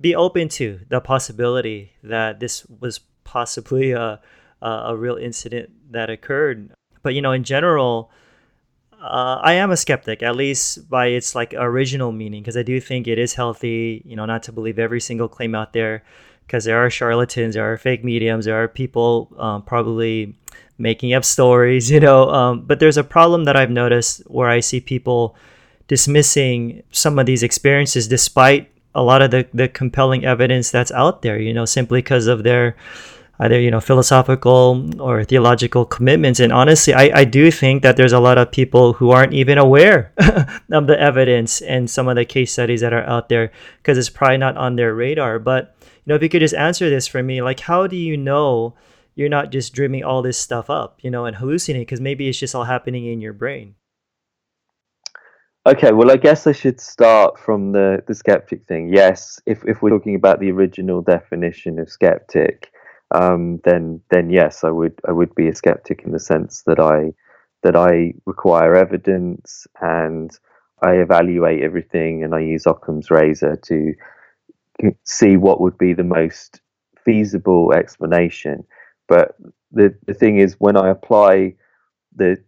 be 0.00 0.14
open 0.14 0.48
to 0.48 0.80
the 0.88 1.00
possibility 1.00 1.92
that 2.02 2.40
this 2.40 2.64
was 2.66 3.00
possibly 3.24 3.92
a, 3.92 4.20
a, 4.62 4.68
a 4.68 4.96
real 4.96 5.16
incident 5.16 5.70
that 5.90 6.10
occurred. 6.10 6.72
But 7.02 7.14
you 7.14 7.22
know 7.22 7.32
in 7.32 7.44
general 7.44 8.10
uh, 9.02 9.40
I 9.42 9.54
am 9.54 9.72
a 9.72 9.76
skeptic, 9.76 10.22
at 10.22 10.36
least 10.36 10.88
by 10.88 11.06
its 11.06 11.34
like 11.34 11.54
original 11.56 12.12
meaning, 12.12 12.42
because 12.42 12.56
I 12.56 12.62
do 12.62 12.80
think 12.80 13.08
it 13.08 13.18
is 13.18 13.34
healthy, 13.34 14.02
you 14.04 14.14
know, 14.14 14.26
not 14.26 14.44
to 14.44 14.52
believe 14.52 14.78
every 14.78 15.00
single 15.00 15.28
claim 15.28 15.56
out 15.56 15.72
there, 15.72 16.04
because 16.46 16.64
there 16.64 16.78
are 16.78 16.88
charlatans, 16.88 17.54
there 17.54 17.70
are 17.70 17.76
fake 17.76 18.04
mediums, 18.04 18.44
there 18.44 18.62
are 18.62 18.68
people 18.68 19.34
um, 19.38 19.62
probably 19.62 20.36
making 20.78 21.14
up 21.14 21.24
stories, 21.24 21.90
you 21.94 22.00
know. 22.00 22.28
Um, 22.30 22.62
but 22.62 22.80
there's 22.80 22.96
a 22.96 23.04
problem 23.04 23.44
that 23.44 23.56
I've 23.56 23.70
noticed 23.70 24.22
where 24.28 24.48
I 24.48 24.60
see 24.60 24.80
people 24.80 25.36
dismissing 25.88 26.82
some 26.92 27.18
of 27.18 27.26
these 27.26 27.42
experiences 27.42 28.08
despite 28.08 28.70
a 28.94 29.02
lot 29.02 29.22
of 29.22 29.30
the, 29.30 29.46
the 29.54 29.68
compelling 29.68 30.24
evidence 30.24 30.70
that's 30.70 30.92
out 30.92 31.22
there, 31.22 31.38
you 31.38 31.52
know, 31.52 31.64
simply 31.64 32.00
because 32.00 32.26
of 32.26 32.44
their 32.44 32.76
either 33.40 33.58
you 33.58 33.70
know 33.70 33.80
philosophical 33.80 34.88
or 35.00 35.24
theological 35.24 35.84
commitments 35.84 36.38
and 36.38 36.52
honestly 36.52 36.94
I, 36.94 37.20
I 37.20 37.24
do 37.24 37.50
think 37.50 37.82
that 37.82 37.96
there's 37.96 38.12
a 38.12 38.20
lot 38.20 38.38
of 38.38 38.52
people 38.52 38.92
who 38.92 39.10
aren't 39.10 39.32
even 39.32 39.58
aware 39.58 40.12
of 40.70 40.86
the 40.86 40.96
evidence 40.98 41.60
and 41.60 41.90
some 41.90 42.08
of 42.08 42.16
the 42.16 42.24
case 42.24 42.52
studies 42.52 42.82
that 42.82 42.92
are 42.92 43.04
out 43.04 43.28
there 43.28 43.50
because 43.78 43.98
it's 43.98 44.10
probably 44.10 44.36
not 44.38 44.56
on 44.56 44.76
their 44.76 44.94
radar 44.94 45.38
but 45.38 45.74
you 45.80 45.90
know 46.06 46.14
if 46.14 46.22
you 46.22 46.28
could 46.28 46.40
just 46.40 46.54
answer 46.54 46.88
this 46.88 47.08
for 47.08 47.22
me 47.22 47.42
like 47.42 47.60
how 47.60 47.86
do 47.86 47.96
you 47.96 48.16
know 48.16 48.74
you're 49.14 49.28
not 49.28 49.50
just 49.50 49.72
dreaming 49.72 50.04
all 50.04 50.22
this 50.22 50.38
stuff 50.38 50.70
up 50.70 50.98
you 51.02 51.10
know 51.10 51.24
and 51.24 51.36
hallucinating 51.36 51.82
because 51.82 52.00
maybe 52.00 52.28
it's 52.28 52.38
just 52.38 52.54
all 52.54 52.64
happening 52.64 53.06
in 53.06 53.20
your 53.20 53.32
brain 53.32 53.74
Okay, 55.64 55.92
well, 55.92 56.10
I 56.10 56.16
guess 56.16 56.48
I 56.48 56.50
should 56.50 56.80
start 56.80 57.38
from 57.38 57.70
the, 57.70 58.02
the 58.08 58.16
skeptic 58.16 58.66
thing. 58.66 58.92
Yes, 58.92 59.40
if, 59.46 59.62
if 59.64 59.80
we're 59.80 59.90
talking 59.90 60.16
about 60.16 60.40
the 60.40 60.50
original 60.50 61.02
definition 61.02 61.78
of 61.78 61.88
skeptic, 61.88 62.72
um, 63.12 63.60
then 63.64 64.00
then 64.10 64.30
yes, 64.30 64.64
I 64.64 64.70
would 64.70 64.98
I 65.06 65.12
would 65.12 65.34
be 65.34 65.48
a 65.48 65.54
skeptic 65.54 66.02
in 66.04 66.12
the 66.12 66.18
sense 66.18 66.62
that 66.66 66.80
I 66.80 67.12
that 67.62 67.76
I 67.76 68.14
require 68.26 68.74
evidence 68.74 69.66
and 69.80 70.36
I 70.82 70.94
evaluate 70.94 71.62
everything 71.62 72.24
and 72.24 72.34
I 72.34 72.40
use 72.40 72.66
Occam's 72.66 73.10
razor 73.10 73.56
to 73.56 73.92
see 75.04 75.36
what 75.36 75.60
would 75.60 75.78
be 75.78 75.92
the 75.92 76.02
most 76.02 76.60
feasible 77.04 77.72
explanation. 77.72 78.64
But 79.12 79.36
the 79.72 79.94
the 80.06 80.14
thing 80.14 80.38
is, 80.38 80.56
when 80.58 80.76
I 80.78 80.88
apply 80.88 81.54
the 82.16 82.38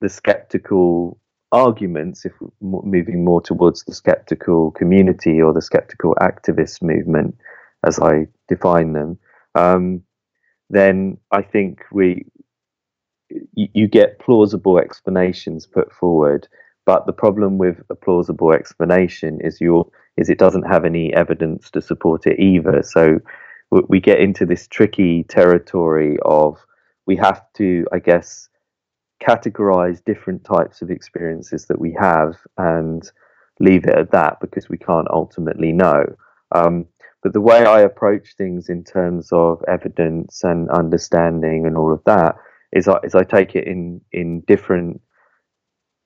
the 0.00 0.08
skeptical 0.08 1.20
arguments, 1.52 2.24
if 2.24 2.32
moving 2.62 3.24
more 3.24 3.42
towards 3.42 3.84
the 3.84 3.94
skeptical 3.94 4.70
community 4.70 5.42
or 5.42 5.52
the 5.52 5.60
skeptical 5.60 6.14
activist 6.22 6.82
movement, 6.82 7.36
as 7.84 7.98
I 8.00 8.26
define 8.48 8.94
them, 8.94 9.18
um, 9.54 10.02
then 10.70 11.18
I 11.30 11.42
think 11.42 11.82
we 11.92 12.24
you, 13.54 13.68
you 13.74 13.88
get 13.88 14.18
plausible 14.18 14.78
explanations 14.78 15.66
put 15.66 15.92
forward. 15.92 16.48
But 16.86 17.06
the 17.06 17.12
problem 17.12 17.58
with 17.58 17.82
a 17.90 17.94
plausible 17.94 18.52
explanation 18.52 19.40
is 19.42 19.60
your 19.60 19.86
is 20.16 20.30
it 20.30 20.38
doesn't 20.38 20.70
have 20.74 20.86
any 20.86 21.12
evidence 21.12 21.70
to 21.72 21.82
support 21.82 22.26
it 22.26 22.40
either. 22.40 22.82
So 22.82 23.20
we 23.70 24.00
get 24.00 24.20
into 24.20 24.46
this 24.46 24.68
tricky 24.68 25.24
territory 25.24 26.16
of 26.24 26.58
we 27.06 27.16
have 27.16 27.42
to, 27.54 27.86
I 27.92 27.98
guess, 27.98 28.48
categorize 29.22 30.04
different 30.04 30.44
types 30.44 30.82
of 30.82 30.90
experiences 30.90 31.66
that 31.66 31.80
we 31.80 31.96
have 31.98 32.36
and 32.58 33.10
leave 33.60 33.84
it 33.84 33.96
at 33.96 34.10
that 34.12 34.38
because 34.40 34.68
we 34.68 34.78
can't 34.78 35.08
ultimately 35.10 35.72
know. 35.72 36.04
Um, 36.54 36.86
but 37.22 37.32
the 37.32 37.40
way 37.40 37.64
I 37.64 37.80
approach 37.80 38.34
things 38.36 38.68
in 38.68 38.84
terms 38.84 39.30
of 39.32 39.62
evidence 39.66 40.44
and 40.44 40.68
understanding 40.70 41.66
and 41.66 41.76
all 41.76 41.92
of 41.92 42.02
that 42.04 42.36
is 42.72 42.86
I, 42.86 42.98
is 43.02 43.14
I 43.14 43.22
take 43.22 43.54
it 43.54 43.66
in, 43.66 44.00
in 44.12 44.40
different 44.40 45.00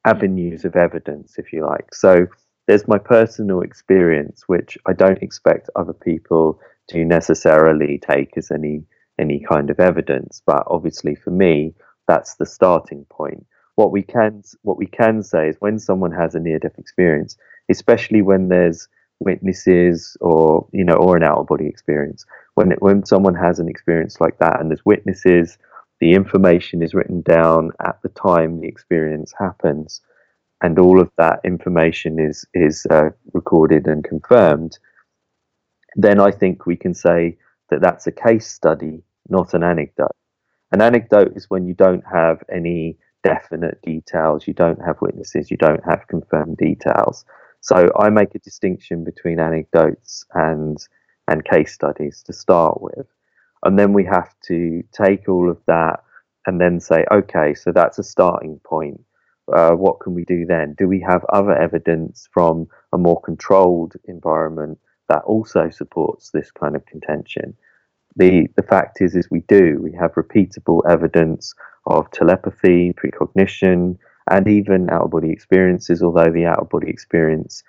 avenues 0.05 0.65
of 0.65 0.77
evidence, 0.77 1.35
if 1.39 1.53
you 1.53 1.67
like. 1.67 1.93
So 1.95 2.27
there's 2.67 2.87
my 2.87 2.99
personal 2.99 3.63
experience, 3.63 4.45
which 4.47 4.79
I 4.87 4.93
don't 4.93 5.23
expect 5.23 5.71
other 5.75 5.93
people 5.93 6.61
to 6.89 7.05
necessarily 7.05 7.99
take 7.99 8.37
as 8.37 8.51
any 8.51 8.85
any 9.19 9.41
kind 9.41 9.71
of 9.71 9.81
evidence. 9.81 10.43
But 10.47 10.65
obviously, 10.69 11.15
for 11.15 11.31
me, 11.31 11.75
that's 12.07 12.35
the 12.35 12.47
starting 12.47 13.05
point. 13.11 13.47
What 13.75 13.93
we 13.93 14.03
can 14.03 14.43
what 14.63 14.79
we 14.79 14.87
can 14.87 15.23
say 15.23 15.49
is 15.49 15.57
when 15.61 15.79
someone 15.79 16.13
has 16.13 16.35
a 16.35 16.41
near 16.41 16.59
death 16.59 16.79
experience, 16.79 17.37
especially 17.69 18.23
when 18.23 18.49
there's 18.49 18.89
witnesses 19.21 20.17
or 20.21 20.69
you 20.73 20.85
know 20.85 20.95
or 20.95 21.17
an 21.17 21.23
out 21.25 21.39
of 21.39 21.47
body 21.47 21.67
experience 21.67 22.25
when 22.55 22.73
it, 22.73 22.81
when 22.81 23.05
someone 23.05 23.35
has 23.35 23.59
an 23.59 23.69
experience 23.69 24.21
like 24.21 24.39
that 24.39 24.61
and 24.61 24.71
there's 24.71 24.85
witnesses 24.85 25.59
the 26.01 26.13
information 26.13 26.83
is 26.83 26.95
written 26.95 27.21
down 27.23 27.71
at 27.85 28.01
the 28.03 28.09
time 28.11 28.61
the 28.61 28.69
experience 28.69 29.33
happens 29.37 30.01
and 30.63 30.79
all 30.79 31.01
of 31.01 31.11
that 31.19 31.41
information 31.45 32.19
is 32.21 32.45
is 32.55 32.87
uh, 32.91 33.11
recorded 33.33 33.87
and 33.87 34.05
confirmed 34.05 34.79
then 35.97 36.21
i 36.21 36.31
think 36.31 36.67
we 36.67 36.77
can 36.77 36.95
say 36.95 37.37
that 37.71 37.81
that's 37.81 38.07
a 38.07 38.13
case 38.13 38.47
study 38.51 39.03
not 39.29 39.55
an 39.55 39.63
anecdote 39.63 40.13
an 40.73 40.83
anecdote 40.83 41.33
is 41.37 41.49
when 41.49 41.67
you 41.67 41.75
don't 41.75 42.05
have 42.11 42.43
any 42.53 42.97
definite 43.25 43.81
details 43.83 44.47
you 44.47 44.55
don't 44.55 44.81
have 44.85 44.97
witnesses 45.01 45.51
you 45.51 45.57
don't 45.57 45.85
have 45.85 46.07
confirmed 46.09 46.57
details 46.57 47.25
so 47.61 47.91
I 47.99 48.11
make 48.11 48.35
a 48.35 48.39
distinction 48.41 49.05
between 49.05 49.41
anecdotes 49.41 50.25
and 50.35 50.79
and 51.27 51.45
case 51.45 51.75
studies 51.75 52.23
to 52.25 52.33
start 52.33 52.81
with, 52.81 53.07
and 53.65 53.79
then 53.79 53.93
we 53.93 54.05
have 54.05 54.35
to 54.47 54.83
take 54.93 55.29
all 55.29 55.51
of 55.51 55.59
that 55.67 56.03
and 56.47 56.61
then 56.61 56.81
say, 56.81 57.05
okay, 57.11 57.53
so 57.55 57.73
that's 57.73 57.99
a 57.99 58.03
starting 58.03 58.59
point. 58.65 59.01
Uh, 59.55 59.73
what 59.73 60.01
can 60.01 60.15
we 60.15 60.25
do 60.25 60.47
then? 60.47 60.75
Do 60.79 60.89
we 60.89 61.01
have 61.01 61.25
other 61.33 61.55
evidence 61.55 62.29
from 62.33 62.69
a 62.93 62.99
more 62.99 63.21
controlled 63.21 63.95
environment 64.05 64.79
that 65.09 65.23
also 65.25 65.71
supports 65.71 66.31
this 66.31 66.51
kind 66.51 66.77
of 66.77 66.87
contention? 66.87 67.57
The 68.17 68.49
the 68.57 68.63
fact 68.63 69.01
is, 69.01 69.15
is 69.15 69.31
we 69.31 69.41
do. 69.49 69.79
We 69.83 69.93
have 69.93 70.13
repeatable 70.15 70.81
evidence 70.89 71.55
of 71.87 72.11
telepathy, 72.11 72.93
precognition, 72.93 73.99
and 74.31 74.49
even 74.49 74.91
out 74.91 75.03
of 75.03 75.11
body 75.11 75.31
experiences, 75.31 76.03
although 76.03 76.31
the 76.33 76.47
out 76.47 76.59
of 76.59 76.69
body 76.69 76.91
experience 76.91 77.63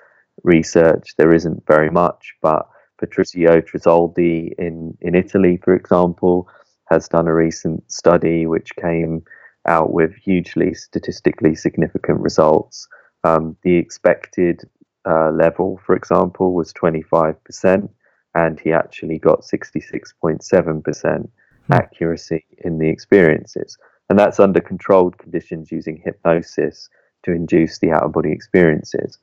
research 0.43 1.15
there 1.17 1.33
isn't 1.33 1.63
very 1.67 1.89
much, 1.89 2.33
but 2.41 2.67
Patrizio 3.01 3.61
Tressoldi 3.61 4.53
in, 4.57 4.97
in 5.01 5.15
Italy, 5.15 5.59
for 5.63 5.73
example, 5.73 6.47
has 6.89 7.07
done 7.07 7.27
a 7.27 7.33
recent 7.33 7.89
study 7.91 8.45
which 8.45 8.75
came 8.75 9.23
out 9.67 9.93
with 9.93 10.13
hugely 10.15 10.73
statistically 10.73 11.55
significant 11.55 12.19
results. 12.19 12.87
Um, 13.23 13.55
the 13.63 13.75
expected 13.75 14.61
uh, 15.07 15.31
level, 15.31 15.79
for 15.85 15.95
example, 15.95 16.53
was 16.53 16.73
25%, 16.73 17.89
and 18.35 18.59
he 18.59 18.71
actually 18.71 19.19
got 19.19 19.41
66.7% 19.41 21.19
hmm. 21.21 21.73
accuracy 21.73 22.45
in 22.59 22.77
the 22.79 22.89
experiences 22.89 23.77
and 24.09 24.17
that's 24.17 24.39
under 24.39 24.59
controlled 24.59 25.17
conditions 25.17 25.71
using 25.71 26.01
hypnosis 26.03 26.89
to 27.23 27.31
induce 27.31 27.79
the 27.79 27.91
out 27.91 28.03
of 28.03 28.11
body 28.11 28.31
experiences. 28.31 29.17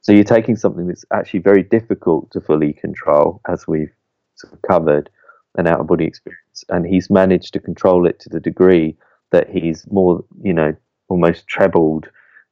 So 0.00 0.12
you're 0.12 0.24
taking 0.24 0.56
something 0.56 0.86
that's 0.86 1.04
actually 1.12 1.40
very 1.40 1.62
difficult 1.62 2.30
to 2.32 2.40
fully 2.40 2.72
control, 2.72 3.40
as 3.48 3.66
we've 3.66 3.92
sort 4.34 4.52
of 4.52 4.62
covered, 4.62 5.08
an 5.56 5.68
out 5.68 5.80
of 5.80 5.86
body 5.86 6.04
experience, 6.04 6.64
and 6.68 6.84
he's 6.84 7.08
managed 7.08 7.52
to 7.52 7.60
control 7.60 8.06
it 8.06 8.18
to 8.20 8.28
the 8.28 8.40
degree 8.40 8.96
that 9.30 9.48
he's 9.48 9.86
more, 9.90 10.24
you 10.42 10.52
know, 10.52 10.74
almost 11.08 11.46
trebled 11.46 12.08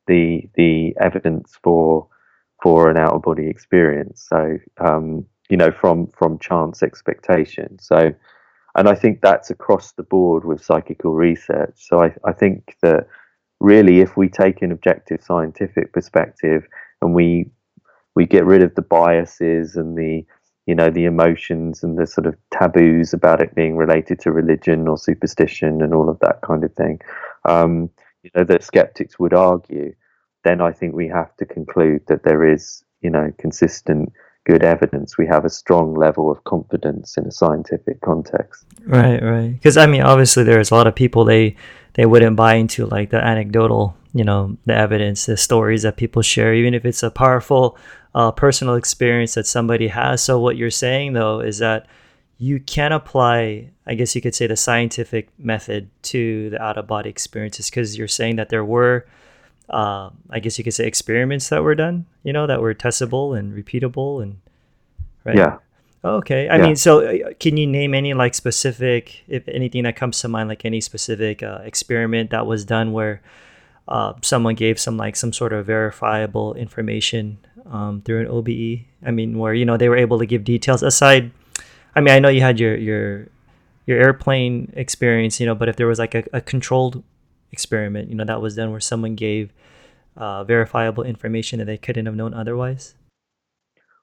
the 0.07 0.49
the 0.55 0.95
evidence 1.01 1.59
for 1.63 2.07
for 2.63 2.89
an 2.89 2.97
out 2.97 3.15
of 3.15 3.23
body 3.23 3.49
experience. 3.49 4.27
So 4.29 4.59
um, 4.79 5.27
you 5.49 5.57
know, 5.57 5.71
from 5.71 6.07
from 6.09 6.39
chance 6.39 6.83
expectation. 6.83 7.79
So 7.79 8.15
and 8.75 8.89
I 8.89 8.95
think 8.95 9.21
that's 9.21 9.51
across 9.51 9.93
the 9.93 10.03
board 10.03 10.45
with 10.45 10.65
psychical 10.65 11.13
research. 11.13 11.75
So 11.77 12.03
I, 12.03 12.15
I 12.25 12.33
think 12.33 12.77
that 12.83 13.07
really, 13.61 14.01
if 14.01 14.17
we 14.17 14.29
take 14.29 14.63
an 14.63 14.73
objective 14.73 15.23
scientific 15.23 15.93
perspective 15.93 16.67
and 17.01 17.15
we 17.15 17.51
we 18.15 18.27
get 18.27 18.45
rid 18.45 18.63
of 18.63 18.75
the 18.75 18.83
biases 18.83 19.77
and 19.77 19.97
the 19.97 20.25
you 20.67 20.75
know 20.75 20.91
the 20.91 21.05
emotions 21.05 21.83
and 21.83 21.99
the 21.99 22.07
sort 22.07 22.27
of 22.27 22.37
taboos 22.51 23.13
about 23.13 23.43
it 23.43 23.55
being 23.55 23.77
related 23.77 24.21
to 24.21 24.33
religion 24.33 24.87
or 24.89 24.97
superstition 24.97 25.83
and 25.83 25.93
all 25.93 26.09
of 26.09 26.19
that 26.21 26.41
kind 26.43 26.65
of 26.65 26.73
thing, 26.75 27.01
um, 27.45 27.91
you 28.23 28.31
know 28.35 28.45
that 28.45 28.65
skeptics 28.65 29.19
would 29.19 29.35
argue, 29.35 29.95
then 30.45 30.61
I 30.61 30.73
think 30.73 30.95
we 30.95 31.09
have 31.09 31.37
to 31.37 31.47
conclude 31.47 32.03
that 32.09 32.25
there 32.25 32.45
is 32.45 32.85
you 33.01 33.11
know 33.11 33.33
consistent 33.39 34.13
good 34.45 34.65
evidence. 34.65 35.17
We 35.17 35.27
have 35.27 35.45
a 35.45 35.51
strong 35.51 35.95
level 35.95 36.31
of 36.31 36.43
confidence 36.45 37.17
in 37.17 37.27
a 37.27 37.31
scientific 37.31 38.01
context. 38.01 38.65
Right, 38.85 39.23
right. 39.23 39.53
Because 39.53 39.77
I 39.77 39.87
mean, 39.87 40.03
obviously, 40.03 40.45
there's 40.45 40.71
a 40.71 40.75
lot 40.75 40.87
of 40.87 40.95
people 40.95 41.25
they 41.25 41.57
they 41.95 42.07
wouldn't 42.07 42.37
buy 42.37 42.55
into 42.55 42.87
like 42.87 43.11
the 43.11 43.23
anecdotal, 43.23 43.97
you 44.15 44.25
know, 44.25 44.57
the 44.67 44.75
evidence, 44.75 45.27
the 45.27 45.37
stories 45.37 45.83
that 45.83 45.97
people 45.97 46.23
share, 46.23 46.55
even 46.55 46.75
if 46.75 46.85
it's 46.85 47.03
a 47.03 47.11
powerful 47.11 47.79
uh, 48.15 48.33
personal 48.33 48.75
experience 48.75 49.35
that 49.35 49.47
somebody 49.47 49.89
has. 49.89 50.23
So 50.23 50.39
what 50.41 50.57
you're 50.57 50.71
saying 50.71 51.13
though 51.13 51.41
is 51.41 51.59
that 51.59 51.87
you 52.39 52.59
can 52.61 52.93
apply, 52.93 53.71
I 53.87 53.95
guess 53.95 54.15
you 54.15 54.21
could 54.21 54.35
say, 54.35 54.47
the 54.47 54.57
scientific 54.57 55.29
method 55.39 55.91
to 56.03 56.51
the 56.51 56.61
out 56.61 56.77
of 56.77 56.87
body 56.87 57.09
experiences 57.09 57.71
because 57.71 57.97
you're 57.97 58.09
saying 58.09 58.37
that 58.37 58.49
there 58.49 58.65
were 58.65 59.07
uh, 59.73 60.11
I 60.31 60.39
guess 60.41 60.59
you 60.59 60.65
could 60.65 60.75
say 60.75 60.87
experiments 60.87 61.49
that 61.49 61.63
were 61.63 61.75
done, 61.75 62.07
you 62.23 62.33
know, 62.33 62.47
that 62.47 62.61
were 62.61 62.75
testable 62.75 63.37
and 63.39 63.53
repeatable 63.53 64.23
and 64.23 64.39
right. 65.25 65.37
Yeah. 65.37 65.59
Okay. 66.05 66.49
I 66.49 66.57
yeah. 66.57 66.67
mean, 66.67 66.77
so 66.77 67.01
uh, 67.01 67.33
can 67.39 67.57
you 67.57 67.67
name 67.67 67.95
any 67.95 68.13
like 68.13 68.35
specific, 68.35 69.25
if 69.29 69.49
anything 69.49 69.85
that 69.85 69.97
comes 69.97 70.21
to 70.21 70.29
mind, 70.29 70.49
like 70.49 70.65
any 70.65 70.81
specific 70.81 71.43
uh, 71.43 71.61
experiment 71.65 72.31
that 72.31 72.47
was 72.47 72.65
done 72.65 72.93
where 72.93 73.23
uh, 73.89 74.13
someone 74.23 74.55
gave 74.55 74.79
some 74.79 74.97
like 74.97 75.17
some 75.17 75.33
sort 75.33 75.53
of 75.53 75.67
verifiable 75.67 76.55
information 76.55 77.39
um, 77.71 78.03
through 78.03 78.21
an 78.21 78.27
OBE? 78.27 78.85
I 79.07 79.11
mean, 79.11 79.39
where 79.39 79.55
you 79.55 79.65
know 79.65 79.77
they 79.77 79.89
were 79.89 79.97
able 79.97 80.19
to 80.19 80.27
give 80.27 80.45
details 80.45 80.83
aside. 80.83 81.31
I 81.95 82.01
mean, 82.01 82.15
I 82.15 82.19
know 82.19 82.29
you 82.29 82.41
had 82.41 82.59
your 82.59 82.77
your 82.77 83.29
your 83.87 83.99
airplane 83.99 84.73
experience, 84.77 85.41
you 85.41 85.47
know, 85.47 85.55
but 85.55 85.69
if 85.69 85.77
there 85.77 85.87
was 85.87 85.99
like 85.99 86.15
a, 86.15 86.25
a 86.33 86.41
controlled 86.41 87.03
experiment, 87.53 88.09
you 88.09 88.15
know, 88.15 88.25
that 88.25 88.41
was 88.41 88.57
done 88.57 88.71
where 88.71 88.81
someone 88.81 89.15
gave 89.15 89.53
uh, 90.17 90.45
verifiable 90.45 91.05
information 91.05 91.59
that 91.59 91.67
they 91.67 91.79
couldn't 91.79 92.07
have 92.07 92.15
known 92.15 92.35
otherwise? 92.35 92.95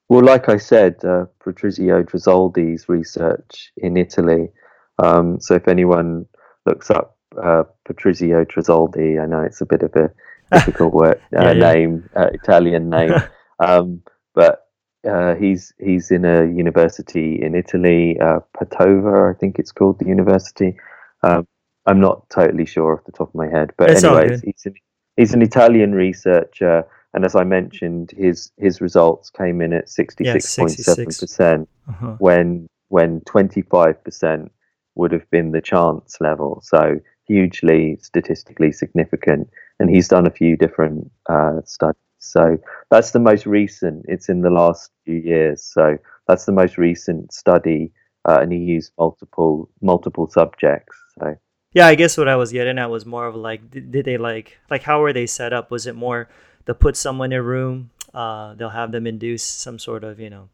Well, 0.07 0.23
like 0.23 0.49
I 0.49 0.57
said, 0.57 0.95
uh, 1.03 1.25
Patrizio 1.43 2.03
Tressoldi's 2.03 2.89
research 2.89 3.71
in 3.77 3.95
Italy. 3.95 4.49
Um, 4.97 5.39
so 5.39 5.53
if 5.53 5.67
anyone 5.67 6.25
looks 6.65 6.89
up 6.89 7.17
uh, 7.41 7.63
Patrizio 7.87 8.45
Drisoldi, 8.45 9.21
I 9.21 9.25
know 9.25 9.41
it's 9.41 9.61
a 9.61 9.65
bit 9.65 9.83
of 9.83 9.95
a 9.95 10.11
difficult 10.51 10.93
word, 10.93 11.21
uh, 11.35 11.41
yeah, 11.43 11.51
yeah. 11.51 11.73
name, 11.73 12.09
uh, 12.15 12.29
Italian 12.33 12.89
name, 12.89 13.13
um, 13.59 14.01
but 14.33 14.65
uh, 15.07 15.35
he's 15.35 15.73
he's 15.79 16.11
in 16.11 16.25
a 16.25 16.45
university 16.45 17.39
in 17.41 17.55
Italy, 17.55 18.19
uh, 18.19 18.39
Padova, 18.57 19.33
I 19.33 19.37
think 19.37 19.59
it's 19.59 19.71
called 19.71 19.99
the 19.99 20.07
university. 20.07 20.75
Um, 21.23 21.47
I'm 21.85 21.99
not 21.99 22.29
totally 22.29 22.65
sure 22.65 22.93
off 22.93 23.05
the 23.05 23.11
top 23.11 23.29
of 23.29 23.35
my 23.35 23.47
head, 23.47 23.71
but 23.77 23.89
it's 23.89 24.03
anyways, 24.03 24.41
he's 24.41 24.65
an, 24.65 24.73
he's 25.17 25.33
an 25.33 25.41
Italian 25.41 25.93
researcher, 25.93 26.85
and 27.13 27.25
as 27.25 27.35
I 27.35 27.43
mentioned, 27.43 28.11
his 28.11 28.51
his 28.57 28.81
results 28.81 29.29
came 29.29 29.61
in 29.61 29.73
at 29.73 29.89
sixty 29.89 30.25
six 30.25 30.55
point 30.55 30.71
seven 30.71 31.05
percent, 31.05 31.69
uh-huh. 31.87 32.15
when 32.19 32.67
when 32.89 33.21
twenty 33.21 33.61
five 33.61 34.03
percent 34.03 34.51
would 34.95 35.11
have 35.11 35.29
been 35.31 35.51
the 35.51 35.61
chance 35.61 36.17
level. 36.19 36.61
So 36.63 36.99
hugely 37.27 37.97
statistically 38.01 38.71
significant, 38.71 39.49
and 39.79 39.89
he's 39.89 40.07
done 40.07 40.27
a 40.27 40.31
few 40.31 40.57
different 40.57 41.09
uh, 41.29 41.61
studies. 41.65 42.01
So 42.19 42.57
that's 42.91 43.11
the 43.11 43.19
most 43.19 43.45
recent. 43.45 44.05
It's 44.07 44.29
in 44.29 44.41
the 44.41 44.49
last 44.49 44.91
few 45.05 45.15
years. 45.15 45.63
So 45.63 45.97
that's 46.27 46.45
the 46.45 46.51
most 46.51 46.77
recent 46.77 47.31
study, 47.33 47.91
uh, 48.27 48.39
and 48.41 48.51
he 48.51 48.59
used 48.59 48.91
multiple 48.99 49.69
multiple 49.81 50.27
subjects. 50.29 50.97
So 51.17 51.35
yeah, 51.73 51.87
I 51.87 51.95
guess 51.95 52.17
what 52.17 52.27
I 52.27 52.35
was 52.35 52.51
getting 52.51 52.79
at 52.79 52.89
was 52.89 53.05
more 53.05 53.27
of 53.27 53.35
like, 53.35 53.69
did, 53.69 54.05
they 54.05 54.17
like, 54.17 54.59
like 54.69 54.83
how 54.83 55.01
were 55.01 55.13
they 55.13 55.27
set 55.27 55.53
up? 55.53 55.69
Was 55.69 55.85
it 55.87 55.95
more 55.95 56.29
to 56.65 56.73
put 56.73 56.97
someone 56.97 57.31
in 57.31 57.39
a 57.39 57.43
room? 57.43 57.91
Uh, 58.13 58.55
they'll 58.55 58.69
have 58.69 58.91
them 58.91 59.05
induce 59.05 59.43
some 59.43 59.77
sort 59.77 60.03
of, 60.03 60.19
you 60.19 60.29
know, 60.29 60.49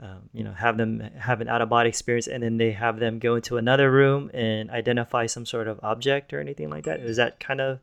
um, 0.00 0.28
you 0.32 0.42
know, 0.42 0.52
have 0.52 0.76
them 0.76 1.00
have 1.18 1.40
an 1.40 1.48
out 1.48 1.62
of 1.62 1.68
body 1.68 1.88
experience, 1.88 2.26
and 2.26 2.42
then 2.42 2.56
they 2.56 2.72
have 2.72 2.98
them 2.98 3.18
go 3.18 3.36
into 3.36 3.56
another 3.56 3.90
room 3.90 4.30
and 4.34 4.70
identify 4.70 5.26
some 5.26 5.46
sort 5.46 5.68
of 5.68 5.78
object 5.82 6.32
or 6.32 6.40
anything 6.40 6.68
like 6.68 6.84
that. 6.84 7.00
Is 7.00 7.16
that 7.16 7.38
kind 7.38 7.60
of 7.60 7.78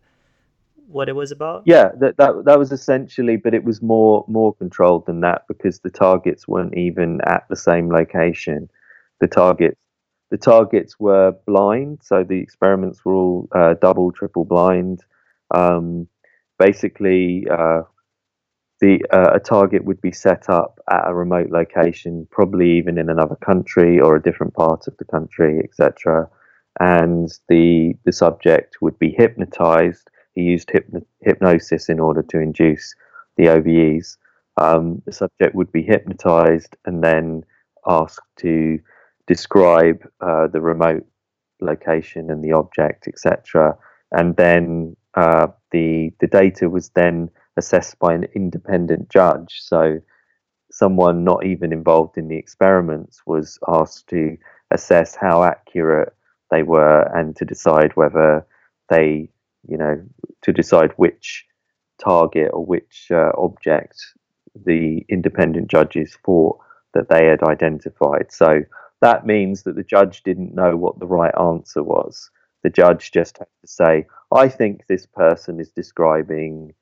what 0.88 1.08
it 1.08 1.14
was 1.14 1.32
about? 1.32 1.64
Yeah, 1.66 1.90
that 2.00 2.18
that 2.18 2.44
that 2.46 2.60
was 2.60 2.74
essentially, 2.74 3.38
but 3.38 3.54
it 3.54 3.64
was 3.64 3.82
more 3.82 4.26
more 4.28 4.54
controlled 4.54 5.06
than 5.06 5.22
that 5.22 5.48
because 5.48 5.80
the 5.80 5.90
targets 5.90 6.48
weren't 6.48 6.78
even 6.78 7.22
at 7.26 7.48
the 7.50 7.56
same 7.56 7.90
location. 7.90 8.70
The 9.20 9.28
targets 9.28 9.80
the 10.32 10.38
targets 10.38 10.98
were 11.00 11.34
blind, 11.46 12.00
so 12.02 12.24
the 12.24 12.40
experiments 12.40 13.04
were 13.04 13.14
all 13.14 13.50
uh, 13.54 13.76
double, 13.82 14.12
triple 14.14 14.46
blind. 14.46 15.04
Um, 15.54 16.08
basically, 16.58 17.46
uh, 17.52 17.82
the 18.80 19.06
uh, 19.12 19.32
a 19.36 19.40
target 19.40 19.84
would 19.84 20.02
be 20.02 20.14
set 20.14 20.50
up 20.50 20.80
at 20.90 21.08
a 21.08 21.14
remote 21.14 21.50
location, 21.52 22.28
probably 22.32 22.78
even 22.78 22.98
in 22.98 23.10
another 23.10 23.36
country 23.36 24.00
or 24.00 24.16
a 24.16 24.22
different 24.22 24.54
part 24.54 24.88
of 24.88 24.96
the 24.98 25.06
country, 25.06 25.60
etc. 25.64 26.30
And 26.80 27.30
the 27.50 27.94
the 28.06 28.14
subject 28.14 28.78
would 28.82 28.98
be 29.00 29.12
hypnotized. 29.12 30.10
He 30.34 30.44
used 30.44 30.72
hypno- 30.72 31.06
hypnosis 31.20 31.90
in 31.90 32.00
order 32.00 32.24
to 32.24 32.40
induce 32.40 32.96
the 33.36 33.50
OBEs. 33.50 34.18
Um, 34.56 35.02
the 35.06 35.12
subject 35.12 35.56
would 35.56 35.74
be 35.74 35.84
hypnotized 35.84 36.78
and 36.86 37.04
then 37.04 37.44
asked 37.86 38.22
to 38.38 38.80
describe 39.28 40.08
uh, 40.22 40.48
the 40.48 40.62
remote 40.62 41.06
location 41.62 42.30
and 42.30 42.44
the 42.44 42.52
object, 42.52 43.08
etc. 43.08 43.78
And 44.12 44.36
then 44.36 44.96
uh, 45.16 45.48
the 45.72 46.12
the 46.20 46.28
data 46.28 46.70
was 46.70 46.90
then 46.90 47.30
assessed 47.58 48.00
by 48.00 48.14
an 48.14 48.26
independent 48.36 49.10
judge. 49.10 49.62
So 49.62 50.00
someone 50.72 51.24
not 51.24 51.46
even 51.46 51.74
involved 51.74 52.18
in 52.18 52.28
the 52.28 52.38
experiments 52.38 53.22
was 53.26 53.60
asked 53.68 54.08
to 54.08 54.38
assess 54.72 55.16
how 55.16 55.44
accurate 55.44 56.14
they 56.50 56.64
were 56.64 57.02
and 57.14 57.36
to 57.36 57.46
decide 57.46 57.92
whether 57.96 58.46
they, 58.90 59.30
you 59.68 59.78
know, 59.78 60.02
to 60.44 60.54
decide 60.54 60.92
which 60.96 61.46
target 62.02 62.50
or 62.54 62.66
which 62.66 63.08
uh, 63.12 63.32
object 63.38 63.96
the 64.66 65.06
independent 65.10 65.70
judges 65.70 66.18
thought 66.26 66.58
that 66.94 67.10
they 67.10 67.26
had 67.26 67.44
identified. 67.44 68.32
So 68.32 68.62
that 69.02 69.26
means 69.26 69.64
that 69.64 69.76
the 69.76 69.84
judge 69.84 70.24
didn't 70.24 70.56
know 70.56 70.78
what 70.78 71.00
the 71.00 71.08
right 71.08 71.34
answer 71.40 71.84
was. 71.84 72.30
The 72.64 72.70
judge 72.70 73.12
just 73.12 73.40
had 73.40 73.48
to 73.62 73.68
say, 73.68 74.06
I 74.32 74.48
think 74.48 74.86
this 74.88 75.08
person 75.08 75.60
is 75.60 75.72
describing 75.72 76.74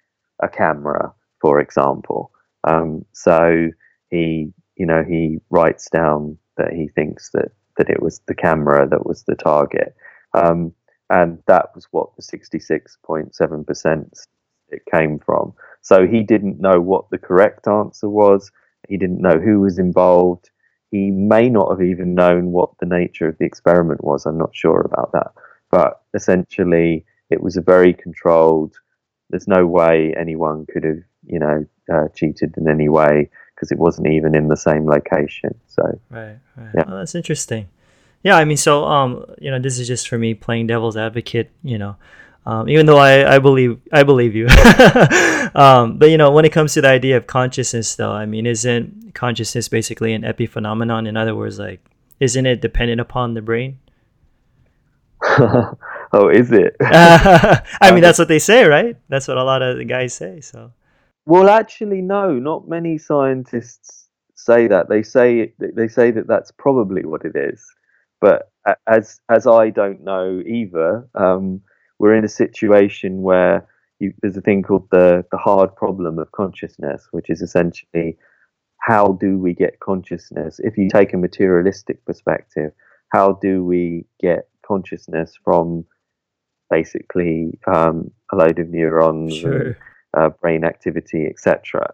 a 0.41 0.49
camera, 0.49 1.13
for 1.41 1.61
example. 1.61 2.31
Um, 2.65 3.05
so 3.13 3.69
he, 4.09 4.51
you 4.75 4.85
know, 4.85 5.03
he 5.07 5.39
writes 5.49 5.89
down 5.89 6.37
that 6.57 6.73
he 6.73 6.89
thinks 6.89 7.29
that, 7.31 7.51
that 7.77 7.89
it 7.89 8.01
was 8.01 8.19
the 8.27 8.35
camera 8.35 8.87
that 8.89 9.05
was 9.05 9.23
the 9.23 9.35
target. 9.35 9.95
Um, 10.33 10.73
and 11.09 11.39
that 11.47 11.73
was 11.73 11.87
what 11.91 12.09
the 12.17 12.21
66.7% 12.21 14.25
it 14.69 14.81
came 14.93 15.19
from. 15.19 15.53
So 15.81 16.05
he 16.05 16.23
didn't 16.23 16.59
know 16.59 16.81
what 16.81 17.09
the 17.09 17.17
correct 17.17 17.67
answer 17.67 18.09
was. 18.09 18.51
He 18.89 18.97
didn't 18.97 19.21
know 19.21 19.39
who 19.39 19.61
was 19.61 19.79
involved 19.79 20.49
he 20.91 21.11
may 21.11 21.49
not 21.49 21.69
have 21.69 21.81
even 21.81 22.15
known 22.15 22.51
what 22.51 22.71
the 22.79 22.85
nature 22.85 23.27
of 23.27 23.37
the 23.37 23.45
experiment 23.45 24.03
was. 24.03 24.25
I'm 24.25 24.37
not 24.37 24.55
sure 24.55 24.81
about 24.81 25.11
that. 25.13 25.31
But 25.69 26.01
essentially, 26.13 27.05
it 27.29 27.41
was 27.41 27.57
a 27.57 27.61
very 27.61 27.93
controlled. 27.93 28.75
There's 29.29 29.47
no 29.47 29.67
way 29.67 30.13
anyone 30.19 30.65
could 30.71 30.83
have, 30.83 31.03
you 31.27 31.39
know, 31.39 31.65
uh, 31.93 32.07
cheated 32.15 32.55
in 32.57 32.67
any 32.67 32.89
way 32.89 33.29
because 33.53 33.71
it 33.71 33.77
wasn't 33.77 34.07
even 34.07 34.35
in 34.35 34.47
the 34.47 34.57
same 34.57 34.87
location. 34.87 35.53
So 35.67 35.83
right, 36.09 36.37
right. 36.55 36.71
Yeah. 36.75 36.83
that's 36.87 37.15
interesting. 37.15 37.67
Yeah, 38.23 38.37
I 38.37 38.45
mean, 38.45 38.57
so 38.57 38.83
um, 38.85 39.25
you 39.39 39.51
know, 39.51 39.59
this 39.59 39.79
is 39.79 39.87
just 39.87 40.07
for 40.07 40.17
me 40.17 40.33
playing 40.33 40.67
devil's 40.67 40.97
advocate. 40.97 41.51
You 41.63 41.77
know, 41.77 41.95
um, 42.45 42.69
even 42.69 42.85
though 42.85 42.97
I, 42.97 43.35
I 43.35 43.39
believe 43.39 43.79
I 43.91 44.03
believe 44.03 44.35
you. 44.35 44.47
um, 45.55 45.97
but 45.97 46.09
you 46.09 46.17
know, 46.17 46.31
when 46.31 46.45
it 46.45 46.51
comes 46.51 46.73
to 46.73 46.81
the 46.81 46.87
idea 46.87 47.17
of 47.17 47.27
consciousness, 47.27 47.95
though, 47.95 48.11
I 48.11 48.25
mean, 48.25 48.45
isn't 48.45 49.13
consciousness 49.13 49.67
basically 49.67 50.13
an 50.13 50.23
epiphenomenon? 50.23 51.07
In 51.07 51.17
other 51.17 51.35
words, 51.35 51.59
like, 51.59 51.81
isn't 52.19 52.45
it 52.45 52.61
dependent 52.61 53.01
upon 53.01 53.33
the 53.33 53.41
brain? 53.41 53.79
oh, 55.23 56.29
is 56.31 56.51
it? 56.51 56.75
I 56.81 57.91
mean, 57.91 58.01
that's 58.01 58.19
what 58.19 58.29
they 58.29 58.39
say, 58.39 58.65
right? 58.65 58.95
That's 59.09 59.27
what 59.27 59.37
a 59.37 59.43
lot 59.43 59.61
of 59.61 59.77
the 59.77 59.85
guys 59.85 60.13
say. 60.13 60.39
So, 60.39 60.71
well, 61.25 61.49
actually, 61.49 62.01
no, 62.01 62.33
not 62.33 62.67
many 62.67 62.97
scientists 62.97 64.07
say 64.35 64.67
that. 64.67 64.87
They 64.87 65.03
say 65.03 65.53
they 65.59 65.89
say 65.89 66.11
that 66.11 66.27
that's 66.27 66.51
probably 66.51 67.05
what 67.05 67.25
it 67.25 67.35
is, 67.35 67.63
but 68.21 68.49
as 68.87 69.19
as 69.29 69.45
I 69.45 69.69
don't 69.69 70.03
know 70.03 70.41
either. 70.45 71.07
Um, 71.15 71.61
we're 71.99 72.15
in 72.15 72.25
a 72.25 72.29
situation 72.29 73.21
where 73.21 73.67
you, 73.99 74.13
there's 74.21 74.37
a 74.37 74.41
thing 74.41 74.63
called 74.63 74.87
the 74.91 75.25
the 75.31 75.37
hard 75.37 75.75
problem 75.75 76.17
of 76.17 76.31
consciousness, 76.31 77.07
which 77.11 77.29
is 77.29 77.41
essentially 77.41 78.17
how 78.79 79.17
do 79.19 79.37
we 79.37 79.53
get 79.53 79.79
consciousness? 79.81 80.59
If 80.63 80.77
you 80.77 80.89
take 80.89 81.13
a 81.13 81.17
materialistic 81.17 82.03
perspective, 82.05 82.71
how 83.09 83.33
do 83.33 83.63
we 83.65 84.05
get 84.21 84.47
consciousness 84.65 85.37
from 85.43 85.85
basically 86.69 87.59
um, 87.67 88.11
a 88.31 88.37
load 88.37 88.59
of 88.59 88.69
neurons, 88.69 89.35
sure. 89.35 89.61
and, 89.61 89.75
uh, 90.15 90.29
brain 90.29 90.63
activity, 90.63 91.25
etc. 91.25 91.93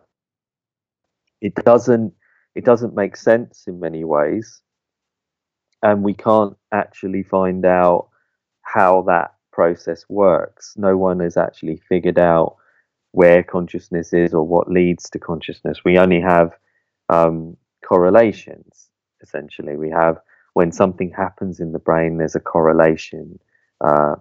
It 1.42 1.56
doesn't 1.56 2.14
it 2.54 2.64
doesn't 2.64 2.96
make 2.96 3.18
sense 3.18 3.66
in 3.68 3.80
many 3.80 4.04
ways, 4.04 4.62
and 5.82 6.04
we 6.04 6.14
can't 6.14 6.56
actually 6.72 7.24
find 7.24 7.66
out 7.66 8.10
how 8.62 9.04
that 9.04 9.35
process 9.56 10.04
works. 10.10 10.74
No 10.76 10.98
one 10.98 11.22
has 11.22 11.38
actually 11.38 11.82
figured 11.88 12.20
out 12.20 12.58
where 13.12 13.42
consciousness 13.42 14.12
is 14.12 14.34
or 14.34 14.44
what 14.44 14.70
leads 14.70 15.10
to 15.12 15.20
consciousness. 15.20 15.80
We 15.86 15.98
only 15.98 16.20
have 16.20 16.52
um, 17.10 17.56
correlations, 17.88 18.90
essentially. 19.22 19.78
We 19.78 19.90
have 19.92 20.18
when 20.54 20.72
something 20.72 21.12
happens 21.12 21.60
in 21.62 21.72
the 21.72 21.80
brain, 21.80 22.18
there's 22.18 22.36
a 22.36 22.42
correlation. 22.42 23.40
Uh, 23.80 24.16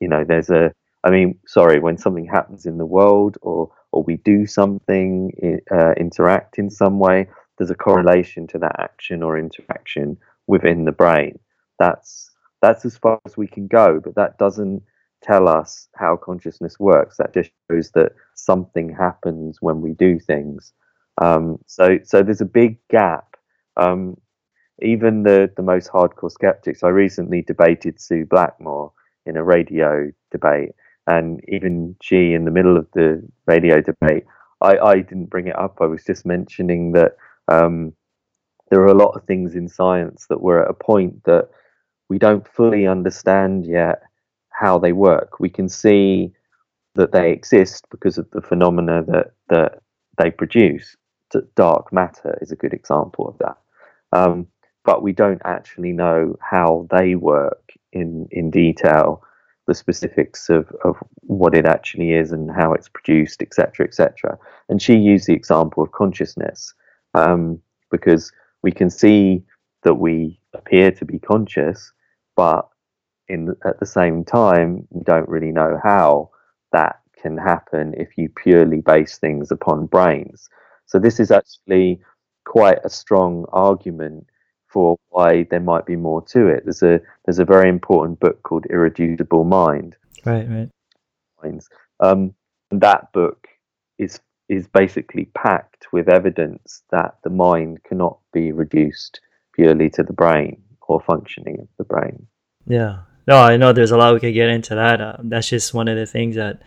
you 0.00 0.08
know, 0.08 0.24
there's 0.26 0.50
a, 0.50 0.72
I 1.02 1.10
mean, 1.10 1.38
sorry, 1.46 1.80
when 1.80 1.98
something 1.98 2.26
happens 2.26 2.66
in 2.66 2.78
the 2.78 2.86
world 2.86 3.38
or, 3.42 3.72
or 3.92 4.04
we 4.04 4.16
do 4.18 4.46
something, 4.46 5.32
uh, 5.72 5.92
interact 5.96 6.58
in 6.58 6.70
some 6.70 6.98
way, 7.00 7.28
there's 7.58 7.70
a 7.70 7.74
correlation 7.74 8.46
to 8.48 8.58
that 8.58 8.76
action 8.78 9.22
or 9.22 9.38
interaction 9.38 10.16
within 10.46 10.84
the 10.84 10.92
brain. 10.92 11.38
That's 11.78 12.29
that's 12.62 12.84
as 12.84 12.96
far 12.96 13.20
as 13.26 13.36
we 13.36 13.46
can 13.46 13.66
go, 13.66 14.00
but 14.02 14.14
that 14.14 14.38
doesn't 14.38 14.82
tell 15.22 15.48
us 15.48 15.88
how 15.96 16.16
consciousness 16.16 16.78
works. 16.78 17.16
That 17.16 17.34
just 17.34 17.50
shows 17.70 17.90
that 17.92 18.12
something 18.34 18.94
happens 18.94 19.58
when 19.60 19.80
we 19.80 19.92
do 19.92 20.18
things. 20.18 20.72
Um, 21.20 21.58
so 21.66 21.98
so 22.04 22.22
there's 22.22 22.40
a 22.40 22.46
big 22.46 22.78
gap. 22.88 23.36
Um, 23.76 24.16
even 24.82 25.22
the 25.22 25.50
the 25.56 25.62
most 25.62 25.90
hardcore 25.90 26.30
skeptics. 26.32 26.82
I 26.82 26.88
recently 26.88 27.42
debated 27.42 28.00
Sue 28.00 28.24
Blackmore 28.26 28.92
in 29.26 29.36
a 29.36 29.44
radio 29.44 30.10
debate, 30.30 30.70
and 31.06 31.40
even 31.48 31.96
she, 32.02 32.32
in 32.32 32.44
the 32.44 32.50
middle 32.50 32.76
of 32.76 32.86
the 32.94 33.22
radio 33.46 33.80
debate, 33.80 34.24
I, 34.60 34.78
I 34.78 34.94
didn't 34.96 35.30
bring 35.30 35.48
it 35.48 35.58
up. 35.58 35.78
I 35.80 35.86
was 35.86 36.04
just 36.04 36.24
mentioning 36.24 36.92
that 36.92 37.16
um, 37.48 37.92
there 38.70 38.80
are 38.80 38.86
a 38.86 38.94
lot 38.94 39.16
of 39.16 39.24
things 39.24 39.54
in 39.54 39.68
science 39.68 40.26
that 40.28 40.40
we're 40.40 40.62
at 40.62 40.70
a 40.70 40.74
point 40.74 41.24
that 41.24 41.50
we 42.10 42.18
don't 42.18 42.46
fully 42.46 42.86
understand 42.86 43.64
yet 43.64 44.02
how 44.50 44.78
they 44.78 44.92
work. 44.92 45.38
We 45.40 45.48
can 45.48 45.68
see 45.68 46.32
that 46.96 47.12
they 47.12 47.30
exist 47.30 47.86
because 47.90 48.18
of 48.18 48.28
the 48.32 48.42
phenomena 48.42 49.04
that 49.04 49.32
that 49.48 49.80
they 50.18 50.30
produce. 50.30 50.96
Dark 51.54 51.92
matter 51.92 52.36
is 52.42 52.50
a 52.50 52.56
good 52.56 52.74
example 52.74 53.28
of 53.28 53.38
that. 53.38 53.56
Um, 54.12 54.48
but 54.84 55.02
we 55.02 55.12
don't 55.12 55.40
actually 55.44 55.92
know 55.92 56.36
how 56.40 56.88
they 56.90 57.14
work 57.14 57.72
in 57.92 58.26
in 58.32 58.50
detail, 58.50 59.22
the 59.68 59.74
specifics 59.74 60.50
of, 60.50 60.68
of 60.84 60.96
what 61.20 61.54
it 61.54 61.64
actually 61.64 62.12
is 62.12 62.32
and 62.32 62.50
how 62.50 62.72
it's 62.72 62.88
produced, 62.88 63.40
etc., 63.40 63.86
etc. 63.86 64.36
And 64.68 64.82
she 64.82 64.96
used 64.96 65.28
the 65.28 65.34
example 65.34 65.84
of 65.84 65.92
consciousness 65.92 66.74
um, 67.14 67.60
because 67.88 68.32
we 68.62 68.72
can 68.72 68.90
see 68.90 69.44
that 69.84 69.94
we 69.94 70.40
appear 70.54 70.90
to 70.90 71.04
be 71.04 71.20
conscious, 71.20 71.92
but 72.40 72.70
in 73.28 73.54
at 73.66 73.78
the 73.80 73.92
same 74.00 74.24
time, 74.24 74.88
you 74.94 75.02
don't 75.04 75.28
really 75.28 75.52
know 75.52 75.78
how 75.84 76.30
that 76.72 77.00
can 77.20 77.36
happen 77.36 77.92
if 77.98 78.16
you 78.16 78.30
purely 78.30 78.80
base 78.80 79.18
things 79.18 79.50
upon 79.50 79.84
brains. 79.84 80.48
So 80.86 80.98
this 80.98 81.20
is 81.20 81.30
actually 81.30 82.00
quite 82.46 82.78
a 82.82 82.88
strong 82.88 83.44
argument 83.52 84.26
for 84.68 84.96
why 85.10 85.42
there 85.50 85.60
might 85.60 85.84
be 85.84 85.96
more 85.96 86.22
to 86.28 86.46
it. 86.46 86.64
There's 86.64 86.82
a 86.82 86.98
there's 87.26 87.40
a 87.40 87.44
very 87.44 87.68
important 87.68 88.20
book 88.20 88.42
called 88.42 88.64
Irreducible 88.70 89.44
Mind. 89.44 89.96
Right, 90.24 90.48
right. 90.48 90.70
Minds. 91.42 91.68
Um, 92.00 92.32
and 92.70 92.80
that 92.80 93.12
book 93.12 93.48
is 93.98 94.18
is 94.48 94.66
basically 94.66 95.26
packed 95.34 95.88
with 95.92 96.08
evidence 96.08 96.84
that 96.90 97.18
the 97.22 97.34
mind 97.46 97.84
cannot 97.84 98.18
be 98.32 98.50
reduced 98.50 99.20
purely 99.52 99.90
to 99.90 100.02
the 100.02 100.14
brain 100.14 100.62
or 100.90 101.00
functioning 101.00 101.58
of 101.60 101.68
the 101.78 101.84
brain. 101.84 102.26
Yeah. 102.66 103.00
No, 103.26 103.36
I 103.36 103.56
know 103.56 103.72
there's 103.72 103.90
a 103.90 103.96
lot 103.96 104.14
we 104.14 104.20
could 104.20 104.34
get 104.34 104.48
into 104.48 104.74
that. 104.74 105.00
Uh, 105.00 105.16
that's 105.20 105.48
just 105.48 105.74
one 105.74 105.88
of 105.88 105.96
the 105.96 106.06
things 106.06 106.36
that 106.36 106.62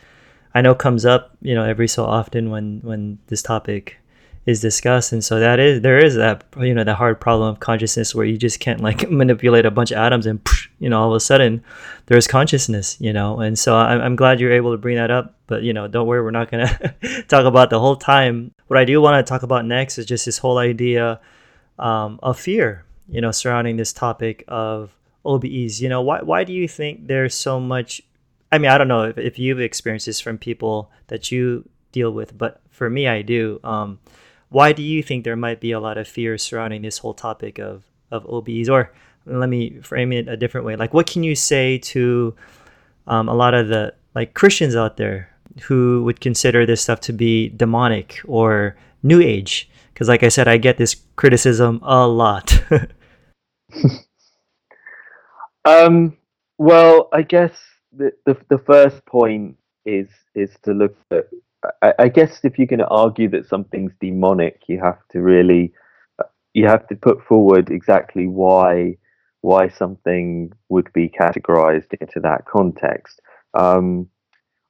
I 0.55 0.61
know 0.61 0.75
comes 0.75 1.05
up, 1.05 1.35
you 1.41 1.55
know, 1.55 1.63
every 1.63 1.87
so 1.87 2.05
often 2.05 2.49
when 2.49 2.79
when 2.83 3.19
this 3.27 3.41
topic 3.41 3.99
is 4.45 4.59
discussed 4.59 5.13
and 5.13 5.23
so 5.23 5.39
that 5.39 5.57
is 5.57 5.81
there 5.81 5.97
is 5.97 6.15
that 6.15 6.43
you 6.59 6.73
know 6.73 6.83
the 6.83 6.93
hard 6.93 7.19
problem 7.21 7.47
of 7.47 7.61
consciousness 7.61 8.13
where 8.13 8.25
you 8.25 8.37
just 8.37 8.59
can't 8.59 8.81
like 8.81 9.09
manipulate 9.09 9.65
a 9.65 9.71
bunch 9.71 9.91
of 9.91 9.97
atoms 9.97 10.25
and 10.25 10.45
you 10.79 10.89
know 10.89 11.01
all 11.01 11.09
of 11.09 11.15
a 11.15 11.19
sudden 11.19 11.63
there's 12.07 12.27
consciousness 12.27 12.97
you 12.99 13.13
know 13.13 13.39
and 13.39 13.57
so 13.57 13.75
I'm, 13.75 14.01
I'm 14.01 14.15
glad 14.17 14.41
you're 14.41 14.51
able 14.51 14.71
to 14.73 14.77
bring 14.77 14.97
that 14.97 15.09
up 15.09 15.35
but 15.47 15.63
you 15.63 15.71
know 15.71 15.87
don't 15.87 16.07
worry 16.07 16.21
we're 16.21 16.31
not 16.31 16.51
gonna 16.51 16.67
talk 17.29 17.45
about 17.45 17.69
the 17.69 17.79
whole 17.79 17.95
time 17.95 18.53
what 18.67 18.77
i 18.77 18.83
do 18.83 18.99
want 18.99 19.25
to 19.25 19.29
talk 19.29 19.43
about 19.43 19.63
next 19.65 19.97
is 19.97 20.05
just 20.05 20.25
this 20.25 20.39
whole 20.39 20.57
idea 20.57 21.21
um, 21.79 22.19
of 22.21 22.37
fear 22.37 22.83
you 23.07 23.21
know 23.21 23.31
surrounding 23.31 23.77
this 23.77 23.93
topic 23.93 24.43
of 24.49 24.93
obes 25.25 25.81
you 25.81 25.89
know 25.89 26.01
why, 26.01 26.21
why 26.21 26.43
do 26.43 26.53
you 26.53 26.67
think 26.67 27.07
there's 27.07 27.33
so 27.33 27.59
much 27.59 28.01
i 28.51 28.57
mean 28.57 28.69
i 28.69 28.77
don't 28.77 28.87
know 28.87 29.03
if, 29.03 29.17
if 29.17 29.39
you've 29.39 29.59
experienced 29.59 30.05
this 30.05 30.19
from 30.19 30.37
people 30.37 30.91
that 31.07 31.31
you 31.31 31.67
deal 31.91 32.11
with 32.11 32.37
but 32.37 32.61
for 32.69 32.89
me 32.89 33.07
i 33.07 33.21
do 33.21 33.59
um, 33.63 33.99
why 34.53 34.71
do 34.71 34.83
you 34.83 35.01
think 35.01 35.23
there 35.23 35.35
might 35.35 35.59
be 35.59 35.71
a 35.71 35.79
lot 35.79 35.97
of 35.97 36.07
fear 36.07 36.37
surrounding 36.37 36.83
this 36.83 36.99
whole 36.99 37.15
topic 37.15 37.57
of 37.57 37.83
of 38.11 38.23
OBEs? 38.25 38.69
Or 38.69 38.93
let 39.25 39.49
me 39.49 39.79
frame 39.81 40.13
it 40.13 40.27
a 40.27 40.37
different 40.37 40.65
way. 40.65 40.75
Like, 40.75 40.93
what 40.93 41.07
can 41.07 41.23
you 41.23 41.35
say 41.35 41.79
to 41.79 42.35
um, 43.07 43.27
a 43.27 43.33
lot 43.33 43.55
of 43.55 43.67
the 43.67 43.95
like 44.13 44.35
Christians 44.35 44.75
out 44.75 44.97
there 44.97 45.29
who 45.63 46.03
would 46.03 46.21
consider 46.21 46.67
this 46.67 46.81
stuff 46.81 47.01
to 47.01 47.13
be 47.13 47.49
demonic 47.49 48.21
or 48.27 48.77
new 49.01 49.19
age? 49.19 49.67
Because, 49.91 50.07
like 50.07 50.21
I 50.21 50.29
said, 50.29 50.47
I 50.47 50.57
get 50.57 50.77
this 50.77 50.95
criticism 51.15 51.79
a 51.81 52.07
lot. 52.07 52.63
um. 55.65 56.17
Well, 56.59 57.09
I 57.11 57.23
guess 57.23 57.51
the, 57.91 58.11
the 58.25 58.37
the 58.49 58.59
first 58.59 59.05
point 59.05 59.57
is 59.85 60.07
is 60.35 60.51
to 60.63 60.73
look 60.73 60.95
at 61.11 61.27
I, 61.81 61.93
I 61.99 62.07
guess 62.09 62.39
if 62.43 62.57
you're 62.57 62.67
going 62.67 62.79
to 62.79 62.87
argue 62.87 63.29
that 63.29 63.47
something's 63.47 63.93
demonic, 63.99 64.61
you 64.67 64.79
have 64.79 64.99
to 65.11 65.21
really 65.21 65.73
you 66.53 66.67
have 66.67 66.87
to 66.87 66.95
put 66.95 67.23
forward 67.23 67.69
exactly 67.71 68.27
why 68.27 68.97
why 69.41 69.67
something 69.67 70.51
would 70.69 70.91
be 70.93 71.09
categorized 71.09 71.93
into 71.99 72.19
that 72.21 72.45
context. 72.45 73.21
Um, 73.53 74.07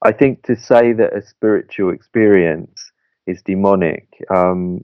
I 0.02 0.12
think 0.12 0.44
to 0.44 0.56
say 0.56 0.94
that 0.94 1.16
a 1.16 1.22
spiritual 1.22 1.94
experience 1.94 2.92
is 3.28 3.44
demonic, 3.44 4.08
um, 4.34 4.84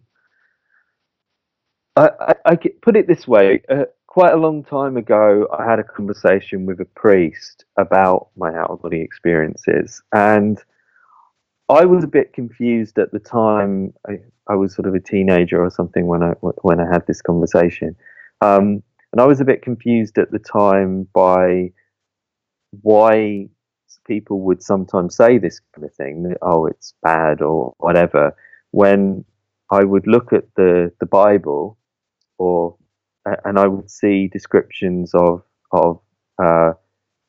I, 1.95 2.09
I, 2.19 2.33
I, 2.45 2.55
put 2.83 2.95
it 2.95 3.07
this 3.07 3.27
way. 3.27 3.63
Uh, 3.67 3.85
quite 4.19 4.33
a 4.33 4.37
long 4.37 4.65
time 4.65 4.97
ago, 4.97 5.47
I 5.57 5.63
had 5.63 5.79
a 5.79 5.83
conversation 5.83 6.65
with 6.65 6.81
a 6.81 6.85
priest 7.03 7.63
about 7.77 8.27
my 8.35 8.53
out 8.53 8.69
of 8.69 8.81
body 8.81 8.99
experiences, 8.99 10.01
and 10.13 10.61
I 11.69 11.85
was 11.85 12.03
a 12.03 12.07
bit 12.07 12.33
confused 12.33 12.99
at 12.99 13.13
the 13.13 13.19
time. 13.19 13.93
I, 14.09 14.17
I, 14.49 14.55
was 14.55 14.75
sort 14.75 14.89
of 14.89 14.93
a 14.93 14.99
teenager 14.99 15.63
or 15.63 15.69
something 15.69 16.05
when 16.05 16.21
I 16.21 16.31
when 16.41 16.81
I 16.81 16.87
had 16.91 17.07
this 17.07 17.21
conversation, 17.21 17.95
um, 18.41 18.83
and 19.13 19.21
I 19.21 19.25
was 19.25 19.39
a 19.39 19.45
bit 19.45 19.61
confused 19.61 20.17
at 20.17 20.31
the 20.31 20.39
time 20.39 21.07
by 21.13 21.71
why 22.81 23.47
people 24.05 24.41
would 24.41 24.61
sometimes 24.61 25.15
say 25.15 25.37
this 25.37 25.61
kind 25.73 25.85
of 25.85 25.93
thing. 25.93 26.35
Oh, 26.41 26.65
it's 26.65 26.93
bad 27.01 27.41
or 27.41 27.73
whatever. 27.77 28.35
When 28.71 29.23
I 29.71 29.85
would 29.85 30.07
look 30.07 30.33
at 30.33 30.43
the 30.57 30.91
the 30.99 31.05
Bible, 31.05 31.77
or 32.37 32.75
and 33.45 33.59
I 33.59 33.67
would 33.67 33.89
see 33.89 34.29
descriptions 34.31 35.13
of 35.13 35.43
of 35.71 36.01
uh, 36.41 36.73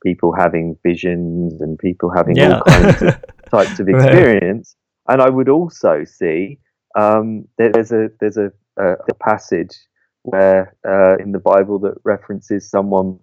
people 0.02 0.32
having 0.36 0.76
visions 0.84 1.60
and 1.60 1.78
people 1.78 2.10
having 2.14 2.36
yeah. 2.36 2.54
all 2.54 2.62
kinds 2.62 3.02
of 3.02 3.24
types 3.50 3.80
of 3.80 3.88
experience. 3.88 4.76
Right. 5.08 5.14
And 5.14 5.22
I 5.22 5.28
would 5.28 5.48
also 5.48 6.04
see 6.04 6.58
um, 6.96 7.46
there's 7.58 7.92
a 7.92 8.08
there's 8.20 8.36
a, 8.36 8.52
a, 8.78 8.92
a 8.92 9.14
passage 9.20 9.76
where 10.22 10.76
uh, 10.86 11.16
in 11.22 11.32
the 11.32 11.38
Bible 11.38 11.78
that 11.80 11.94
references 12.04 12.68
someone 12.68 13.18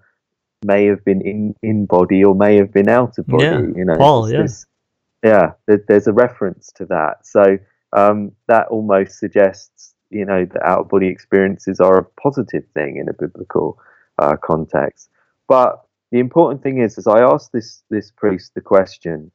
may 0.66 0.86
have 0.86 1.04
been 1.06 1.22
in, 1.22 1.56
in 1.62 1.86
body 1.86 2.24
or 2.24 2.34
may 2.34 2.56
have 2.56 2.74
been 2.74 2.90
out 2.90 3.18
of 3.18 3.28
body. 3.28 3.46
Yeah. 3.46 3.60
You 3.60 3.86
know, 3.86 3.98
Paul, 3.98 4.32
yeah, 4.32 4.48
yeah. 5.24 5.52
There, 5.68 5.84
there's 5.88 6.08
a 6.08 6.14
reference 6.14 6.72
to 6.76 6.86
that, 6.88 7.26
so 7.26 7.58
um, 7.94 8.32
that 8.48 8.68
almost 8.68 9.20
suggests 9.20 9.94
you 10.10 10.26
know 10.26 10.46
that 10.46 10.64
out 10.64 10.80
of 10.82 10.90
body 10.90 11.08
experiences 11.08 11.80
are 11.80 11.98
a 11.98 12.22
positive 12.22 12.64
thing 12.74 12.98
in 12.98 13.10
a 13.10 13.14
biblical 13.14 13.78
uh, 14.20 14.36
context. 14.44 15.10
But 15.48 15.84
the 16.12 16.20
important 16.20 16.64
thing 16.64 16.80
is, 16.80 16.98
as 16.98 17.08
I 17.08 17.22
asked 17.22 17.52
this 17.54 17.84
this 17.90 18.12
priest 18.12 18.54
the 18.56 18.62
question, 18.62 19.32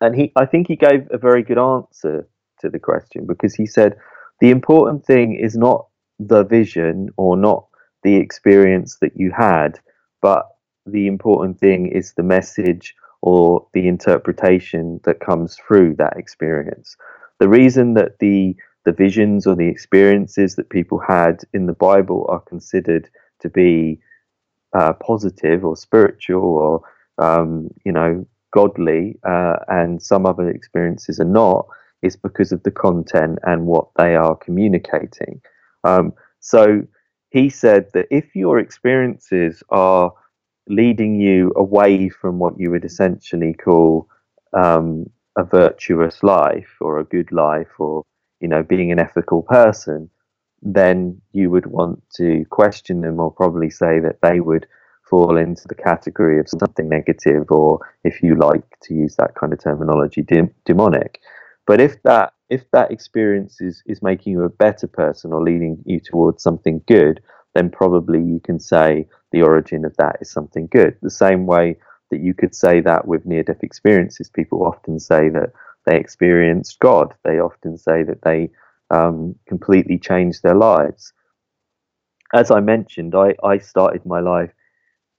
and 0.00 0.14
he, 0.14 0.32
I 0.36 0.46
think 0.46 0.68
he 0.68 0.76
gave 0.76 1.08
a 1.10 1.18
very 1.18 1.42
good 1.42 1.58
answer 1.58 2.28
to 2.60 2.68
the 2.68 2.78
question 2.78 3.26
because 3.26 3.54
he 3.54 3.66
said 3.66 3.96
the 4.40 4.50
important 4.50 5.04
thing 5.04 5.34
is 5.34 5.56
not 5.56 5.86
the 6.18 6.44
vision 6.44 7.10
or 7.16 7.36
not 7.36 7.66
the 8.02 8.16
experience 8.16 8.98
that 9.00 9.16
you 9.16 9.32
had, 9.36 9.78
but 10.20 10.46
the 10.86 11.06
important 11.06 11.58
thing 11.58 11.86
is 11.86 12.12
the 12.12 12.22
message 12.22 12.94
or 13.20 13.66
the 13.74 13.88
interpretation 13.88 15.00
that 15.04 15.20
comes 15.20 15.56
through 15.56 15.94
that 15.96 16.16
experience. 16.16 16.96
The 17.40 17.48
reason 17.48 17.94
that 17.94 18.18
the 18.20 18.56
the 18.88 18.92
visions 18.94 19.46
or 19.46 19.54
the 19.54 19.68
experiences 19.68 20.56
that 20.56 20.70
people 20.70 20.98
had 20.98 21.44
in 21.52 21.66
the 21.66 21.74
Bible 21.74 22.24
are 22.30 22.40
considered 22.40 23.06
to 23.38 23.50
be 23.50 24.00
uh, 24.72 24.94
positive 24.94 25.62
or 25.62 25.76
spiritual 25.76 26.42
or 26.42 26.82
um, 27.22 27.68
you 27.84 27.92
know 27.92 28.26
godly, 28.50 29.18
uh, 29.28 29.56
and 29.68 30.02
some 30.02 30.24
other 30.24 30.48
experiences 30.48 31.20
are 31.20 31.32
not, 31.42 31.66
is 32.00 32.16
because 32.16 32.50
of 32.50 32.62
the 32.62 32.70
content 32.70 33.38
and 33.42 33.66
what 33.66 33.88
they 33.98 34.16
are 34.16 34.34
communicating. 34.36 35.38
Um, 35.84 36.14
so 36.40 36.80
he 37.28 37.50
said 37.50 37.90
that 37.92 38.06
if 38.10 38.34
your 38.34 38.58
experiences 38.58 39.62
are 39.68 40.14
leading 40.66 41.20
you 41.20 41.52
away 41.56 42.08
from 42.08 42.38
what 42.38 42.58
you 42.58 42.70
would 42.70 42.86
essentially 42.86 43.52
call 43.52 44.08
um, 44.54 45.10
a 45.36 45.44
virtuous 45.44 46.22
life 46.22 46.72
or 46.80 46.98
a 46.98 47.04
good 47.04 47.30
life 47.32 47.74
or 47.78 48.02
you 48.40 48.48
know 48.48 48.62
being 48.62 48.92
an 48.92 48.98
ethical 48.98 49.42
person 49.42 50.10
then 50.62 51.20
you 51.32 51.50
would 51.50 51.66
want 51.66 52.02
to 52.16 52.44
question 52.50 53.00
them 53.00 53.20
or 53.20 53.30
probably 53.30 53.70
say 53.70 54.00
that 54.00 54.20
they 54.22 54.40
would 54.40 54.66
fall 55.08 55.36
into 55.36 55.66
the 55.68 55.74
category 55.74 56.38
of 56.38 56.48
something 56.48 56.88
negative 56.88 57.50
or 57.50 57.78
if 58.04 58.22
you 58.22 58.34
like 58.34 58.64
to 58.82 58.94
use 58.94 59.16
that 59.16 59.34
kind 59.34 59.52
of 59.52 59.62
terminology 59.62 60.22
de- 60.22 60.50
demonic. 60.64 61.20
But 61.66 61.80
if 61.80 62.02
that 62.02 62.32
if 62.50 62.70
that 62.72 62.90
experience 62.90 63.60
is, 63.60 63.82
is 63.86 64.02
making 64.02 64.32
you 64.32 64.42
a 64.42 64.48
better 64.48 64.86
person 64.86 65.32
or 65.32 65.42
leading 65.42 65.82
you 65.84 66.00
towards 66.00 66.42
something 66.42 66.82
good 66.86 67.20
then 67.54 67.70
probably 67.70 68.22
you 68.22 68.40
can 68.40 68.60
say 68.60 69.06
the 69.32 69.42
origin 69.42 69.84
of 69.84 69.96
that 69.96 70.16
is 70.20 70.30
something 70.30 70.68
good. 70.70 70.96
The 71.02 71.10
same 71.10 71.46
way 71.46 71.76
that 72.10 72.20
you 72.20 72.34
could 72.34 72.54
say 72.54 72.80
that 72.80 73.06
with 73.06 73.26
near 73.26 73.42
death 73.42 73.62
experiences 73.62 74.28
people 74.28 74.64
often 74.66 74.98
say 74.98 75.28
that 75.30 75.52
they 75.88 75.98
experienced 75.98 76.78
god. 76.80 77.14
They 77.24 77.40
often 77.40 77.78
say 77.78 78.02
that 78.02 78.22
they 78.22 78.50
um, 78.90 79.34
completely 79.46 79.98
changed 79.98 80.42
their 80.42 80.54
lives. 80.54 81.12
As 82.34 82.50
i 82.50 82.60
mentioned 82.60 83.14
i, 83.14 83.34
I 83.42 83.56
started 83.58 84.04
my 84.04 84.20
life 84.20 84.52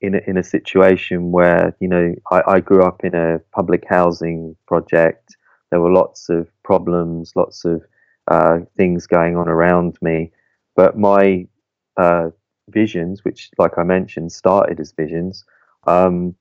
in 0.02 0.16
a, 0.16 0.22
in 0.28 0.38
a 0.38 0.44
situation 0.44 1.32
where 1.32 1.76
you 1.80 1.88
know 1.88 2.14
I, 2.32 2.42
I 2.56 2.60
grew 2.60 2.84
up 2.84 3.04
in 3.04 3.16
a 3.16 3.40
public 3.52 3.84
housing 3.90 4.56
project. 4.68 5.36
There 5.72 5.82
were 5.82 5.92
lots 5.92 6.30
of 6.30 6.48
problems, 6.64 7.34
lots 7.36 7.66
of 7.66 7.82
uh, 8.28 8.60
things 8.78 9.08
going 9.08 9.36
on 9.38 9.48
around 9.50 9.98
me, 10.02 10.32
but 10.76 10.98
my 10.98 11.48
uh, 11.98 12.30
visions, 12.70 13.24
which, 13.24 13.50
like 13.58 13.78
I 13.78 13.84
mentioned, 13.84 14.32
started 14.32 14.80
as 14.80 14.92
visions, 14.92 15.46
um, 15.88 16.36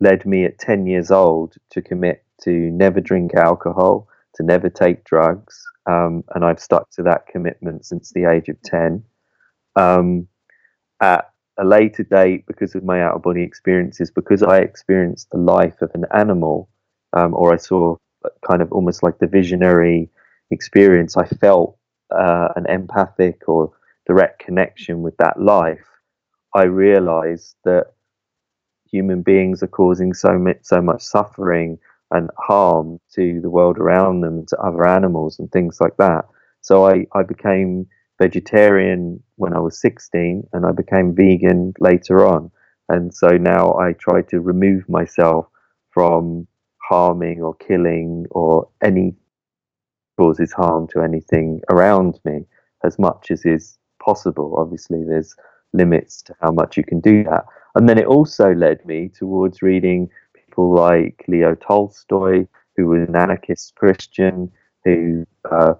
led 0.00 0.24
me 0.26 0.44
at 0.44 0.58
ten 0.58 0.86
years 0.86 1.10
old 1.10 1.54
to 1.70 1.82
commit 1.82 2.25
to 2.42 2.50
never 2.50 3.00
drink 3.00 3.34
alcohol, 3.34 4.08
to 4.34 4.42
never 4.42 4.68
take 4.68 5.04
drugs, 5.04 5.62
um, 5.86 6.24
and 6.34 6.44
I've 6.44 6.60
stuck 6.60 6.90
to 6.92 7.02
that 7.04 7.26
commitment 7.26 7.86
since 7.86 8.12
the 8.12 8.30
age 8.30 8.48
of 8.48 8.60
ten. 8.62 9.02
Um, 9.76 10.28
at 11.00 11.30
a 11.58 11.64
later 11.64 12.02
date 12.02 12.46
because 12.46 12.74
of 12.74 12.84
my 12.84 13.02
out 13.02 13.14
of 13.14 13.22
body 13.22 13.42
experiences, 13.42 14.10
because 14.10 14.42
I 14.42 14.58
experienced 14.58 15.30
the 15.30 15.38
life 15.38 15.80
of 15.82 15.90
an 15.94 16.04
animal, 16.14 16.68
um, 17.12 17.34
or 17.34 17.52
I 17.52 17.56
saw 17.56 17.96
kind 18.48 18.62
of 18.62 18.72
almost 18.72 19.02
like 19.02 19.18
the 19.18 19.26
visionary 19.26 20.10
experience, 20.50 21.16
I 21.16 21.24
felt 21.26 21.78
uh, 22.10 22.48
an 22.56 22.66
empathic 22.68 23.42
or 23.48 23.72
direct 24.06 24.44
connection 24.44 25.02
with 25.02 25.16
that 25.18 25.40
life. 25.40 25.86
I 26.54 26.64
realized 26.64 27.56
that 27.64 27.92
human 28.90 29.22
beings 29.22 29.62
are 29.62 29.68
causing 29.68 30.14
so 30.14 30.38
so 30.62 30.80
much 30.80 31.02
suffering 31.02 31.78
and 32.10 32.30
harm 32.38 33.00
to 33.14 33.40
the 33.40 33.50
world 33.50 33.78
around 33.78 34.20
them, 34.20 34.46
to 34.46 34.58
other 34.58 34.86
animals 34.86 35.38
and 35.38 35.50
things 35.50 35.78
like 35.80 35.96
that. 35.96 36.24
So 36.60 36.86
I, 36.86 37.06
I 37.14 37.22
became 37.22 37.86
vegetarian 38.20 39.22
when 39.36 39.54
I 39.54 39.60
was 39.60 39.80
16 39.80 40.48
and 40.52 40.66
I 40.66 40.72
became 40.72 41.14
vegan 41.14 41.74
later 41.80 42.26
on. 42.26 42.50
And 42.88 43.12
so 43.12 43.28
now 43.28 43.76
I 43.78 43.92
try 43.92 44.22
to 44.22 44.40
remove 44.40 44.88
myself 44.88 45.46
from 45.90 46.46
harming 46.88 47.42
or 47.42 47.54
killing 47.54 48.26
or 48.30 48.68
any 48.82 49.14
causes 50.16 50.52
harm 50.52 50.86
to 50.88 51.00
anything 51.00 51.60
around 51.70 52.20
me 52.24 52.46
as 52.84 52.98
much 52.98 53.30
as 53.30 53.44
is 53.44 53.78
possible. 54.02 54.54
Obviously, 54.56 55.02
there's 55.04 55.34
limits 55.72 56.22
to 56.22 56.34
how 56.40 56.52
much 56.52 56.76
you 56.76 56.84
can 56.84 57.00
do 57.00 57.24
that. 57.24 57.44
And 57.74 57.88
then 57.88 57.98
it 57.98 58.06
also 58.06 58.54
led 58.54 58.84
me 58.86 59.10
towards 59.14 59.62
reading 59.62 60.08
people 60.56 60.74
like 60.74 61.22
Leo 61.28 61.54
Tolstoy, 61.54 62.46
who 62.76 62.86
was 62.86 63.06
an 63.08 63.16
anarchist 63.16 63.74
Christian, 63.74 64.50
who 64.84 65.26
uh, 65.50 65.74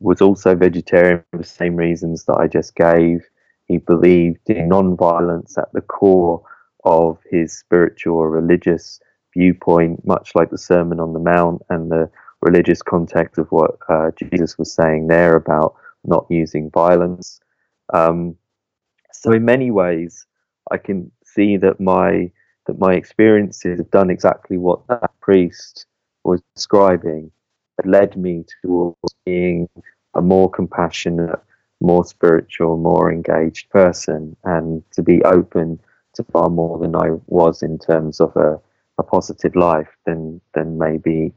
was 0.00 0.20
also 0.20 0.54
vegetarian 0.54 1.24
for 1.30 1.38
the 1.38 1.44
same 1.44 1.74
reasons 1.76 2.24
that 2.26 2.36
I 2.36 2.46
just 2.46 2.74
gave. 2.74 3.26
He 3.66 3.78
believed 3.78 4.50
in 4.50 4.68
non-violence 4.68 5.56
at 5.56 5.72
the 5.72 5.80
core 5.80 6.42
of 6.84 7.18
his 7.30 7.56
spiritual 7.58 8.16
or 8.16 8.30
religious 8.30 9.00
viewpoint, 9.34 10.06
much 10.06 10.34
like 10.34 10.50
the 10.50 10.58
Sermon 10.58 11.00
on 11.00 11.14
the 11.14 11.20
Mount 11.20 11.62
and 11.70 11.90
the 11.90 12.10
religious 12.42 12.82
context 12.82 13.38
of 13.38 13.46
what 13.50 13.78
uh, 13.88 14.10
Jesus 14.18 14.58
was 14.58 14.72
saying 14.72 15.06
there 15.06 15.34
about 15.34 15.76
not 16.04 16.26
using 16.28 16.70
violence. 16.70 17.40
Um, 17.94 18.36
so, 19.12 19.32
in 19.32 19.44
many 19.46 19.70
ways, 19.70 20.26
I 20.70 20.76
can 20.76 21.10
see 21.24 21.56
that 21.58 21.80
my 21.80 22.30
that 22.66 22.78
my 22.78 22.94
experiences 22.94 23.78
have 23.78 23.90
done 23.90 24.10
exactly 24.10 24.56
what 24.56 24.86
that 24.88 25.10
priest 25.20 25.86
was 26.24 26.40
describing 26.54 27.30
led 27.86 28.16
me 28.16 28.44
towards 28.62 29.14
being 29.24 29.68
a 30.14 30.20
more 30.20 30.50
compassionate, 30.50 31.38
more 31.80 32.04
spiritual, 32.04 32.76
more 32.76 33.12
engaged 33.12 33.70
person, 33.70 34.36
and 34.44 34.82
to 34.92 35.02
be 35.02 35.22
open 35.24 35.78
to 36.14 36.24
far 36.24 36.50
more 36.50 36.78
than 36.78 36.96
I 36.96 37.10
was 37.26 37.62
in 37.62 37.78
terms 37.78 38.20
of 38.20 38.34
a, 38.36 38.60
a 38.98 39.02
positive 39.02 39.54
life 39.56 39.88
than 40.04 40.40
than 40.54 40.78
maybe 40.78 41.32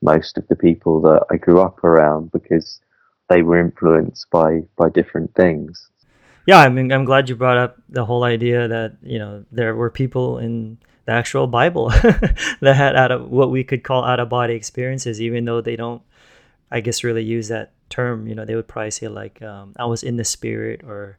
most 0.00 0.38
of 0.38 0.46
the 0.48 0.56
people 0.56 1.00
that 1.02 1.24
I 1.30 1.36
grew 1.36 1.60
up 1.60 1.84
around 1.84 2.32
because 2.32 2.80
they 3.28 3.42
were 3.42 3.58
influenced 3.58 4.30
by 4.30 4.62
by 4.76 4.88
different 4.88 5.34
things. 5.34 5.90
Yeah, 6.46 6.58
I 6.58 6.68
mean, 6.68 6.92
I'm 6.92 7.04
glad 7.04 7.28
you 7.28 7.36
brought 7.36 7.56
up 7.56 7.76
the 7.88 8.04
whole 8.04 8.24
idea 8.24 8.66
that 8.68 8.96
you 9.02 9.18
know 9.18 9.44
there 9.52 9.74
were 9.74 9.90
people 9.90 10.38
in 10.38 10.78
the 11.04 11.12
actual 11.12 11.46
Bible 11.46 11.88
that 12.60 12.74
had 12.76 12.96
out 12.96 13.12
of 13.12 13.30
what 13.30 13.50
we 13.50 13.64
could 13.64 13.84
call 13.84 14.04
out 14.04 14.20
of 14.20 14.28
body 14.28 14.54
experiences, 14.54 15.20
even 15.20 15.44
though 15.44 15.60
they 15.60 15.76
don't, 15.76 16.02
I 16.70 16.80
guess, 16.80 17.04
really 17.04 17.22
use 17.22 17.48
that 17.48 17.72
term. 17.90 18.26
You 18.26 18.34
know, 18.34 18.44
they 18.44 18.54
would 18.54 18.68
probably 18.68 18.90
say 18.90 19.08
like, 19.08 19.40
um, 19.42 19.74
"I 19.78 19.84
was 19.84 20.02
in 20.02 20.16
the 20.16 20.24
spirit," 20.24 20.82
or 20.84 21.18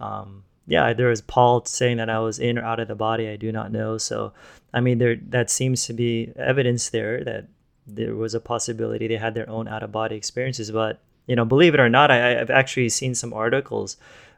um, 0.00 0.44
yeah, 0.66 0.92
there 0.92 1.08
was 1.08 1.20
Paul 1.20 1.64
saying 1.64 1.98
that 1.98 2.10
I 2.10 2.18
was 2.18 2.38
in 2.38 2.58
or 2.58 2.64
out 2.64 2.80
of 2.80 2.88
the 2.88 2.94
body. 2.94 3.28
I 3.28 3.36
do 3.36 3.52
not 3.52 3.70
know. 3.72 3.98
So, 3.98 4.32
I 4.72 4.80
mean, 4.80 4.98
there 4.98 5.16
that 5.28 5.50
seems 5.50 5.86
to 5.86 5.92
be 5.92 6.32
evidence 6.36 6.90
there 6.90 7.22
that 7.24 7.46
there 7.86 8.16
was 8.16 8.34
a 8.34 8.40
possibility 8.40 9.06
they 9.06 9.16
had 9.16 9.34
their 9.34 9.48
own 9.48 9.68
out 9.68 9.82
of 9.82 9.92
body 9.92 10.16
experiences. 10.16 10.70
But 10.70 11.00
you 11.26 11.36
know, 11.36 11.44
believe 11.44 11.74
it 11.74 11.80
or 11.80 11.88
not, 11.88 12.10
I, 12.10 12.40
I've 12.40 12.50
actually 12.50 12.88
seen 12.88 13.14
some 13.14 13.32
articles 13.32 13.96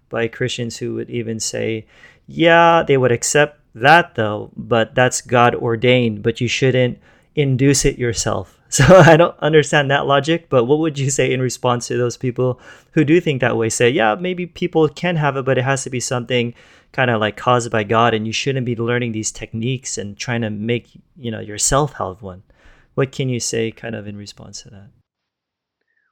by 0.09 0.29
Christians 0.29 0.77
who 0.77 0.95
would 0.95 1.11
even 1.11 1.41
say, 1.41 1.87
yeah, 2.27 2.83
they 2.83 2.97
would 2.97 3.13
accept 3.13 3.61
that 3.75 4.15
though, 4.15 4.51
but 4.57 4.95
that's 4.95 5.21
God 5.21 5.55
ordained, 5.55 6.23
but 6.23 6.41
you 6.41 6.49
shouldn't 6.49 6.99
induce 7.35 7.85
it 7.85 7.99
yourself. 7.99 8.53
So 8.69 8.85
I 8.85 9.17
don't 9.17 9.39
understand 9.39 9.93
that 9.93 10.09
logic, 10.09 10.49
but 10.49 10.65
what 10.65 10.81
would 10.81 10.99
you 10.99 11.09
say 11.09 11.33
in 11.33 11.41
response 11.41 11.87
to 11.87 11.97
those 11.97 12.17
people 12.17 12.61
who 12.91 13.05
do 13.05 13.21
think 13.21 13.41
that 13.41 13.57
way? 13.57 13.69
Say, 13.69 13.91
yeah, 13.91 14.17
maybe 14.17 14.45
people 14.45 14.89
can 14.89 15.15
have 15.15 15.37
it, 15.37 15.45
but 15.45 15.57
it 15.57 15.63
has 15.63 15.85
to 15.85 15.91
be 15.91 16.01
something 16.01 16.53
kind 16.91 17.09
of 17.09 17.21
like 17.21 17.37
caused 17.37 17.71
by 17.71 17.85
God, 17.85 18.13
and 18.13 18.27
you 18.27 18.33
shouldn't 18.33 18.67
be 18.67 18.75
learning 18.75 19.13
these 19.13 19.31
techniques 19.31 19.97
and 19.97 20.19
trying 20.19 20.41
to 20.41 20.51
make 20.51 20.89
you 21.17 21.31
know 21.31 21.41
yourself 21.41 21.93
have 21.95 22.23
one. 22.23 22.43
What 22.95 23.13
can 23.13 23.29
you 23.29 23.39
say, 23.39 23.71
kind 23.71 23.95
of 23.95 24.09
in 24.09 24.17
response 24.17 24.63
to 24.63 24.71
that? 24.71 24.89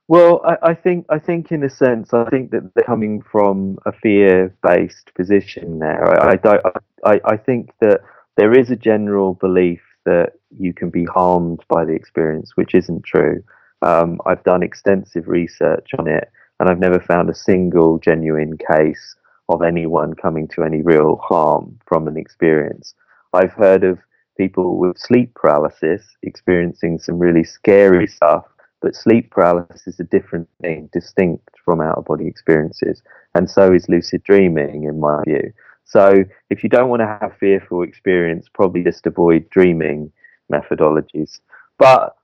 Well, 0.07 0.41
I, 0.45 0.71
I, 0.71 0.73
think 0.75 1.05
I 1.09 1.17
think 1.17 1.51
in 1.51 1.63
a 1.63 1.69
sense, 1.69 2.13
I 2.13 2.29
think 2.29 2.51
that 2.51 2.71
they're 2.75 2.83
coming 2.83 3.23
from 3.23 3.79
a 3.85 3.91
fear-based 3.91 5.11
position 5.15 5.79
there. 5.79 6.21
I, 6.21 6.31
I 6.31 6.35
don't. 6.35 6.61
I, 7.03 7.21
I 7.25 7.37
think 7.37 7.71
that 7.81 8.01
there 8.37 8.53
is 8.57 8.69
a 8.69 8.75
general 8.75 9.33
belief 9.33 9.81
that 10.05 10.33
you 10.55 10.73
can 10.73 10.91
be 10.91 11.05
harmed 11.05 11.63
by 11.67 11.85
the 11.85 11.93
experience, 11.93 12.51
which 12.55 12.75
isn't 12.75 13.03
true. 13.03 13.43
Um, 13.81 14.19
I've 14.25 14.43
done 14.43 14.61
extensive 14.61 15.27
research 15.27 15.89
on 15.97 16.07
it, 16.07 16.29
and 16.59 16.69
I've 16.69 16.79
never 16.79 16.99
found 16.99 17.29
a 17.29 17.35
single 17.35 17.97
genuine 17.97 18.57
case 18.71 19.15
of 19.49 19.63
anyone 19.63 20.13
coming 20.13 20.47
to 20.49 20.63
any 20.63 20.81
real 20.83 21.17
harm 21.17 21.79
from 21.87 22.07
an 22.07 22.17
experience. 22.17 22.93
I've 23.33 23.53
heard 23.53 23.83
of 23.83 23.99
people 24.37 24.77
with 24.77 24.97
sleep 24.97 25.33
paralysis 25.33 26.03
experiencing 26.21 26.99
some 26.99 27.17
really 27.17 27.43
scary 27.43 28.07
stuff 28.07 28.45
but 28.85 28.95
sleep 28.95 29.31
paralysis 29.31 29.87
is 29.87 29.99
a 29.99 30.03
different 30.03 30.47
thing, 30.61 30.87
distinct 30.93 31.49
from 31.65 31.81
out 31.81 31.97
of 31.97 32.05
body 32.05 32.27
experiences. 32.27 33.01
And 33.33 33.49
so 33.49 33.73
is 33.73 33.89
lucid 33.89 34.21
dreaming, 34.21 34.83
in 34.83 34.99
my 34.99 35.23
view. 35.23 35.51
So 35.85 36.23
if 36.51 36.61
you 36.61 36.69
don't 36.69 36.89
want 36.89 36.99
to 36.99 37.17
have 37.19 37.35
fearful 37.39 37.81
experience, 37.81 38.47
probably 38.53 38.83
just 38.83 39.07
avoid 39.07 39.49
dreaming 39.49 40.11
methodologies. 40.53 41.39
But 41.79 42.15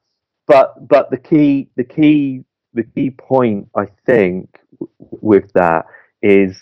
but 0.46 0.88
but 0.88 1.10
the 1.10 1.18
key 1.18 1.68
the 1.78 1.84
key 1.84 2.44
the 2.76 2.84
key 2.84 3.10
point 3.10 3.68
I 3.76 3.88
think 4.06 4.60
with 5.00 5.52
that 5.54 5.88
is 6.22 6.62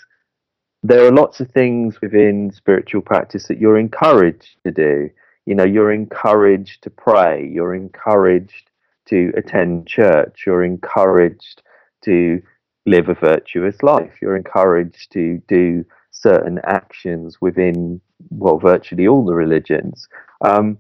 there 0.82 1.06
are 1.06 1.12
lots 1.12 1.41
of 1.41 1.52
things 1.52 2.00
within 2.00 2.54
spiritual 2.54 3.02
practice 3.02 3.47
that 3.47 3.60
you're 3.60 3.78
encouraged 3.78 4.56
to 4.64 4.72
do. 4.72 5.10
You 5.45 5.56
know, 5.56 5.66
you're 5.66 5.91
encouraged 5.91 6.84
to 6.84 6.89
pray, 6.89 7.45
you're 7.52 7.76
encouraged 7.76 8.69
to 9.10 9.32
attend 9.36 9.88
church, 9.88 10.43
you're 10.45 10.64
encouraged 10.64 11.62
to 12.05 12.41
live 12.86 13.10
a 13.10 13.14
virtuous 13.14 13.82
life, 13.84 14.14
you're 14.22 14.38
encouraged 14.38 15.12
to 15.12 15.41
do 15.47 15.86
certain 16.12 16.60
actions 16.64 17.38
within, 17.41 18.01
well, 18.30 18.57
virtually 18.57 19.07
all 19.07 19.26
the 19.26 19.36
religions. 19.36 20.07
Um, 20.43 20.80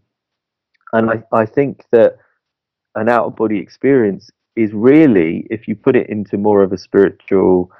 and 0.93 1.09
I, 1.09 1.23
I 1.31 1.45
think 1.45 1.85
that 1.91 2.17
an 2.95 3.09
out 3.09 3.25
of 3.25 3.35
body 3.35 3.59
experience 3.59 4.31
is 4.55 4.73
really, 4.73 5.45
if 5.49 5.67
you 5.67 5.75
put 5.75 5.95
it 5.95 6.09
into 6.09 6.37
more 6.37 6.63
of 6.63 6.73
a 6.73 6.77
spiritual 6.77 7.71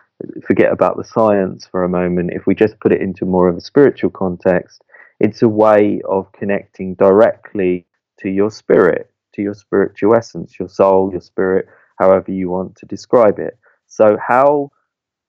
forget 0.46 0.72
about 0.72 0.98
the 0.98 1.04
science 1.04 1.68
for 1.70 1.84
a 1.84 1.90
moment, 1.90 2.32
if 2.34 2.46
we 2.46 2.56
just 2.56 2.80
put 2.80 2.92
it 2.92 3.02
into 3.02 3.26
more 3.26 3.48
of 3.48 3.58
a 3.58 3.62
spiritual 3.62 4.10
context, 4.10 4.84
it's 5.20 5.42
a 5.42 5.50
way 5.50 6.02
of 6.10 6.32
connecting 6.34 6.96
directly 6.96 7.86
to 8.20 8.30
your 8.30 8.52
spirit, 8.52 9.12
to 9.40 9.44
your 9.44 9.54
spiritual 9.54 10.16
essence, 10.16 10.60
your 10.60 10.70
soul, 10.70 11.10
your 11.12 11.22
spirit, 11.22 11.66
however 11.98 12.32
you 12.32 12.50
want 12.50 12.76
to 12.76 12.86
describe 12.86 13.40
it. 13.40 13.58
So 13.88 14.18
how 14.26 14.72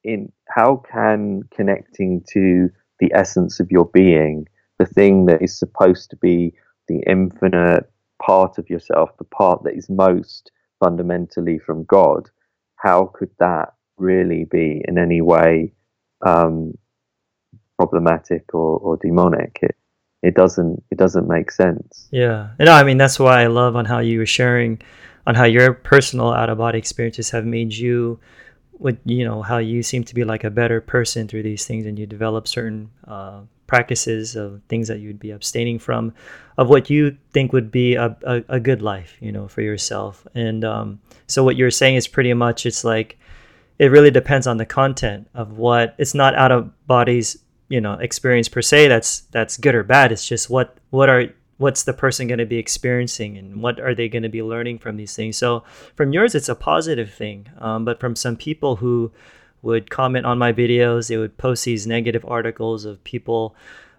in 0.03 0.33
how 0.49 0.83
can 0.91 1.43
connecting 1.55 2.23
to 2.33 2.69
the 2.99 3.13
essence 3.15 3.61
of 3.61 3.71
your 3.71 3.87
being, 3.87 4.47
the 4.79 4.87
thing 4.87 5.27
that 5.27 5.43
is 5.43 5.59
supposed 5.59 6.11
to 6.11 6.17
be 6.17 6.53
the 6.89 7.01
infinite 7.07 7.91
part 8.23 8.59
of 8.59 8.69
yourself, 8.69 9.11
the 9.19 9.25
part 9.25 9.63
that 9.65 9.75
is 9.75 9.89
most 9.89 10.51
fundamentally 10.81 11.59
from 11.59 11.85
God, 11.85 12.29
how 12.77 13.13
could 13.15 13.31
that 13.39 13.75
really 13.97 14.47
be 14.51 14.83
in 14.89 14.99
any 14.99 15.21
way 15.21 15.73
um, 16.27 16.75
problematic 17.81 18.45
or, 18.55 18.79
or 18.79 18.99
demonic. 18.99 19.59
It 19.63 19.77
it 20.23 20.35
doesn't 20.35 20.83
it 20.91 20.99
doesn't 20.99 21.29
make 21.29 21.51
sense. 21.51 22.09
Yeah, 22.11 22.51
no, 22.59 22.73
I 22.73 22.85
mean 22.85 22.99
that's 22.99 23.19
why 23.19 23.43
I 23.43 23.47
love 23.47 23.77
on 23.77 23.85
how 23.85 24.01
you 24.01 24.19
were 24.19 24.27
sharing 24.27 24.81
on 25.27 25.35
how 25.35 25.45
your 25.45 25.73
personal 25.73 26.33
out 26.33 26.51
of 26.51 26.59
body 26.59 26.79
experiences 26.79 27.31
have 27.31 27.45
made 27.45 27.73
you 27.73 28.21
with 28.79 28.99
you 29.05 29.25
know 29.25 29.43
how 29.43 29.59
you 29.59 29.83
seem 29.83 30.03
to 30.05 30.15
be 30.15 30.25
like 30.25 30.45
a 30.45 30.51
better 30.51 30.81
person 30.81 31.29
through 31.29 31.43
these 31.43 31.67
things 31.67 31.87
and 31.87 31.99
you 31.99 32.07
develop 32.07 32.49
certain 32.49 32.91
uh, 33.07 33.41
practices 33.67 34.35
of 34.37 34.61
things 34.69 34.89
that 34.89 35.01
you'd 35.01 35.21
be 35.21 35.31
abstaining 35.31 35.79
from 35.79 36.13
of 36.59 36.69
what 36.69 36.91
you 36.91 37.17
think 37.33 37.53
would 37.53 37.71
be 37.71 37.95
a, 37.95 38.17
a, 38.25 38.43
a 38.49 38.61
good 38.61 38.83
life 38.83 39.17
you 39.21 39.31
know 39.31 39.47
for 39.47 39.61
yourself 39.61 40.27
and 40.35 40.65
um, 40.65 40.99
so 41.27 41.45
what 41.45 41.57
you're 41.57 41.71
saying 41.71 41.95
is 41.95 42.09
pretty 42.09 42.33
much 42.33 42.67
it's 42.67 42.83
like 42.83 43.19
it 43.79 43.87
really 43.87 44.11
depends 44.11 44.47
on 44.47 44.57
the 44.57 44.67
content 44.67 45.29
of 45.35 45.57
what 45.57 45.95
it's 45.99 46.15
not 46.15 46.35
out 46.35 46.51
of 46.51 46.71
bodies 46.87 47.39
you 47.71 47.81
know 47.81 47.95
experience 47.95 48.49
per 48.49 48.61
se 48.61 48.89
that's 48.89 49.21
that's 49.33 49.57
good 49.57 49.75
or 49.75 49.83
bad. 49.83 50.13
It's 50.13 50.29
just 50.29 50.51
what 50.51 50.77
what 50.91 51.09
are 51.09 51.29
what's 51.57 51.85
the 51.85 51.95
person 51.95 52.27
going 52.27 52.39
to 52.39 52.47
be 52.47 52.59
experiencing 52.59 53.37
and 53.39 53.63
what 53.63 53.81
are 53.81 53.95
they 53.95 54.09
going 54.09 54.23
to 54.23 54.29
be 54.29 54.43
learning 54.43 54.79
from 54.79 54.97
these 54.97 55.17
things? 55.17 55.39
So 55.39 55.65
from 55.97 56.13
yours 56.13 56.35
it's 56.35 56.51
a 56.51 56.55
positive 56.55 57.13
thing 57.13 57.49
um, 57.59 57.87
but 57.87 57.99
from 57.99 58.15
some 58.15 58.37
people 58.37 58.77
who 58.77 59.11
would 59.63 59.91
comment 59.91 60.27
on 60.27 60.39
my 60.39 60.53
videos 60.53 61.09
they 61.09 61.17
would 61.19 61.37
post 61.37 61.65
these 61.65 61.87
negative 61.87 62.25
articles 62.27 62.85
of 62.87 63.03
people 63.05 63.55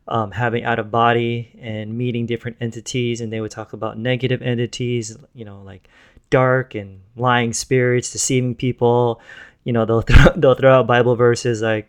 um, 0.08 0.32
having 0.32 0.64
out 0.64 0.80
of 0.80 0.90
body 0.90 1.56
and 1.62 1.96
meeting 1.96 2.26
different 2.26 2.58
entities 2.60 3.22
and 3.22 3.32
they 3.32 3.42
would 3.42 3.52
talk 3.52 3.74
about 3.74 3.98
negative 3.98 4.42
entities 4.42 5.16
you 5.36 5.46
know 5.46 5.62
like 5.62 5.88
dark 6.32 6.74
and 6.74 7.02
lying 7.16 7.54
spirits 7.54 8.12
deceiving 8.12 8.56
people. 8.56 9.22
You 9.64 9.74
know 9.74 9.86
they'll 9.86 10.02
throw, 10.10 10.34
they'll 10.36 10.56
throw 10.56 10.80
out 10.80 10.88
Bible 10.88 11.16
verses 11.16 11.62
like 11.62 11.88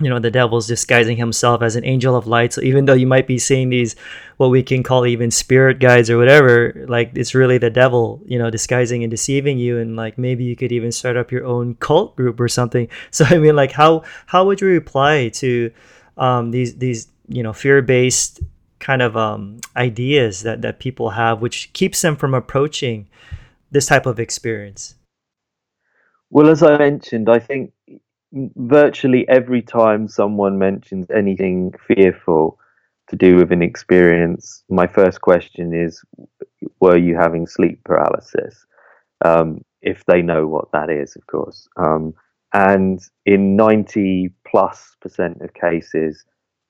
you 0.00 0.10
know 0.10 0.18
the 0.18 0.30
devil's 0.30 0.66
disguising 0.66 1.16
himself 1.16 1.62
as 1.62 1.76
an 1.76 1.84
angel 1.84 2.16
of 2.16 2.26
light. 2.26 2.52
So 2.52 2.60
even 2.62 2.84
though 2.84 2.94
you 2.94 3.06
might 3.06 3.26
be 3.26 3.38
seeing 3.38 3.70
these 3.70 3.94
what 4.38 4.50
we 4.50 4.62
can 4.62 4.82
call 4.82 5.06
even 5.06 5.30
spirit 5.30 5.78
guides 5.78 6.10
or 6.10 6.18
whatever 6.18 6.84
like 6.88 7.12
it's 7.14 7.32
really 7.32 7.58
the 7.58 7.70
devil 7.70 8.20
you 8.26 8.36
know 8.36 8.50
disguising 8.50 9.04
and 9.04 9.10
deceiving 9.10 9.58
you. 9.58 9.78
And 9.78 9.94
like 9.94 10.18
maybe 10.18 10.44
you 10.44 10.56
could 10.56 10.72
even 10.72 10.90
start 10.90 11.16
up 11.16 11.30
your 11.30 11.44
own 11.44 11.76
cult 11.76 12.16
group 12.16 12.40
or 12.40 12.48
something. 12.48 12.88
So 13.10 13.24
i 13.26 13.38
mean 13.38 13.54
like 13.54 13.72
how 13.72 14.02
how 14.26 14.44
would 14.46 14.60
you 14.60 14.66
reply 14.66 15.28
to 15.34 15.70
um, 16.16 16.50
these 16.50 16.76
these 16.76 17.08
you 17.28 17.42
know 17.42 17.52
fear-based 17.52 18.40
kind 18.80 19.02
of 19.02 19.16
um, 19.16 19.60
ideas 19.76 20.42
that 20.42 20.62
that 20.62 20.78
people 20.78 21.10
have 21.10 21.40
which 21.40 21.72
keeps 21.72 22.02
them 22.02 22.16
from 22.16 22.34
approaching 22.34 23.08
this 23.70 23.86
type 23.86 24.06
of 24.06 24.18
experience? 24.18 24.96
Well, 26.30 26.48
as 26.48 26.62
I 26.62 26.76
mentioned, 26.78 27.28
I 27.28 27.38
think 27.38 27.72
virtually 28.56 29.26
every 29.28 29.62
time 29.62 30.08
someone 30.08 30.58
mentions 30.58 31.10
anything 31.10 31.72
fearful 31.86 32.58
to 33.08 33.16
do 33.16 33.36
with 33.36 33.52
an 33.52 33.62
experience, 33.62 34.64
my 34.68 34.86
first 34.86 35.20
question 35.20 35.74
is, 35.74 36.02
were 36.80 36.96
you 36.96 37.16
having 37.16 37.46
sleep 37.46 37.82
paralysis? 37.84 38.64
Um, 39.24 39.64
if 39.82 40.04
they 40.06 40.22
know 40.22 40.46
what 40.46 40.72
that 40.72 40.90
is, 40.90 41.14
of 41.16 41.26
course. 41.26 41.68
Um, 41.76 42.14
and 42.52 43.00
in 43.26 43.56
90 43.56 44.30
plus 44.46 44.96
percent 45.00 45.42
of 45.42 45.52
cases, 45.54 46.24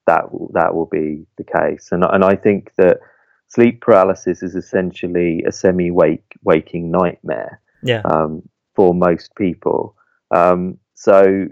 that 0.07 0.33
will, 0.33 0.51
that 0.55 0.75
will 0.75 0.87
be 0.87 1.27
the 1.39 1.45
case. 1.45 1.91
And, 1.93 2.05
and 2.05 2.25
I 2.25 2.35
think 2.35 2.73
that 2.77 2.99
sleep 3.49 3.81
paralysis 3.81 4.43
is 4.43 4.55
essentially 4.55 5.45
a 5.47 5.53
semi 5.53 5.91
wake 5.91 6.35
waking 6.43 6.91
nightmare. 6.91 7.61
Yeah. 7.83 8.03
Um, 8.05 8.43
for 8.75 8.93
most 8.93 9.35
people. 9.37 9.95
Um, 10.31 10.79
so 10.95 11.47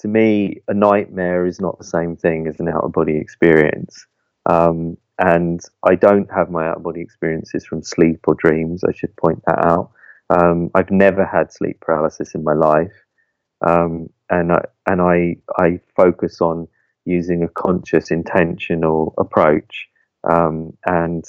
to 0.00 0.08
me, 0.08 0.60
a 0.68 0.74
nightmare 0.74 1.46
is 1.46 1.60
not 1.60 1.78
the 1.78 1.84
same 1.84 2.16
thing 2.16 2.46
as 2.46 2.60
an 2.60 2.68
out 2.68 2.84
of 2.84 2.92
body 2.92 3.16
experience. 3.16 4.06
Um, 4.48 4.96
and 5.18 5.60
I 5.88 5.94
don't 5.94 6.30
have 6.30 6.50
my 6.50 6.68
out 6.68 6.78
of 6.78 6.82
body 6.82 7.00
experiences 7.00 7.64
from 7.64 7.82
sleep 7.82 8.20
or 8.26 8.34
dreams. 8.34 8.84
I 8.84 8.92
should 8.92 9.16
point 9.16 9.42
that 9.46 9.64
out. 9.64 9.90
Um, 10.28 10.70
I've 10.74 10.90
never 10.90 11.24
had 11.24 11.52
sleep 11.52 11.80
paralysis 11.80 12.34
in 12.34 12.44
my 12.44 12.52
life, 12.52 12.92
um, 13.64 14.08
and 14.28 14.52
I, 14.52 14.62
and 14.86 15.00
I 15.00 15.36
I 15.56 15.80
focus 15.94 16.40
on 16.40 16.66
using 17.04 17.44
a 17.44 17.48
conscious, 17.48 18.10
intentional 18.10 19.14
approach. 19.18 19.88
Um, 20.28 20.76
and 20.84 21.24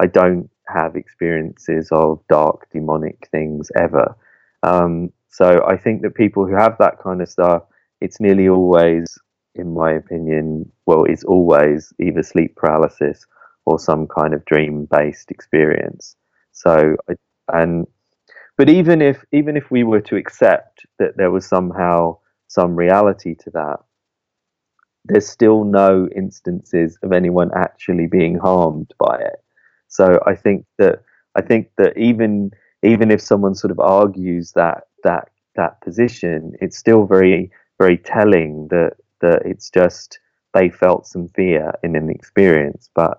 I 0.00 0.06
don't 0.06 0.50
have 0.66 0.96
experiences 0.96 1.90
of 1.92 2.22
dark, 2.28 2.66
demonic 2.72 3.28
things 3.30 3.70
ever. 3.76 4.16
Um, 4.62 5.12
so 5.28 5.64
I 5.66 5.76
think 5.76 6.02
that 6.02 6.14
people 6.14 6.46
who 6.46 6.54
have 6.54 6.76
that 6.78 6.98
kind 7.02 7.20
of 7.22 7.28
stuff, 7.28 7.62
it's 8.00 8.20
nearly 8.20 8.48
always, 8.48 9.18
in 9.54 9.74
my 9.74 9.92
opinion, 9.92 10.70
well, 10.86 11.04
it's 11.04 11.24
always 11.24 11.92
either 12.00 12.22
sleep 12.22 12.56
paralysis 12.56 13.24
or 13.66 13.78
some 13.78 14.06
kind 14.06 14.34
of 14.34 14.44
dream-based 14.46 15.30
experience. 15.30 16.16
So, 16.52 16.96
and 17.52 17.86
but 18.56 18.68
even 18.68 19.00
if 19.00 19.24
even 19.32 19.56
if 19.56 19.70
we 19.70 19.84
were 19.84 20.00
to 20.02 20.16
accept 20.16 20.84
that 20.98 21.16
there 21.16 21.30
was 21.30 21.46
somehow 21.46 22.18
some 22.48 22.74
reality 22.74 23.34
to 23.36 23.50
that, 23.50 23.78
there's 25.04 25.28
still 25.28 25.64
no 25.64 26.08
instances 26.16 26.98
of 27.02 27.12
anyone 27.12 27.50
actually 27.54 28.06
being 28.06 28.36
harmed 28.38 28.92
by 28.98 29.16
it. 29.20 29.44
So 29.88 30.20
I 30.26 30.34
think 30.34 30.66
that 30.78 31.02
I 31.36 31.42
think 31.42 31.70
that 31.78 31.96
even 31.96 32.50
even 32.82 33.10
if 33.10 33.20
someone 33.20 33.54
sort 33.54 33.70
of 33.70 33.80
argues 33.80 34.52
that 34.52 34.84
that 35.04 35.30
that 35.56 35.80
position, 35.80 36.52
it's 36.60 36.78
still 36.78 37.06
very 37.06 37.50
very 37.78 37.98
telling 37.98 38.68
that 38.68 38.94
that 39.20 39.42
it's 39.44 39.70
just 39.70 40.18
they 40.54 40.68
felt 40.68 41.06
some 41.06 41.28
fear 41.28 41.72
in 41.82 41.96
an 41.96 42.10
experience, 42.10 42.90
but 42.94 43.18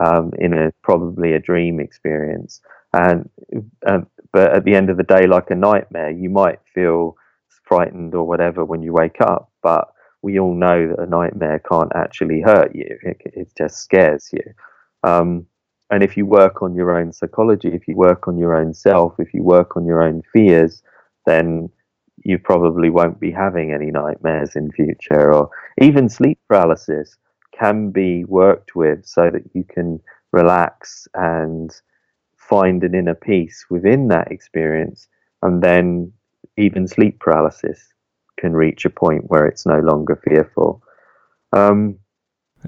um, 0.00 0.32
in 0.38 0.52
a 0.52 0.72
probably 0.82 1.32
a 1.32 1.38
dream 1.40 1.80
experience. 1.80 2.60
And 2.92 3.28
um, 3.86 4.06
but 4.32 4.54
at 4.54 4.64
the 4.64 4.74
end 4.74 4.90
of 4.90 4.96
the 4.96 5.02
day, 5.02 5.26
like 5.26 5.50
a 5.50 5.54
nightmare, 5.54 6.10
you 6.10 6.30
might 6.30 6.60
feel 6.74 7.16
frightened 7.64 8.14
or 8.14 8.26
whatever 8.26 8.64
when 8.64 8.82
you 8.82 8.92
wake 8.92 9.20
up, 9.20 9.50
but 9.62 9.88
we 10.22 10.38
all 10.38 10.54
know 10.54 10.88
that 10.88 10.98
a 11.00 11.06
nightmare 11.06 11.60
can't 11.70 11.92
actually 11.94 12.40
hurt 12.40 12.74
you; 12.74 12.98
it, 13.02 13.20
it 13.24 13.48
just 13.56 13.78
scares 13.78 14.30
you. 14.32 14.42
Um, 15.02 15.46
and 15.90 16.02
if 16.02 16.16
you 16.16 16.26
work 16.26 16.62
on 16.62 16.74
your 16.74 16.98
own 16.98 17.12
psychology, 17.12 17.68
if 17.68 17.88
you 17.88 17.96
work 17.96 18.28
on 18.28 18.36
your 18.38 18.54
own 18.56 18.74
self, 18.74 19.14
if 19.18 19.32
you 19.32 19.42
work 19.42 19.76
on 19.76 19.86
your 19.86 20.02
own 20.02 20.22
fears, 20.32 20.82
then 21.28 21.68
you 22.24 22.38
probably 22.38 22.90
won't 22.90 23.20
be 23.20 23.30
having 23.30 23.72
any 23.72 23.90
nightmares 23.90 24.56
in 24.56 24.72
future 24.72 25.32
or 25.32 25.50
even 25.80 26.08
sleep 26.08 26.38
paralysis 26.48 27.16
can 27.52 27.90
be 27.90 28.24
worked 28.24 28.74
with 28.74 29.04
so 29.04 29.30
that 29.30 29.42
you 29.54 29.64
can 29.64 30.00
relax 30.32 31.06
and 31.14 31.70
find 32.36 32.82
an 32.82 32.94
inner 32.94 33.14
peace 33.14 33.66
within 33.70 34.08
that 34.08 34.30
experience 34.32 35.08
and 35.42 35.62
then 35.62 36.12
even 36.56 36.88
sleep 36.88 37.18
paralysis 37.20 37.92
can 38.38 38.52
reach 38.52 38.84
a 38.84 38.90
point 38.90 39.24
where 39.28 39.46
it's 39.46 39.66
no 39.66 39.78
longer 39.80 40.20
fearful 40.28 40.82
um, 41.52 41.96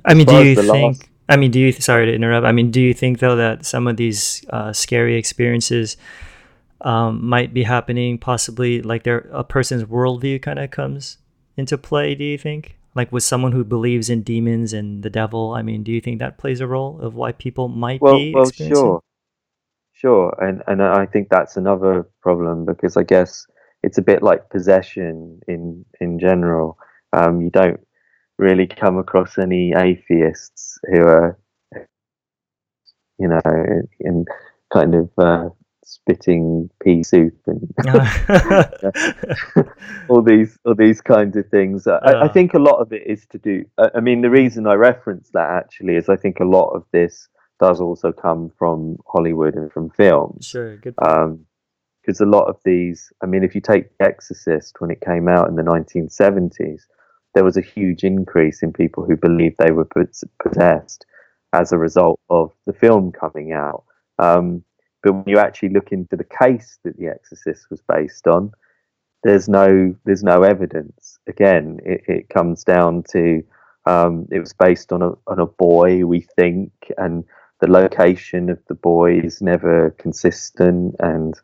i 0.04 0.14
mean 0.14 0.26
do 0.26 0.44
you 0.44 0.54
think 0.54 0.68
last, 0.68 1.10
I 1.30 1.36
mean, 1.36 1.52
do 1.52 1.60
you? 1.60 1.70
Sorry 1.70 2.06
to 2.06 2.12
interrupt. 2.12 2.44
I 2.44 2.50
mean, 2.50 2.72
do 2.72 2.80
you 2.80 2.92
think 2.92 3.20
though 3.20 3.36
that 3.36 3.64
some 3.64 3.86
of 3.86 3.96
these 3.96 4.44
uh, 4.50 4.72
scary 4.72 5.16
experiences 5.16 5.96
um, 6.82 7.24
might 7.24 7.52
be 7.52 7.62
happening. 7.62 8.18
Possibly 8.18 8.82
like 8.82 9.04
their 9.04 9.28
a 9.32 9.44
person's 9.44 9.84
worldview 9.84 10.42
kind 10.42 10.58
of 10.58 10.70
comes 10.70 11.18
into 11.56 11.78
play. 11.78 12.14
Do 12.14 12.24
you 12.24 12.38
think? 12.38 12.76
Like 12.94 13.12
with 13.12 13.22
someone 13.22 13.52
who 13.52 13.62
believes 13.64 14.10
in 14.10 14.22
demons 14.22 14.72
and 14.72 15.02
the 15.04 15.10
devil, 15.10 15.52
I 15.54 15.62
mean, 15.62 15.84
do 15.84 15.92
you 15.92 16.00
think 16.00 16.18
that 16.18 16.38
plays 16.38 16.60
a 16.60 16.66
role 16.66 17.00
of 17.00 17.14
why 17.14 17.30
people 17.32 17.68
might 17.68 18.00
Well, 18.00 18.16
be 18.16 18.32
well, 18.34 18.50
sure, 18.50 19.00
sure, 19.92 20.36
and 20.42 20.62
and 20.66 20.82
I 20.82 21.06
think 21.06 21.28
that's 21.28 21.56
another 21.56 22.08
problem 22.20 22.64
because 22.64 22.96
I 22.96 23.04
guess 23.04 23.46
it's 23.82 23.98
a 23.98 24.02
bit 24.02 24.22
like 24.22 24.50
possession 24.50 25.40
in 25.46 25.84
in 26.00 26.18
general. 26.18 26.78
Um, 27.12 27.40
you 27.40 27.50
don't 27.50 27.80
really 28.38 28.66
come 28.66 28.98
across 28.98 29.38
any 29.38 29.72
atheists 29.76 30.78
who 30.90 31.02
are, 31.02 31.38
you 33.18 33.28
know, 33.28 33.40
in, 33.46 33.88
in 34.00 34.24
kind 34.72 34.94
of 34.94 35.10
uh, 35.18 35.50
spitting 35.84 36.70
pea 36.82 37.02
soup 37.02 37.34
and 37.46 37.72
all 40.08 40.22
these 40.22 40.58
all 40.64 40.74
these 40.74 41.00
kinds 41.00 41.36
of 41.36 41.48
things. 41.48 41.86
I, 41.86 42.22
I 42.22 42.28
think 42.28 42.54
a 42.54 42.58
lot 42.58 42.80
of 42.80 42.92
it 42.92 43.02
is 43.06 43.26
to 43.30 43.38
do. 43.38 43.64
I, 43.78 43.90
I 43.96 44.00
mean, 44.00 44.20
the 44.20 44.30
reason 44.30 44.66
I 44.66 44.74
reference 44.74 45.30
that 45.32 45.50
actually 45.50 45.96
is 45.96 46.08
I 46.08 46.16
think 46.16 46.40
a 46.40 46.44
lot 46.44 46.70
of 46.70 46.84
this 46.92 47.28
does 47.58 47.80
also 47.80 48.12
come 48.12 48.50
from 48.58 48.96
Hollywood 49.06 49.54
and 49.54 49.70
from 49.70 49.90
films. 49.90 50.46
sure, 50.46 50.76
good. 50.76 50.94
Because 50.96 52.20
a 52.20 52.26
lot 52.26 52.48
of 52.48 52.56
these, 52.64 53.12
I 53.22 53.26
mean, 53.26 53.44
if 53.44 53.54
you 53.54 53.60
take 53.60 53.96
The 53.98 54.06
Exorcist 54.06 54.80
when 54.80 54.90
it 54.90 55.02
came 55.02 55.28
out 55.28 55.48
in 55.48 55.56
the 55.56 55.62
1970s, 55.62 56.80
there 57.34 57.44
was 57.44 57.58
a 57.58 57.62
huge 57.62 58.04
increase 58.04 58.62
in 58.62 58.72
people 58.72 59.04
who 59.04 59.16
believed 59.16 59.56
they 59.58 59.70
were 59.70 59.88
possessed 60.42 61.04
as 61.52 61.72
a 61.72 61.78
result 61.78 62.18
of 62.30 62.52
the 62.66 62.72
film 62.72 63.12
coming 63.12 63.52
out. 63.52 63.84
Um, 64.18 64.64
but 65.02 65.12
when 65.12 65.24
you 65.26 65.38
actually 65.38 65.70
look 65.70 65.92
into 65.92 66.16
the 66.16 66.24
case 66.24 66.78
that 66.84 66.96
The 66.98 67.08
Exorcist 67.08 67.70
was 67.70 67.82
based 67.88 68.26
on, 68.26 68.52
there's 69.22 69.48
no 69.48 69.94
there's 70.04 70.22
no 70.22 70.42
evidence. 70.42 71.18
Again, 71.26 71.80
it, 71.84 72.02
it 72.06 72.28
comes 72.28 72.64
down 72.64 73.04
to 73.12 73.42
um, 73.86 74.26
it 74.30 74.40
was 74.40 74.52
based 74.52 74.92
on 74.92 75.02
a 75.02 75.12
on 75.26 75.38
a 75.38 75.46
boy, 75.46 76.04
we 76.04 76.26
think, 76.36 76.72
and 76.98 77.24
the 77.60 77.70
location 77.70 78.48
of 78.48 78.58
the 78.68 78.74
boy 78.74 79.18
is 79.18 79.42
never 79.42 79.90
consistent, 79.98 80.96
and 81.00 81.34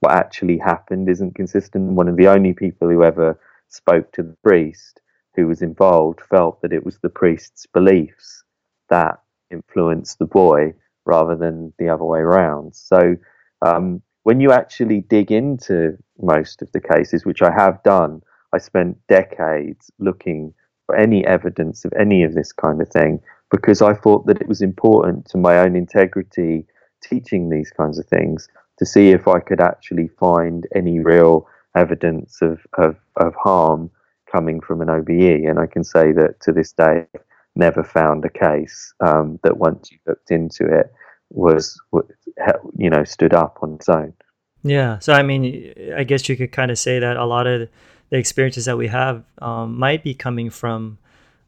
what 0.00 0.12
actually 0.12 0.58
happened 0.58 1.08
isn't 1.08 1.34
consistent. 1.34 1.92
One 1.92 2.08
of 2.08 2.16
the 2.16 2.28
only 2.28 2.52
people 2.52 2.88
who 2.88 3.04
ever 3.04 3.38
spoke 3.68 4.12
to 4.12 4.22
the 4.22 4.36
priest 4.42 5.00
who 5.34 5.46
was 5.46 5.62
involved 5.62 6.20
felt 6.20 6.60
that 6.60 6.72
it 6.72 6.84
was 6.84 6.98
the 6.98 7.08
priest's 7.08 7.66
beliefs 7.66 8.44
that 8.90 9.18
influenced 9.50 10.18
the 10.18 10.26
boy 10.26 10.74
rather 11.04 11.36
than 11.36 11.72
the 11.78 11.88
other 11.88 12.04
way 12.04 12.20
around. 12.20 12.74
So 12.74 13.16
um, 13.64 14.02
when 14.24 14.40
you 14.40 14.52
actually 14.52 15.00
dig 15.00 15.32
into 15.32 15.96
most 16.20 16.62
of 16.62 16.70
the 16.72 16.80
cases, 16.80 17.24
which 17.24 17.42
I 17.42 17.50
have 17.50 17.82
done, 17.82 18.22
I 18.52 18.58
spent 18.58 18.98
decades 19.08 19.90
looking 19.98 20.54
for 20.86 20.96
any 20.96 21.24
evidence 21.26 21.84
of 21.84 21.92
any 21.98 22.22
of 22.22 22.34
this 22.34 22.52
kind 22.52 22.80
of 22.80 22.88
thing 22.88 23.20
because 23.50 23.82
I 23.82 23.94
thought 23.94 24.26
that 24.26 24.40
it 24.40 24.48
was 24.48 24.62
important 24.62 25.26
to 25.26 25.38
my 25.38 25.58
own 25.58 25.76
integrity 25.76 26.66
teaching 27.02 27.48
these 27.48 27.70
kinds 27.70 27.98
of 27.98 28.06
things 28.06 28.48
to 28.78 28.86
see 28.86 29.10
if 29.10 29.28
I 29.28 29.40
could 29.40 29.60
actually 29.60 30.08
find 30.08 30.66
any 30.74 31.00
real 31.00 31.46
evidence 31.76 32.38
of, 32.42 32.60
of, 32.78 32.96
of 33.16 33.34
harm 33.34 33.90
coming 34.30 34.60
from 34.60 34.80
an 34.80 34.88
OBE. 34.88 35.46
And 35.48 35.58
I 35.58 35.66
can 35.66 35.84
say 35.84 36.12
that 36.12 36.40
to 36.42 36.52
this 36.52 36.72
day, 36.72 37.06
never 37.54 37.84
found 37.84 38.24
a 38.24 38.30
case 38.30 38.94
um, 39.00 39.38
that 39.42 39.56
once 39.56 39.90
you 39.90 39.98
looked 40.06 40.30
into 40.30 40.66
it 40.66 40.92
was, 41.30 41.78
you 42.76 42.90
know, 42.90 43.04
stood 43.04 43.34
up 43.34 43.58
on 43.62 43.74
its 43.74 43.88
own. 43.88 44.12
Yeah. 44.62 44.98
So 45.00 45.12
I 45.12 45.22
mean, 45.22 45.74
I 45.96 46.04
guess 46.04 46.28
you 46.28 46.36
could 46.36 46.52
kind 46.52 46.70
of 46.70 46.78
say 46.78 46.98
that 46.98 47.16
a 47.16 47.24
lot 47.24 47.46
of 47.46 47.68
the 48.10 48.16
experiences 48.16 48.66
that 48.66 48.76
we 48.76 48.88
have 48.88 49.24
um, 49.38 49.78
might 49.78 50.02
be 50.02 50.14
coming 50.14 50.50
from 50.50 50.98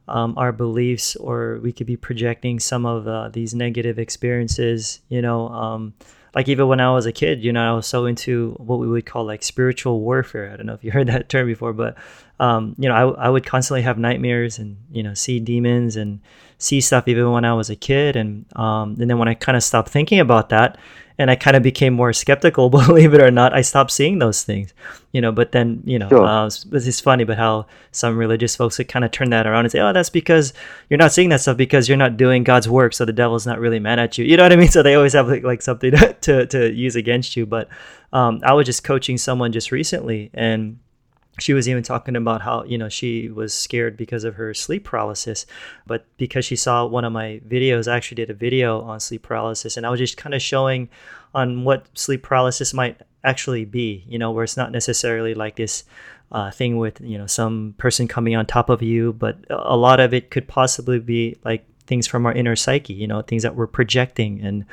um, 0.09 0.35
our 0.37 0.53
beliefs, 0.53 1.17
or 1.17 1.61
we 1.63 1.73
could 1.73 1.87
be 1.87 1.97
projecting 1.97 2.59
some 2.61 2.85
of 2.85 3.07
uh, 3.07 3.29
these 3.29 3.55
negative 3.55 3.99
experiences. 3.99 5.01
You 5.09 5.23
know, 5.23 5.49
um, 5.49 5.95
like 6.35 6.49
even 6.49 6.67
when 6.67 6.81
I 6.81 6.93
was 6.93 7.07
a 7.07 7.13
kid, 7.13 7.45
you 7.45 7.53
know, 7.53 7.73
I 7.73 7.75
was 7.75 7.87
so 7.87 8.07
into 8.07 8.55
what 8.59 8.79
we 8.79 8.89
would 8.89 9.07
call 9.07 9.25
like 9.25 9.43
spiritual 9.43 10.01
warfare. 10.01 10.51
I 10.53 10.57
don't 10.57 10.67
know 10.67 10.75
if 10.75 10.83
you 10.83 10.91
heard 10.91 11.07
that 11.07 11.29
term 11.29 11.47
before, 11.47 11.73
but 11.73 11.97
um, 12.41 12.75
you 12.79 12.89
know, 12.89 12.95
I, 12.95 13.27
I 13.27 13.29
would 13.29 13.47
constantly 13.47 13.83
have 13.83 13.99
nightmares 13.99 14.59
and 14.59 14.77
you 14.91 15.03
know 15.03 15.15
see 15.15 15.39
demons 15.39 15.97
and 15.97 16.21
see 16.59 16.81
stuff 16.81 17.07
even 17.07 17.31
when 17.31 17.45
I 17.45 17.55
was 17.55 17.71
a 17.71 17.77
kid, 17.77 18.17
and 18.17 18.47
um, 18.57 18.97
and 19.01 19.09
then 19.09 19.19
when 19.19 19.29
I 19.29 19.35
kind 19.35 19.57
of 19.57 19.63
stopped 19.63 19.91
thinking 19.91 20.19
about 20.19 20.49
that, 20.49 20.79
and 21.19 21.31
I 21.31 21.37
kind 21.37 21.57
of 21.57 21.63
became 21.63 21.95
more 21.95 22.13
skeptical, 22.13 22.71
believe 22.71 23.15
it 23.15 23.21
or 23.23 23.31
not, 23.31 23.55
I 23.55 23.63
stopped 23.63 23.91
seeing 23.93 24.19
those 24.19 24.43
things, 24.43 24.75
you 25.13 25.21
know. 25.21 25.31
But 25.33 25.53
then 25.53 25.83
you 25.85 25.99
know, 25.99 26.09
Sure. 26.09 26.25
uh, 26.25 26.47
it's, 26.47 26.65
it's 26.73 27.01
funny, 27.01 27.25
but 27.25 27.37
how 27.39 27.67
some 27.93 28.17
religious 28.19 28.57
folks 28.57 28.79
would 28.79 28.89
kind 28.89 29.05
of 29.05 29.11
turn 29.11 29.31
that 29.31 29.47
around 29.47 29.65
and 29.65 29.73
say, 29.73 29.81
oh, 29.81 29.93
that's 29.93 30.11
because 30.11 30.53
you're 30.91 30.99
not 30.99 31.13
seeing 31.13 31.29
that 31.31 31.41
stuff 31.41 31.57
because 31.57 31.89
you're 31.89 31.97
not 31.99 32.17
doing 32.17 32.43
God's 32.45 32.69
work, 32.69 32.95
so 32.95 33.05
the 33.05 33.13
devil's 33.13 33.47
not 33.47 33.61
really 33.61 33.79
mad 33.79 33.99
at 33.99 34.19
you. 34.19 34.25
You 34.25 34.37
know 34.37 34.43
what 34.43 34.53
I 34.53 34.57
mean? 34.57 34.69
So 34.75 34.83
they 34.83 34.95
always 34.97 35.13
have 35.13 35.29
like, 35.29 35.45
like 35.45 35.63
something 35.63 35.93
to, 36.23 36.47
to 36.47 36.73
use 36.73 36.97
against 36.97 37.37
you. 37.37 37.47
But 37.47 37.69
um, 38.13 38.41
I 38.45 38.53
was 38.55 38.67
just 38.67 38.83
coaching 38.85 39.17
someone 39.19 39.53
just 39.53 39.71
recently, 39.71 40.31
and 40.35 40.79
she 41.39 41.53
was 41.53 41.69
even 41.69 41.83
talking 41.83 42.17
about 42.17 42.43
how 42.43 42.63
you 42.65 42.79
know 42.79 42.89
she 42.89 43.29
was 43.29 43.53
scared 43.53 43.97
because 43.97 44.25
of 44.25 44.35
her 44.37 44.55
sleep 44.55 44.85
paralysis 44.85 45.47
but 45.87 46.07
because 46.17 46.45
she 46.45 46.57
saw 46.57 46.85
one 46.85 47.05
of 47.05 47.13
my 47.13 47.41
videos 47.47 47.91
i 47.91 47.97
actually 47.97 48.17
did 48.17 48.31
a 48.31 48.35
video 48.35 48.81
on 48.83 49.01
sleep 49.01 49.23
paralysis 49.23 49.77
and 49.77 49.87
i 49.87 49.91
was 49.91 50.01
just 50.01 50.17
kind 50.17 50.35
of 50.35 50.43
showing 50.43 50.89
on 51.35 51.65
what 51.65 51.87
sleep 51.95 52.23
paralysis 52.23 52.73
might 52.73 53.01
actually 53.25 53.65
be 53.65 54.05
you 54.07 54.19
know 54.19 54.31
where 54.31 54.45
it's 54.45 54.57
not 54.57 54.73
necessarily 54.73 55.35
like 55.35 55.57
this 55.57 55.85
uh, 56.33 56.51
thing 56.51 56.79
with 56.79 57.01
you 57.01 57.19
know 57.19 57.27
some 57.27 57.75
person 57.79 58.09
coming 58.09 58.35
on 58.35 58.45
top 58.47 58.69
of 58.69 58.83
you 58.83 59.13
but 59.13 59.37
a 59.51 59.77
lot 59.77 60.01
of 60.01 60.13
it 60.13 60.31
could 60.31 60.49
possibly 60.49 60.99
be 60.99 61.37
like 61.45 61.65
things 61.87 62.07
from 62.07 62.25
our 62.25 62.33
inner 62.33 62.57
psyche 62.57 62.95
you 62.95 63.07
know 63.07 63.23
things 63.23 63.43
that 63.43 63.55
we're 63.55 63.67
projecting. 63.67 64.41
And 64.41 64.65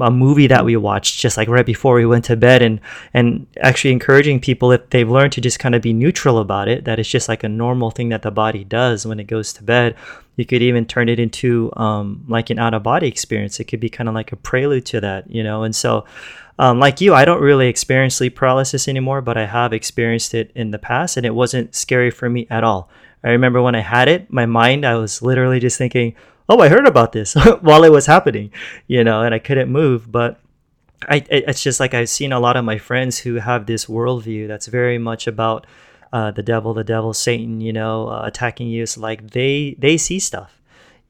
a 0.00 0.10
movie 0.10 0.46
that 0.48 0.64
we 0.64 0.76
watched 0.76 1.20
just 1.20 1.36
like 1.36 1.48
right 1.48 1.64
before 1.64 1.94
we 1.94 2.06
went 2.06 2.24
to 2.26 2.36
bed 2.36 2.62
and 2.62 2.80
and 3.14 3.46
actually 3.60 3.92
encouraging 3.92 4.40
people 4.40 4.72
if 4.72 4.88
they've 4.90 5.08
learned 5.08 5.32
to 5.32 5.40
just 5.40 5.58
kind 5.58 5.74
of 5.74 5.82
be 5.82 5.92
neutral 5.92 6.38
about 6.38 6.68
it 6.68 6.84
that 6.84 6.98
it's 6.98 7.08
just 7.08 7.28
like 7.28 7.44
a 7.44 7.48
normal 7.48 7.90
thing 7.90 8.08
that 8.10 8.22
the 8.22 8.30
body 8.30 8.64
does 8.64 9.06
when 9.06 9.20
it 9.20 9.26
goes 9.26 9.52
to 9.54 9.62
bed. 9.62 9.94
You 10.36 10.46
could 10.46 10.62
even 10.62 10.86
turn 10.86 11.08
it 11.08 11.18
into 11.18 11.72
um, 11.76 12.24
like 12.28 12.50
an 12.50 12.60
out 12.60 12.72
of 12.72 12.84
body 12.84 13.08
experience. 13.08 13.58
It 13.58 13.64
could 13.64 13.80
be 13.80 13.88
kind 13.88 14.08
of 14.08 14.14
like 14.14 14.30
a 14.30 14.36
prelude 14.36 14.86
to 14.86 15.00
that 15.00 15.30
you 15.30 15.42
know? 15.42 15.62
And 15.64 15.74
so 15.74 16.04
um, 16.58 16.80
like 16.80 17.00
you 17.00 17.14
i 17.14 17.24
don't 17.24 17.40
really 17.40 17.68
experience 17.68 18.16
sleep 18.16 18.34
paralysis 18.34 18.88
anymore 18.88 19.20
but 19.20 19.36
i 19.36 19.46
have 19.46 19.72
experienced 19.72 20.34
it 20.34 20.50
in 20.56 20.72
the 20.72 20.78
past 20.78 21.16
and 21.16 21.24
it 21.24 21.34
wasn't 21.34 21.72
scary 21.74 22.10
for 22.10 22.28
me 22.28 22.46
at 22.50 22.64
all. 22.64 22.90
I 23.22 23.30
remember 23.30 23.62
when 23.62 23.74
i 23.74 23.80
had 23.80 24.08
it 24.08 24.32
my 24.32 24.46
mind 24.46 24.84
i 24.84 24.96
was 24.96 25.22
literally 25.22 25.60
just 25.60 25.78
thinking 25.78 26.14
oh 26.48 26.60
i 26.60 26.68
heard 26.68 26.86
about 26.86 27.12
this 27.12 27.34
while 27.60 27.84
it 27.84 27.92
was 27.92 28.06
happening 28.06 28.50
you 28.86 29.02
know 29.04 29.22
and 29.22 29.34
i 29.34 29.38
couldn't 29.38 29.70
move 29.70 30.10
but 30.10 30.40
I, 31.06 31.24
it's 31.30 31.62
just 31.62 31.78
like 31.78 31.94
I've 31.94 32.08
seen 32.08 32.32
a 32.32 32.40
lot 32.40 32.56
of 32.56 32.64
my 32.64 32.78
friends 32.78 33.18
who 33.18 33.36
have 33.36 33.66
this 33.66 33.86
worldview 33.86 34.48
that's 34.48 34.66
very 34.66 34.98
much 34.98 35.26
about 35.26 35.66
uh, 36.12 36.30
the 36.30 36.42
devil, 36.42 36.74
the 36.74 36.84
devil, 36.84 37.12
Satan, 37.12 37.60
you 37.60 37.72
know, 37.72 38.08
uh, 38.08 38.22
attacking 38.24 38.68
you. 38.68 38.82
It's 38.82 38.96
like 38.96 39.30
they 39.30 39.76
they 39.78 39.96
see 39.96 40.18
stuff, 40.18 40.60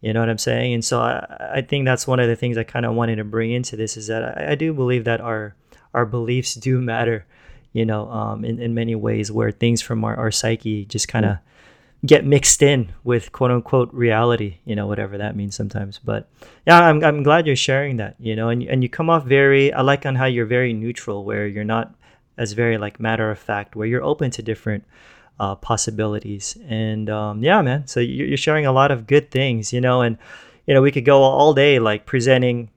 you 0.00 0.12
know 0.12 0.20
what 0.20 0.28
I'm 0.28 0.38
saying? 0.38 0.74
And 0.74 0.84
so 0.84 1.00
I, 1.00 1.50
I 1.54 1.62
think 1.62 1.84
that's 1.84 2.06
one 2.06 2.20
of 2.20 2.28
the 2.28 2.36
things 2.36 2.58
I 2.58 2.64
kind 2.64 2.84
of 2.84 2.94
wanted 2.94 3.16
to 3.16 3.24
bring 3.24 3.52
into 3.52 3.76
this 3.76 3.96
is 3.96 4.08
that 4.08 4.24
I, 4.24 4.52
I 4.52 4.54
do 4.56 4.74
believe 4.74 5.04
that 5.04 5.20
our 5.20 5.54
our 5.94 6.04
beliefs 6.04 6.54
do 6.54 6.80
matter, 6.80 7.24
you 7.72 7.86
know, 7.86 8.10
um, 8.10 8.44
in 8.44 8.60
in 8.60 8.74
many 8.74 8.94
ways 8.94 9.32
where 9.32 9.50
things 9.52 9.80
from 9.80 10.04
our, 10.04 10.16
our 10.16 10.30
psyche 10.30 10.84
just 10.84 11.08
kind 11.08 11.24
of 11.24 11.38
get 12.06 12.24
mixed 12.24 12.62
in 12.62 12.92
with 13.02 13.32
quote 13.32 13.50
unquote 13.50 13.92
reality, 13.92 14.58
you 14.64 14.76
know, 14.76 14.86
whatever 14.86 15.18
that 15.18 15.34
means 15.34 15.56
sometimes. 15.56 15.98
But 15.98 16.28
yeah, 16.66 16.80
I'm, 16.80 17.02
I'm 17.02 17.22
glad 17.22 17.46
you're 17.46 17.56
sharing 17.56 17.96
that, 17.96 18.14
you 18.20 18.36
know, 18.36 18.50
and, 18.50 18.62
and 18.62 18.82
you 18.82 18.88
come 18.88 19.10
off 19.10 19.24
very, 19.24 19.72
I 19.72 19.82
like 19.82 20.06
on 20.06 20.14
how 20.14 20.26
you're 20.26 20.46
very 20.46 20.72
neutral, 20.72 21.24
where 21.24 21.46
you're 21.46 21.64
not 21.64 21.94
as 22.36 22.52
very 22.52 22.78
like 22.78 23.00
matter 23.00 23.30
of 23.30 23.38
fact, 23.38 23.74
where 23.74 23.86
you're 23.86 24.04
open 24.04 24.30
to 24.30 24.42
different 24.42 24.84
uh, 25.40 25.56
possibilities. 25.56 26.56
And 26.68 27.10
um, 27.10 27.42
yeah, 27.42 27.62
man, 27.62 27.86
so 27.88 27.98
you're, 27.98 28.28
you're 28.28 28.36
sharing 28.36 28.66
a 28.66 28.72
lot 28.72 28.92
of 28.92 29.08
good 29.08 29.32
things, 29.32 29.72
you 29.72 29.80
know, 29.80 30.02
and, 30.02 30.18
you 30.66 30.74
know, 30.74 30.82
we 30.82 30.92
could 30.92 31.04
go 31.04 31.22
all 31.22 31.52
day 31.52 31.80
like 31.80 32.06
presenting, 32.06 32.70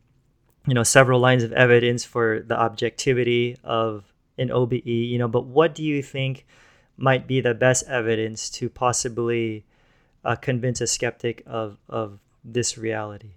you 0.65 0.73
know, 0.73 0.83
several 0.83 1.19
lines 1.19 1.43
of 1.43 1.53
evidence 1.53 2.03
for 2.03 2.43
the 2.47 2.59
objectivity 2.59 3.57
of 3.63 4.11
an 4.39 4.49
OBE, 4.49 4.85
you 4.85 5.19
know, 5.19 5.27
but 5.27 5.45
what 5.45 5.75
do 5.75 5.83
you 5.83 6.01
think? 6.01 6.47
Might 7.01 7.27
be 7.27 7.41
the 7.41 7.53
best 7.53 7.87
evidence 7.87 8.49
to 8.49 8.69
possibly 8.69 9.63
uh, 10.23 10.35
convince 10.35 10.81
a 10.81 10.87
skeptic 10.87 11.43
of 11.45 11.77
of 11.89 12.19
this 12.43 12.77
reality. 12.77 13.33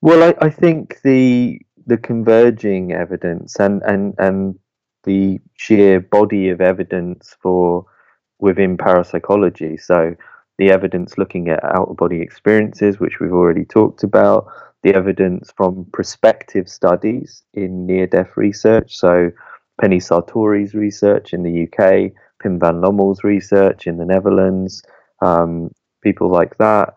Well, 0.00 0.22
I, 0.22 0.46
I 0.46 0.50
think 0.50 1.00
the 1.02 1.60
the 1.86 1.96
converging 1.96 2.92
evidence 2.92 3.56
and, 3.58 3.82
and, 3.82 4.14
and 4.18 4.58
the 5.04 5.40
sheer 5.54 6.00
body 6.00 6.48
of 6.48 6.60
evidence 6.60 7.36
for 7.40 7.86
within 8.38 8.76
parapsychology. 8.76 9.76
So 9.76 10.14
the 10.58 10.70
evidence 10.70 11.18
looking 11.18 11.48
at 11.48 11.64
out 11.64 11.88
of 11.88 11.96
body 11.96 12.20
experiences, 12.20 13.00
which 13.00 13.20
we've 13.20 13.32
already 13.32 13.64
talked 13.64 14.04
about, 14.04 14.46
the 14.82 14.94
evidence 14.94 15.52
from 15.56 15.86
prospective 15.92 16.68
studies 16.68 17.42
in 17.54 17.86
near 17.86 18.06
death 18.06 18.36
research. 18.36 18.96
So, 18.96 19.30
Penny 19.80 20.00
Sartori's 20.00 20.74
research 20.74 21.32
in 21.32 21.42
the 21.42 21.64
UK, 21.64 22.12
Pim 22.40 22.58
van 22.58 22.80
Lommel's 22.80 23.24
research 23.24 23.86
in 23.86 23.98
the 23.98 24.04
Netherlands, 24.04 24.82
um, 25.20 25.70
people 26.02 26.30
like 26.30 26.58
that. 26.58 26.94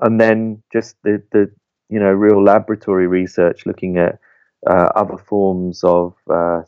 And 0.00 0.20
then 0.20 0.62
just 0.72 0.96
the, 1.04 1.22
the 1.32 1.50
you 1.88 2.00
know 2.00 2.10
real 2.10 2.42
laboratory 2.42 3.06
research 3.06 3.66
looking 3.66 3.98
at 3.98 4.18
uh, 4.68 4.88
other 4.96 5.18
forms 5.18 5.84
of 5.84 6.14
uh, 6.32 6.62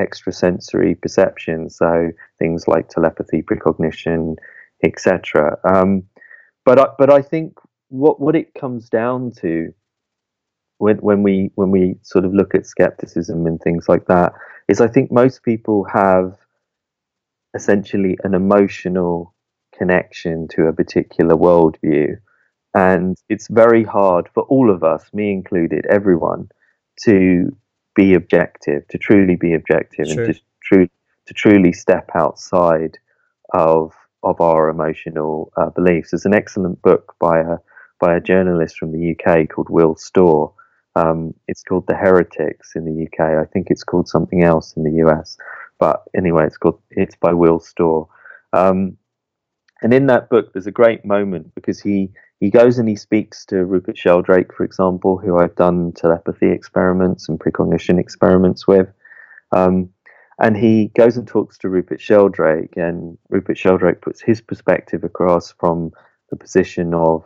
extrasensory 0.00 0.94
perception, 0.94 1.70
so 1.70 2.10
things 2.38 2.66
like 2.66 2.88
telepathy, 2.88 3.42
precognition, 3.42 4.36
etc. 4.82 5.56
Um, 5.64 6.04
but 6.64 6.78
I, 6.78 6.86
but 6.98 7.10
I 7.10 7.22
think 7.22 7.58
what 7.88 8.20
what 8.20 8.34
it 8.34 8.54
comes 8.54 8.88
down 8.88 9.32
to 9.40 9.72
when 10.78 10.96
when 10.98 11.22
we 11.22 11.50
when 11.54 11.70
we 11.70 11.96
sort 12.02 12.24
of 12.24 12.34
look 12.34 12.54
at 12.54 12.66
skepticism 12.66 13.46
and 13.46 13.60
things 13.60 13.88
like 13.88 14.06
that 14.06 14.32
is 14.68 14.80
I 14.80 14.88
think 14.88 15.12
most 15.12 15.42
people 15.42 15.84
have 15.92 16.36
essentially 17.54 18.18
an 18.24 18.34
emotional 18.34 19.34
connection 19.76 20.48
to 20.48 20.66
a 20.66 20.72
particular 20.72 21.34
worldview. 21.34 22.16
And 22.74 23.16
it's 23.28 23.48
very 23.48 23.84
hard 23.84 24.28
for 24.34 24.42
all 24.44 24.70
of 24.70 24.82
us, 24.82 25.04
me 25.12 25.32
included, 25.32 25.86
everyone, 25.88 26.48
to 27.04 27.56
be 27.94 28.14
objective, 28.14 28.86
to 28.88 28.98
truly 28.98 29.36
be 29.36 29.54
objective, 29.54 30.08
sure. 30.08 30.24
and 30.24 30.34
to, 30.34 30.40
tru- 30.62 30.88
to 31.26 31.34
truly 31.34 31.72
step 31.72 32.10
outside 32.14 32.98
of 33.52 33.92
of 34.24 34.40
our 34.40 34.70
emotional 34.70 35.52
uh, 35.56 35.68
beliefs. 35.70 36.10
There's 36.10 36.24
an 36.24 36.34
excellent 36.34 36.80
book 36.82 37.14
by 37.20 37.40
a 37.40 37.58
by 38.00 38.16
a 38.16 38.20
journalist 38.20 38.78
from 38.78 38.90
the 38.90 39.14
UK 39.14 39.48
called 39.48 39.68
Will 39.70 39.94
Storr. 39.94 40.52
Um, 40.96 41.34
it's 41.48 41.62
called 41.62 41.86
The 41.86 41.96
Heretics 41.96 42.76
in 42.76 42.84
the 42.84 43.06
UK. 43.06 43.38
I 43.38 43.44
think 43.52 43.68
it's 43.70 43.84
called 43.84 44.08
something 44.08 44.42
else 44.44 44.74
in 44.76 44.84
the 44.84 45.04
US, 45.06 45.36
but 45.78 46.02
anyway, 46.16 46.46
it's 46.46 46.56
called 46.56 46.80
it's 46.90 47.16
by 47.16 47.32
Will 47.32 47.58
Storr. 47.58 48.08
Um, 48.52 48.96
and 49.82 49.92
in 49.92 50.06
that 50.06 50.30
book, 50.30 50.52
there's 50.52 50.66
a 50.66 50.72
great 50.72 51.04
moment 51.04 51.54
because 51.54 51.80
he 51.80 52.10
he 52.40 52.50
goes 52.50 52.78
and 52.78 52.88
he 52.88 52.96
speaks 52.96 53.44
to 53.46 53.64
Rupert 53.64 53.96
Sheldrake, 53.96 54.52
for 54.52 54.64
example, 54.64 55.18
who 55.18 55.38
I've 55.38 55.54
done 55.56 55.92
telepathy 55.92 56.50
experiments 56.50 57.28
and 57.28 57.40
precognition 57.40 57.98
experiments 57.98 58.66
with. 58.66 58.88
Um, 59.52 59.90
and 60.38 60.56
he 60.56 60.88
goes 60.96 61.16
and 61.16 61.26
talks 61.26 61.58
to 61.58 61.68
Rupert 61.68 62.00
Sheldrake, 62.00 62.76
and 62.76 63.16
Rupert 63.28 63.56
Sheldrake 63.56 64.02
puts 64.02 64.20
his 64.20 64.40
perspective 64.40 65.04
across 65.04 65.52
from 65.52 65.92
the 66.30 66.36
position 66.36 66.92
of 66.92 67.24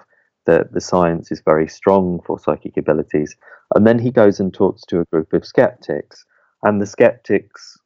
that 0.49 0.72
the 0.72 0.80
science 0.80 1.30
is 1.30 1.42
very 1.44 1.68
strong 1.68 2.20
for 2.26 2.38
psychic 2.38 2.76
abilities. 2.78 3.36
And 3.74 3.86
then 3.86 3.99
he 3.99 4.11
goes 4.11 4.40
and 4.40 4.53
talks 4.53 4.82
to 4.86 5.01
a 5.01 5.05
group 5.05 5.32
of 5.34 5.44
skeptics, 5.46 6.24
and 6.62 6.82
the 6.82 6.86
skeptics, 6.86 7.78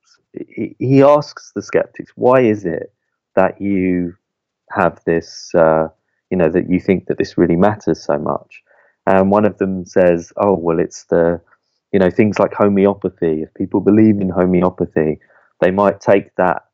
he, 0.78 1.02
asks 1.02 1.52
the 1.54 1.60
skeptics, 1.60 2.12
why 2.14 2.40
is 2.40 2.64
it 2.64 2.94
that 3.34 3.60
you 3.60 4.14
have 4.70 5.00
this, 5.04 5.52
uh, 5.54 5.88
you 6.30 6.38
know, 6.38 6.48
that 6.48 6.70
you 6.70 6.80
think 6.80 7.06
that 7.06 7.18
this 7.18 7.36
really 7.36 7.56
matters 7.56 8.02
so 8.02 8.16
much? 8.16 8.62
And 9.06 9.30
one 9.30 9.44
of 9.44 9.58
them 9.58 9.84
says, 9.84 10.32
oh, 10.36 10.54
well, 10.54 10.78
it's 10.78 11.04
the 11.04 11.40
you 11.92 11.98
know 11.98 12.10
things 12.10 12.38
like 12.38 12.54
homeopathy 12.54 13.42
if 13.42 13.52
people 13.54 13.80
believe 13.80 14.18
in 14.20 14.30
homeopathy 14.30 15.18
they 15.60 15.70
might 15.70 16.00
take 16.00 16.34
that 16.36 16.64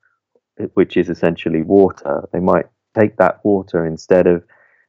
which 0.75 0.97
is 0.97 1.09
essentially 1.09 1.63
water 1.63 2.29
they 2.33 2.41
might 2.41 2.67
take 2.99 3.17
that 3.17 3.41
water 3.45 3.85
instead 3.85 4.27
of 4.27 4.45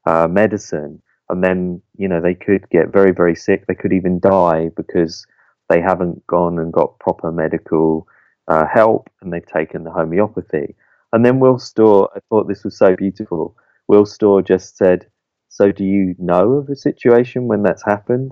uh, 0.09 0.27
medicine 0.27 1.01
and 1.29 1.43
then 1.43 1.81
you 1.97 2.07
know 2.07 2.21
they 2.21 2.33
could 2.33 2.67
get 2.69 2.93
very 2.99 3.11
very 3.11 3.35
sick 3.35 3.65
they 3.67 3.75
could 3.75 3.93
even 3.93 4.19
die 4.19 4.69
because 4.75 5.25
they 5.69 5.81
haven't 5.81 6.25
gone 6.27 6.57
and 6.59 6.73
got 6.73 6.97
proper 6.99 7.31
medical 7.31 8.07
uh, 8.47 8.65
help 8.65 9.09
and 9.21 9.31
they've 9.31 9.53
taken 9.59 9.83
the 9.83 9.91
homeopathy 9.91 10.75
and 11.13 11.25
then 11.25 11.39
will 11.39 11.59
storr 11.59 12.09
i 12.15 12.19
thought 12.29 12.47
this 12.47 12.63
was 12.63 12.77
so 12.77 12.95
beautiful 12.95 13.55
will 13.87 14.05
storr 14.05 14.41
just 14.41 14.77
said 14.77 15.05
so 15.49 15.71
do 15.71 15.83
you 15.83 16.15
know 16.17 16.53
of 16.53 16.69
a 16.69 16.75
situation 16.75 17.47
when 17.47 17.63
that's 17.63 17.85
happened 17.85 18.31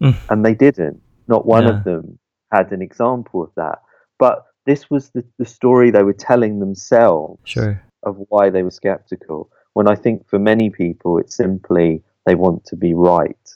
mm. 0.00 0.16
and 0.30 0.44
they 0.44 0.54
didn't 0.54 1.00
not 1.28 1.46
one 1.46 1.64
yeah. 1.64 1.76
of 1.76 1.84
them 1.84 2.18
had 2.52 2.70
an 2.72 2.82
example 2.82 3.42
of 3.42 3.50
that. 3.56 3.80
But 4.18 4.44
this 4.66 4.90
was 4.90 5.10
the, 5.10 5.24
the 5.38 5.44
story 5.44 5.90
they 5.90 6.02
were 6.02 6.12
telling 6.12 6.60
themselves 6.60 7.40
sure. 7.44 7.82
of 8.04 8.16
why 8.28 8.50
they 8.50 8.62
were 8.62 8.70
skeptical. 8.70 9.50
When 9.74 9.88
I 9.88 9.94
think 9.94 10.28
for 10.28 10.38
many 10.38 10.70
people, 10.70 11.18
it's 11.18 11.36
simply 11.36 12.02
they 12.26 12.34
want 12.34 12.64
to 12.66 12.76
be 12.76 12.94
right. 12.94 13.48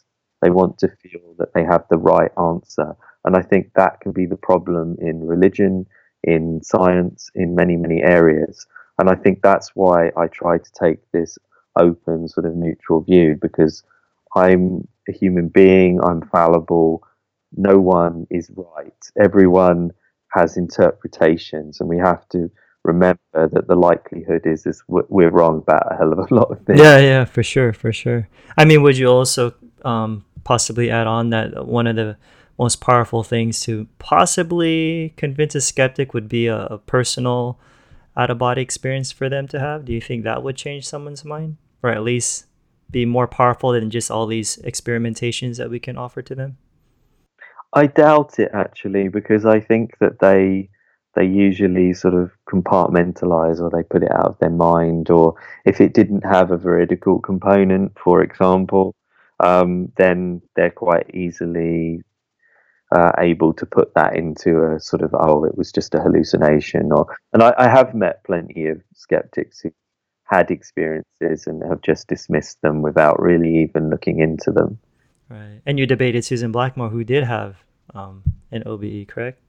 They 0.43 0.51
want 0.51 0.79
to 0.79 0.89
feel 0.89 1.35
that 1.39 1.55
they 1.55 1.64
have 1.64 1.85
the 1.91 1.99
right 1.99 2.31
answer. 2.39 2.97
And 3.25 3.37
I 3.37 3.43
think 3.43 3.73
that 3.75 4.01
can 4.01 4.12
be 4.12 4.27
the 4.27 4.37
problem 4.37 4.97
in 5.01 5.27
religion, 5.27 5.87
in 6.23 6.62
science, 6.62 7.31
in 7.35 7.55
many, 7.55 7.77
many 7.77 8.03
areas. 8.03 8.67
And 8.99 9.11
I 9.11 9.14
think 9.14 9.43
that's 9.43 9.71
why 9.75 10.11
I 10.17 10.27
try 10.29 10.59
to 10.59 10.73
take 10.73 10.99
this 11.12 11.39
open, 11.79 12.29
sort 12.29 12.47
of 12.47 12.57
neutral 12.57 13.03
view 13.03 13.37
because 13.41 13.83
I'm 14.35 14.87
a 15.09 15.12
human 15.12 15.49
being, 15.49 16.01
I'm 16.03 16.23
fallible, 16.23 17.03
no 17.57 17.79
one 17.79 18.27
is 18.31 18.51
right. 18.55 19.11
Everyone 19.21 19.93
has 20.33 20.57
interpretations, 20.57 21.81
and 21.81 21.89
we 21.89 21.99
have 21.99 22.29
to 22.31 22.51
remember 22.87 23.20
that 23.34 23.66
the 23.66 23.74
likelihood 23.74 24.43
is 24.45 24.66
is 24.66 24.82
we're 24.89 25.30
wrong 25.30 25.59
about 25.59 25.93
a 25.93 25.97
hell 25.97 26.12
of 26.12 26.18
a 26.18 26.34
lot 26.34 26.51
of 26.51 26.64
things. 26.64 26.80
Yeah, 26.80 26.99
yeah, 26.99 27.24
for 27.24 27.43
sure, 27.43 27.72
for 27.72 27.93
sure. 27.93 28.28
I 28.57 28.64
mean, 28.64 28.82
would 28.82 28.97
you 28.97 29.09
also 29.09 29.55
um, 29.84 30.24
possibly 30.45 30.91
add 30.91 31.07
on 31.07 31.30
that 31.30 31.66
one 31.66 31.87
of 31.87 31.97
the 31.97 32.16
most 32.59 32.80
powerful 32.80 33.22
things 33.22 33.61
to 33.61 33.87
possibly 33.99 35.12
convince 35.16 35.55
a 35.55 35.61
skeptic 35.61 36.14
would 36.14 36.28
be 36.28 36.47
a, 36.47 36.66
a 36.66 36.78
personal 36.78 37.59
out 38.16 38.30
of 38.30 38.39
body 38.39 38.62
experience 38.62 39.12
for 39.12 39.28
them 39.28 39.47
to 39.49 39.61
have? 39.61 39.84
Do 39.84 39.93
you 39.93 40.01
think 40.01 40.24
that 40.24 40.43
would 40.43 40.57
change 40.57 40.87
someone's 40.87 41.24
mind, 41.24 41.59
or 41.82 41.91
at 41.91 42.03
least 42.03 42.47
be 42.91 43.05
more 43.05 43.26
powerful 43.26 43.72
than 43.72 43.91
just 43.91 44.11
all 44.11 44.26
these 44.26 44.57
experimentations 44.59 45.57
that 45.59 45.70
we 45.70 45.80
can 45.80 45.99
offer 45.99 46.22
to 46.22 46.34
them? 46.34 46.57
I 47.72 47.89
doubt 47.89 48.39
it 48.39 48.51
actually 48.55 49.09
because 49.09 49.45
I 49.45 49.61
think 49.61 49.99
that 50.01 50.20
they 50.20 50.70
they 51.17 51.25
usually 51.25 51.93
sort 51.95 52.14
of 52.14 52.31
compartmentalize 52.49 53.59
or 53.59 53.71
they 53.71 53.83
put 53.83 54.03
it 54.03 54.12
out 54.12 54.27
of 54.27 54.39
their 54.39 54.51
mind 54.51 55.11
or 55.11 55.35
if 55.64 55.81
it 55.81 55.95
didn't 55.95 56.25
have 56.25 56.51
a 56.51 56.59
veridical 56.59 57.19
component, 57.19 57.99
for 57.99 58.23
example, 58.23 58.95
um, 59.41 59.91
then 59.97 60.43
they're 60.55 60.71
quite 60.71 61.11
easily 61.14 62.03
uh, 62.95 63.12
able 63.19 63.53
to 63.55 63.67
put 63.67 63.95
that 63.95 64.14
into 64.14 64.62
a 64.62 64.79
sort 64.79 65.03
of 65.03 65.12
oh 65.19 65.45
it 65.45 65.59
was 65.59 65.73
just 65.73 65.95
a 65.95 66.01
hallucination 66.01 66.93
or 66.93 67.05
and 67.33 67.43
I, 67.43 67.53
I 67.59 67.69
have 67.69 67.95
met 67.95 68.23
plenty 68.23 68.69
of 68.69 68.81
skeptics 68.95 69.59
who 69.61 69.73
had 70.25 70.51
experiences 70.51 71.47
and 71.47 71.62
have 71.69 71.81
just 71.83 72.09
dismissed 72.09 72.61
them 72.62 72.83
without 72.83 73.21
really 73.21 73.62
even 73.62 73.91
looking 73.91 74.21
into 74.21 74.53
them. 74.53 74.79
Right. 75.29 75.61
And 75.64 75.79
you 75.79 75.87
debated 75.87 76.25
Susan 76.25 76.53
Blackmore, 76.53 76.91
who 76.91 77.05
did 77.05 77.25
have 77.25 77.57
um, 77.95 78.23
an 78.51 78.62
OBE, 78.67 79.09
correct? 79.09 79.41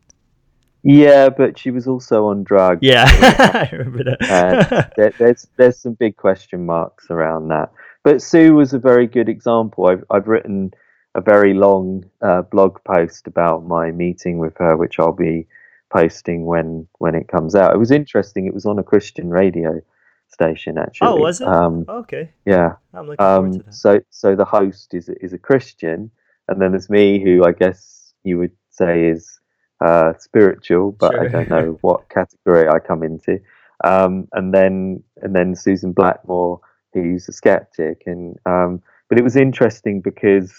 Yeah, 0.88 1.28
but 1.28 1.60
she 1.60 1.70
was 1.70 1.86
also 1.86 2.28
on 2.28 2.44
drugs. 2.44 2.80
Yeah, 2.82 3.06
I 3.10 3.70
remember 3.74 4.06
that. 4.06 4.94
there, 4.96 5.14
there's 5.18 5.48
there's 5.58 5.80
some 5.80 5.94
big 5.96 6.16
question 6.16 6.66
marks 6.66 7.10
around 7.10 7.50
that. 7.50 7.72
But 8.04 8.22
Sue 8.22 8.54
was 8.54 8.74
a 8.74 8.80
very 8.80 9.06
good 9.06 9.28
example. 9.28 9.88
I've 9.88 10.06
I've 10.10 10.28
written 10.28 10.72
a 11.14 11.20
very 11.20 11.54
long 11.54 12.06
uh, 12.22 12.44
blog 12.44 12.78
post 12.86 13.28
about 13.28 13.66
my 13.66 13.92
meeting 13.92 14.38
with 14.38 14.56
her, 14.60 14.78
which 14.78 14.98
I'll 14.98 15.12
be 15.12 15.48
posting 15.92 16.46
when 16.46 16.88
when 17.00 17.16
it 17.16 17.28
comes 17.28 17.54
out. 17.54 17.76
It 17.76 17.80
was 17.80 17.92
interesting. 17.92 18.48
It 18.48 18.54
was 18.54 18.66
on 18.66 18.80
a 18.80 18.84
Christian 18.84 19.30
radio 19.30 19.82
station 20.30 20.78
actually. 20.78 21.10
Oh, 21.10 21.16
was 21.18 21.42
it? 21.42 21.48
Um, 21.50 21.84
okay. 21.90 22.32
Yeah. 22.46 22.76
I'm 22.94 23.08
looking 23.08 23.18
forward 23.18 23.54
to 23.54 23.60
um, 23.60 23.66
that. 23.66 23.74
So 23.74 24.00
so 24.10 24.38
the 24.38 24.46
host 24.46 24.94
is 24.94 25.10
is 25.10 25.34
a 25.34 25.38
Christian, 25.38 26.12
and 26.48 26.62
then 26.62 26.72
there's 26.72 26.90
me, 26.90 27.22
who 27.22 27.44
I 27.44 27.52
guess 27.52 28.14
you 28.24 28.38
would 28.38 28.52
say 28.70 29.10
is 29.10 29.37
uh, 29.84 30.14
spiritual, 30.20 30.92
but 30.94 31.12
sure. 31.12 31.26
I 31.26 31.28
don't 31.30 31.50
know 31.50 31.78
what 31.82 32.10
category 32.10 32.68
I 32.68 32.80
come 32.80 33.04
into. 33.04 33.40
Um, 33.84 34.28
and 34.34 34.54
then 34.54 35.04
and 35.22 35.36
then 35.36 35.56
Susan 35.56 35.92
Blackmore, 35.92 36.60
who's 36.94 37.30
a 37.30 37.32
skeptic, 37.32 38.04
and 38.06 38.38
um, 38.46 38.82
but 39.10 39.20
it 39.20 39.24
was 39.24 39.36
interesting 39.36 40.02
because 40.02 40.54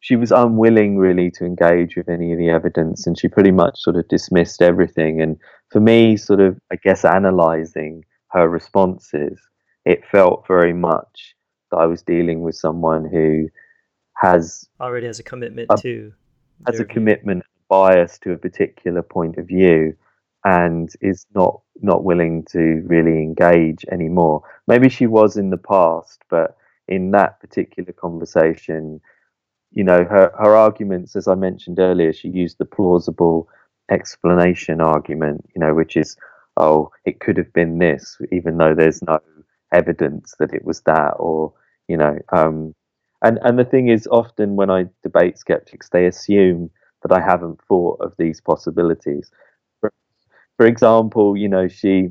she 0.00 0.16
was 0.16 0.32
unwilling 0.32 0.96
really 0.96 1.30
to 1.32 1.44
engage 1.44 1.96
with 1.96 2.08
any 2.08 2.32
of 2.32 2.38
the 2.38 2.50
evidence, 2.50 3.06
and 3.06 3.18
she 3.18 3.28
pretty 3.28 3.52
much 3.52 3.78
sort 3.78 3.96
of 3.96 4.08
dismissed 4.08 4.60
everything. 4.60 5.20
And 5.20 5.36
for 5.70 5.80
me, 5.80 6.16
sort 6.16 6.40
of 6.40 6.58
I 6.72 6.76
guess 6.76 7.04
analyzing 7.04 8.04
her 8.32 8.48
responses, 8.48 9.38
it 9.84 10.04
felt 10.10 10.46
very 10.48 10.72
much 10.72 11.36
that 11.70 11.76
I 11.76 11.86
was 11.86 12.02
dealing 12.02 12.42
with 12.42 12.56
someone 12.56 13.04
who 13.04 13.48
has 14.16 14.68
already 14.80 15.06
has 15.06 15.20
a 15.20 15.22
commitment 15.22 15.68
a, 15.70 15.76
to 15.76 16.12
has 16.66 16.80
a 16.80 16.84
view. 16.84 16.94
commitment 16.94 17.44
bias 17.68 18.18
to 18.20 18.32
a 18.32 18.38
particular 18.38 19.02
point 19.02 19.36
of 19.38 19.46
view 19.46 19.94
and 20.44 20.90
is 21.00 21.26
not 21.34 21.60
not 21.80 22.04
willing 22.04 22.44
to 22.50 22.82
really 22.86 23.22
engage 23.22 23.84
anymore. 23.92 24.42
Maybe 24.66 24.88
she 24.88 25.06
was 25.06 25.36
in 25.36 25.50
the 25.50 25.56
past, 25.58 26.22
but 26.28 26.56
in 26.88 27.10
that 27.12 27.40
particular 27.40 27.92
conversation, 27.92 29.00
you 29.72 29.84
know, 29.84 30.04
her, 30.04 30.32
her 30.38 30.56
arguments, 30.56 31.14
as 31.14 31.28
I 31.28 31.34
mentioned 31.34 31.78
earlier, 31.78 32.12
she 32.12 32.28
used 32.28 32.58
the 32.58 32.64
plausible 32.64 33.48
explanation 33.90 34.80
argument, 34.80 35.44
you 35.54 35.60
know, 35.60 35.74
which 35.74 35.96
is, 35.96 36.16
oh, 36.56 36.90
it 37.04 37.20
could 37.20 37.36
have 37.36 37.52
been 37.52 37.78
this, 37.78 38.18
even 38.32 38.56
though 38.56 38.74
there's 38.74 39.02
no 39.02 39.20
evidence 39.72 40.34
that 40.38 40.52
it 40.52 40.64
was 40.64 40.80
that, 40.82 41.14
or, 41.18 41.52
you 41.86 41.96
know, 41.96 42.18
um, 42.32 42.74
and, 43.22 43.38
and 43.42 43.58
the 43.58 43.64
thing 43.64 43.88
is, 43.88 44.08
often 44.10 44.56
when 44.56 44.70
I 44.70 44.86
debate 45.02 45.38
skeptics, 45.38 45.88
they 45.90 46.06
assume 46.06 46.70
that 47.02 47.12
I 47.12 47.20
haven't 47.20 47.60
thought 47.68 48.00
of 48.00 48.14
these 48.18 48.40
possibilities. 48.40 49.30
For, 49.80 49.92
for 50.56 50.66
example, 50.66 51.36
you 51.36 51.48
know, 51.48 51.68
she 51.68 52.10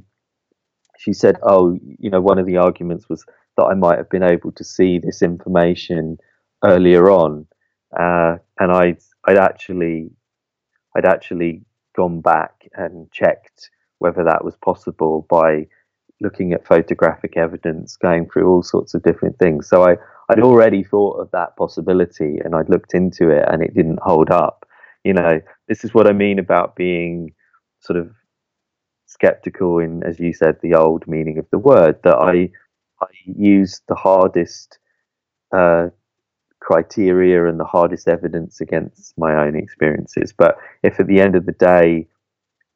she 0.97 1.13
said, 1.13 1.37
"Oh, 1.43 1.77
you 1.99 2.09
know, 2.09 2.21
one 2.21 2.39
of 2.39 2.45
the 2.45 2.57
arguments 2.57 3.09
was 3.09 3.25
that 3.57 3.65
I 3.65 3.73
might 3.73 3.97
have 3.97 4.09
been 4.09 4.23
able 4.23 4.51
to 4.53 4.63
see 4.63 4.99
this 4.99 5.21
information 5.21 6.17
earlier 6.63 7.09
on, 7.11 7.47
uh, 7.97 8.37
and 8.59 8.71
I'd 8.71 8.99
I'd 9.25 9.37
actually 9.37 10.09
I'd 10.95 11.05
actually 11.05 11.63
gone 11.95 12.21
back 12.21 12.67
and 12.75 13.11
checked 13.11 13.69
whether 13.99 14.23
that 14.23 14.43
was 14.45 14.55
possible 14.57 15.25
by 15.29 15.67
looking 16.21 16.53
at 16.53 16.65
photographic 16.67 17.37
evidence, 17.37 17.95
going 17.97 18.27
through 18.29 18.47
all 18.49 18.63
sorts 18.63 18.93
of 18.93 19.03
different 19.03 19.37
things. 19.39 19.67
So 19.69 19.83
I 19.83 19.97
I'd 20.29 20.41
already 20.41 20.83
thought 20.83 21.19
of 21.19 21.31
that 21.31 21.55
possibility, 21.57 22.39
and 22.43 22.55
I'd 22.55 22.69
looked 22.69 22.93
into 22.93 23.29
it, 23.29 23.45
and 23.49 23.63
it 23.63 23.73
didn't 23.75 23.99
hold 24.01 24.29
up. 24.31 24.65
You 25.07 25.13
know, 25.13 25.39
this 25.69 25.85
is 25.85 25.93
what 25.93 26.07
I 26.07 26.11
mean 26.11 26.37
about 26.37 26.75
being 26.75 27.33
sort 27.79 27.97
of 27.97 28.11
skeptical 29.05 29.79
in, 29.79 30.03
as 30.03 30.19
you 30.19 30.33
said, 30.33 30.57
the 30.61 30.75
old 30.75 31.07
meaning 31.07 31.37
of 31.37 31.47
the 31.49 31.57
word. 31.57 31.95
That 32.03 32.17
I 32.17 32.51
I 33.01 33.07
use 33.25 33.81
the 33.87 33.95
hardest 33.95 34.79
uh, 35.55 35.87
criteria 36.59 37.47
and 37.47 37.57
the 37.57 37.63
hardest 37.65 38.09
evidence 38.09 38.59
against 38.59 39.17
my 39.17 39.33
own 39.45 39.55
experiences. 39.55 40.33
But 40.37 40.57
if 40.83 40.99
at 40.99 41.07
the 41.07 41.21
end 41.21 41.35
of 41.37 41.45
the 41.45 41.53
day 41.53 42.07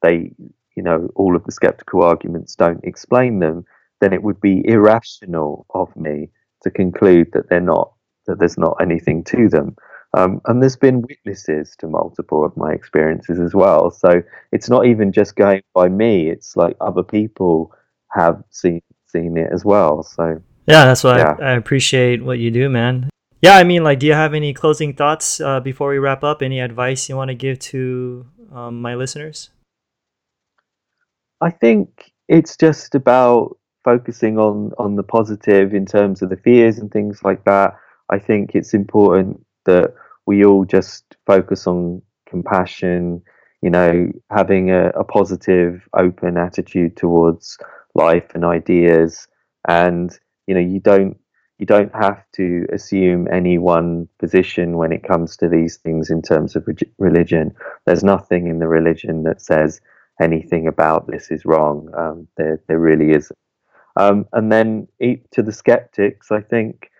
they, 0.00 0.32
you 0.76 0.82
know, 0.82 1.10
all 1.14 1.36
of 1.36 1.44
the 1.44 1.52
skeptical 1.52 2.02
arguments 2.02 2.56
don't 2.56 2.82
explain 2.84 3.40
them, 3.40 3.66
then 4.00 4.14
it 4.14 4.22
would 4.22 4.40
be 4.40 4.66
irrational 4.66 5.66
of 5.74 5.94
me 5.96 6.30
to 6.62 6.70
conclude 6.70 7.28
that 7.34 7.50
they're 7.50 7.60
not 7.60 7.92
that 8.26 8.38
there's 8.38 8.58
not 8.58 8.78
anything 8.80 9.22
to 9.24 9.50
them. 9.50 9.76
Um, 10.14 10.40
and 10.46 10.60
there's 10.60 10.76
been 10.76 11.02
witnesses 11.02 11.74
to 11.78 11.86
multiple 11.86 12.44
of 12.44 12.56
my 12.56 12.72
experiences 12.72 13.40
as 13.40 13.54
well. 13.54 13.90
So 13.90 14.22
it's 14.52 14.68
not 14.68 14.86
even 14.86 15.10
just 15.10 15.36
going 15.36 15.62
by 15.74 15.88
me; 15.88 16.28
it's 16.28 16.56
like 16.56 16.76
other 16.80 17.02
people 17.02 17.72
have 18.10 18.42
seen 18.50 18.82
seen 19.06 19.36
it 19.36 19.50
as 19.52 19.64
well. 19.64 20.02
So 20.02 20.42
yeah, 20.66 20.84
that's 20.84 21.04
why 21.04 21.18
yeah. 21.18 21.36
I, 21.40 21.44
I, 21.44 21.52
appreciate 21.52 22.24
what 22.24 22.38
you 22.38 22.50
do, 22.50 22.68
man. 22.68 23.08
Yeah, 23.40 23.56
I 23.56 23.64
mean, 23.64 23.82
like, 23.82 23.98
do 23.98 24.06
you 24.06 24.12
have 24.12 24.34
any 24.34 24.54
closing 24.54 24.94
thoughts 24.94 25.40
uh, 25.40 25.60
before 25.60 25.90
we 25.90 25.98
wrap 25.98 26.22
up? 26.22 26.42
Any 26.42 26.60
advice 26.60 27.08
you 27.08 27.16
want 27.16 27.28
to 27.28 27.34
give 27.34 27.58
to 27.58 28.26
um, 28.52 28.80
my 28.80 28.94
listeners? 28.94 29.50
I 31.40 31.50
think 31.50 32.12
it's 32.28 32.56
just 32.56 32.94
about 32.94 33.58
focusing 33.82 34.38
on 34.38 34.72
on 34.78 34.96
the 34.96 35.02
positive 35.02 35.74
in 35.74 35.86
terms 35.86 36.22
of 36.22 36.30
the 36.30 36.36
fears 36.36 36.78
and 36.78 36.90
things 36.90 37.24
like 37.24 37.44
that. 37.44 37.76
I 38.10 38.18
think 38.18 38.54
it's 38.54 38.74
important 38.74 39.44
that 39.64 39.94
we 40.26 40.44
all 40.44 40.64
just 40.64 41.16
focus 41.26 41.66
on 41.66 42.02
compassion, 42.28 43.22
you 43.60 43.70
know, 43.70 44.10
having 44.30 44.70
a, 44.70 44.88
a 44.90 45.04
positive, 45.04 45.88
open 45.94 46.36
attitude 46.36 46.96
towards 46.96 47.58
life 47.94 48.30
and 48.34 48.44
ideas. 48.44 49.28
And 49.68 50.16
you 50.46 50.54
know 50.54 50.60
you 50.60 50.80
don't 50.80 51.16
you 51.58 51.66
don't 51.66 51.94
have 51.94 52.24
to 52.32 52.66
assume 52.72 53.28
any 53.30 53.56
one 53.56 54.08
position 54.18 54.76
when 54.76 54.90
it 54.90 55.06
comes 55.06 55.36
to 55.36 55.48
these 55.48 55.76
things 55.76 56.10
in 56.10 56.20
terms 56.20 56.56
of 56.56 56.66
religion. 56.98 57.54
There's 57.86 58.02
nothing 58.02 58.48
in 58.48 58.58
the 58.58 58.66
religion 58.66 59.22
that 59.24 59.40
says 59.40 59.80
anything 60.20 60.66
about 60.66 61.06
this 61.06 61.30
is 61.30 61.44
wrong. 61.44 61.88
Um, 61.96 62.26
there 62.36 62.60
there 62.68 62.78
really 62.78 63.12
isn't. 63.12 63.38
Um, 63.96 64.26
and 64.32 64.50
then 64.50 64.88
to 65.32 65.42
the 65.42 65.52
skeptics 65.52 66.30
i 66.30 66.40
think 66.40 66.90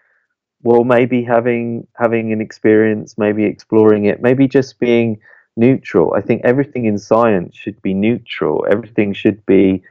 well 0.62 0.84
maybe 0.84 1.22
having 1.22 1.86
having 1.96 2.32
an 2.32 2.40
experience 2.40 3.16
maybe 3.18 3.44
exploring 3.44 4.06
it 4.06 4.22
maybe 4.22 4.48
just 4.48 4.78
being 4.80 5.18
neutral 5.56 6.14
i 6.16 6.20
think 6.20 6.40
everything 6.44 6.86
in 6.86 6.98
science 6.98 7.56
should 7.56 7.80
be 7.82 7.94
neutral 7.94 8.66
everything 8.70 9.12
should 9.12 9.44
be 9.46 9.82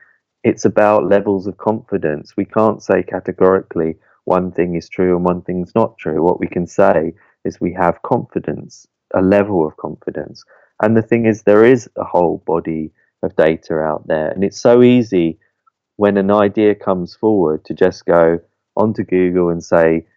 it's 0.44 0.66
about 0.66 1.10
levels 1.10 1.48
of 1.48 1.58
confidence. 1.58 2.36
We 2.38 2.46
can't 2.46 2.84
say 2.84 3.04
categorically 3.04 3.98
one 4.26 4.52
thing 4.52 4.76
is 4.76 4.90
true 4.90 5.16
and 5.16 5.26
one 5.26 5.42
thing's 5.44 5.76
not 5.76 5.98
true. 6.00 6.24
What 6.24 6.40
we 6.40 6.48
can 6.48 6.68
say 6.68 7.14
is 7.46 7.62
we 7.62 7.74
have 7.74 8.02
confidence, 8.04 8.88
a 9.16 9.22
level 9.22 9.68
of 9.68 9.78
confidence. 9.78 10.44
And 10.82 10.98
the 10.98 11.04
thing 11.04 11.28
is, 11.28 11.44
there 11.44 11.66
is 11.66 11.90
a 11.98 12.04
whole 12.04 12.44
body 12.48 12.92
of 13.24 13.36
data 13.36 13.76
out 13.80 14.08
there. 14.08 14.30
And 14.32 14.44
it's 14.44 14.60
so 14.62 14.82
easy 14.82 15.40
when 15.98 16.18
an 16.18 16.32
idea 16.32 16.76
comes 16.76 17.16
forward 17.16 17.66
to 17.66 17.74
just 17.76 18.06
go 18.06 18.40
onto 18.76 19.04
Google 19.04 19.50
and 19.50 19.64
say 19.64 20.08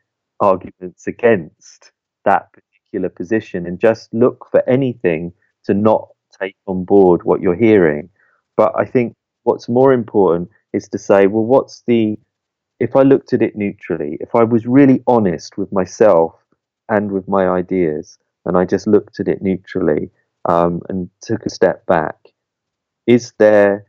arguments 0.44 1.06
against 1.08 1.92
that 2.24 2.48
particular 2.52 3.08
position 3.08 3.66
and 3.66 3.80
just 3.80 4.12
look 4.14 4.46
for 4.50 4.68
anything 4.68 5.32
to 5.64 5.74
not 5.74 6.08
take 6.40 6.56
on 6.66 6.84
board 6.84 7.22
what 7.24 7.40
you're 7.40 7.54
hearing. 7.68 8.08
But 8.56 8.72
I 8.76 8.84
think 8.84 9.14
What's 9.44 9.68
more 9.68 9.92
important 9.92 10.50
is 10.72 10.88
to 10.88 10.98
say, 10.98 11.26
well, 11.26 11.44
what's 11.44 11.82
the, 11.86 12.18
if 12.80 12.96
I 12.96 13.02
looked 13.02 13.32
at 13.32 13.42
it 13.42 13.56
neutrally, 13.56 14.18
if 14.20 14.34
I 14.34 14.42
was 14.42 14.66
really 14.66 15.02
honest 15.06 15.56
with 15.58 15.70
myself 15.72 16.34
and 16.88 17.12
with 17.12 17.28
my 17.28 17.48
ideas, 17.48 18.18
and 18.46 18.56
I 18.56 18.64
just 18.64 18.86
looked 18.86 19.20
at 19.20 19.28
it 19.28 19.42
neutrally 19.42 20.10
um, 20.48 20.80
and 20.88 21.10
took 21.22 21.46
a 21.46 21.50
step 21.50 21.86
back, 21.86 22.16
is 23.06 23.34
there 23.38 23.86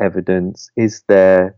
evidence? 0.00 0.70
Is 0.76 1.02
there 1.08 1.56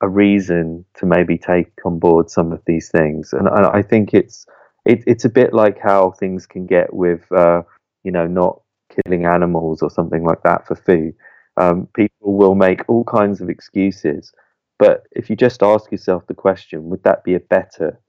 a 0.00 0.08
reason 0.08 0.84
to 0.94 1.06
maybe 1.06 1.36
take 1.36 1.72
on 1.84 1.98
board 1.98 2.30
some 2.30 2.52
of 2.52 2.62
these 2.66 2.90
things? 2.90 3.32
And, 3.32 3.48
and 3.48 3.66
I 3.66 3.82
think 3.82 4.14
it's 4.14 4.46
it, 4.84 5.02
it's 5.06 5.24
a 5.24 5.30
bit 5.30 5.52
like 5.52 5.78
how 5.78 6.12
things 6.12 6.46
can 6.46 6.66
get 6.66 6.94
with 6.94 7.30
uh, 7.32 7.62
you 8.04 8.12
know 8.12 8.26
not 8.26 8.60
killing 9.04 9.26
animals 9.26 9.82
or 9.82 9.90
something 9.90 10.24
like 10.24 10.42
that 10.42 10.66
for 10.66 10.74
food. 10.74 11.14
Um, 11.56 11.88
people 11.94 12.36
will 12.36 12.54
make 12.54 12.88
all 12.88 13.04
kinds 13.04 13.40
of 13.40 13.48
excuses. 13.48 14.32
But 14.78 15.06
if 15.10 15.28
you 15.28 15.34
just 15.34 15.62
ask 15.62 15.90
yourself 15.90 16.26
the 16.26 16.34
question, 16.34 16.88
would 16.88 17.02
that 17.02 17.24
be 17.24 17.34
a 17.34 17.40
better 17.40 18.00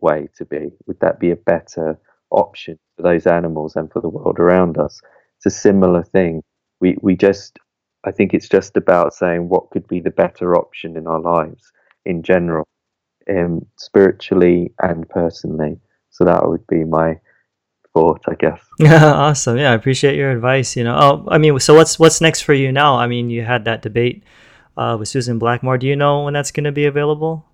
way 0.00 0.28
to 0.36 0.44
be? 0.44 0.72
Would 0.86 1.00
that 1.00 1.20
be 1.20 1.30
a 1.30 1.36
better 1.36 1.98
option 2.30 2.78
for 2.96 3.02
those 3.02 3.26
animals 3.26 3.76
and 3.76 3.90
for 3.92 4.00
the 4.00 4.08
world 4.08 4.38
around 4.40 4.76
us? 4.76 5.00
It's 5.36 5.46
a 5.46 5.58
similar 5.58 6.02
thing. 6.02 6.42
We, 6.80 6.96
we 7.00 7.14
just, 7.14 7.58
I 8.04 8.10
think 8.10 8.32
it's 8.32 8.48
just 8.48 8.76
about 8.76 9.14
saying 9.14 9.48
what 9.48 9.70
could 9.70 9.86
be 9.86 10.00
the 10.00 10.10
better 10.10 10.56
option 10.56 10.96
in 10.96 11.06
our 11.06 11.20
lives 11.20 11.72
in 12.06 12.22
general, 12.22 12.66
um, 13.28 13.66
spiritually 13.76 14.72
and 14.80 15.08
personally. 15.08 15.78
So 16.10 16.24
that 16.24 16.48
would 16.48 16.66
be 16.66 16.84
my 16.84 17.18
thought, 17.92 18.22
I 18.28 18.34
guess. 18.34 18.60
Yeah, 18.78 19.04
awesome. 19.12 19.58
Yeah, 19.58 19.72
I 19.72 19.74
appreciate 19.74 20.16
your 20.16 20.30
advice. 20.30 20.76
You 20.76 20.84
know, 20.84 20.96
oh, 20.98 21.28
I 21.30 21.38
mean, 21.38 21.58
so 21.60 21.74
what's 21.74 21.98
what's 21.98 22.20
next 22.20 22.42
for 22.42 22.54
you 22.54 22.72
now? 22.72 22.96
I 22.96 23.06
mean, 23.06 23.30
you 23.30 23.42
had 23.42 23.64
that 23.66 23.82
debate 23.82 24.22
uh, 24.76 24.96
with 24.98 25.08
Susan 25.08 25.38
Blackmore. 25.38 25.78
Do 25.78 25.86
you 25.86 25.96
know 25.96 26.24
when 26.24 26.34
that's 26.34 26.50
going 26.50 26.64
to 26.64 26.72
be 26.72 26.86
available? 26.86 27.44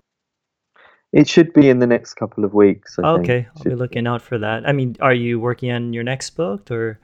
It 1.13 1.27
should 1.27 1.53
be 1.53 1.69
in 1.69 1.79
the 1.79 1.87
next 1.87 2.15
couple 2.15 2.43
of 2.43 2.53
weeks. 2.53 2.97
I 2.99 3.07
okay, 3.19 3.47
I'll 3.55 3.63
be 3.63 3.75
looking 3.75 4.03
be. 4.03 4.09
out 4.09 4.21
for 4.21 4.37
that. 4.37 4.67
I 4.67 4.73
mean, 4.73 4.97
are 4.99 5.13
you 5.13 5.39
working 5.39 5.71
on 5.71 5.93
your 5.93 6.03
next 6.03 6.31
book, 6.31 6.69
or 6.69 6.99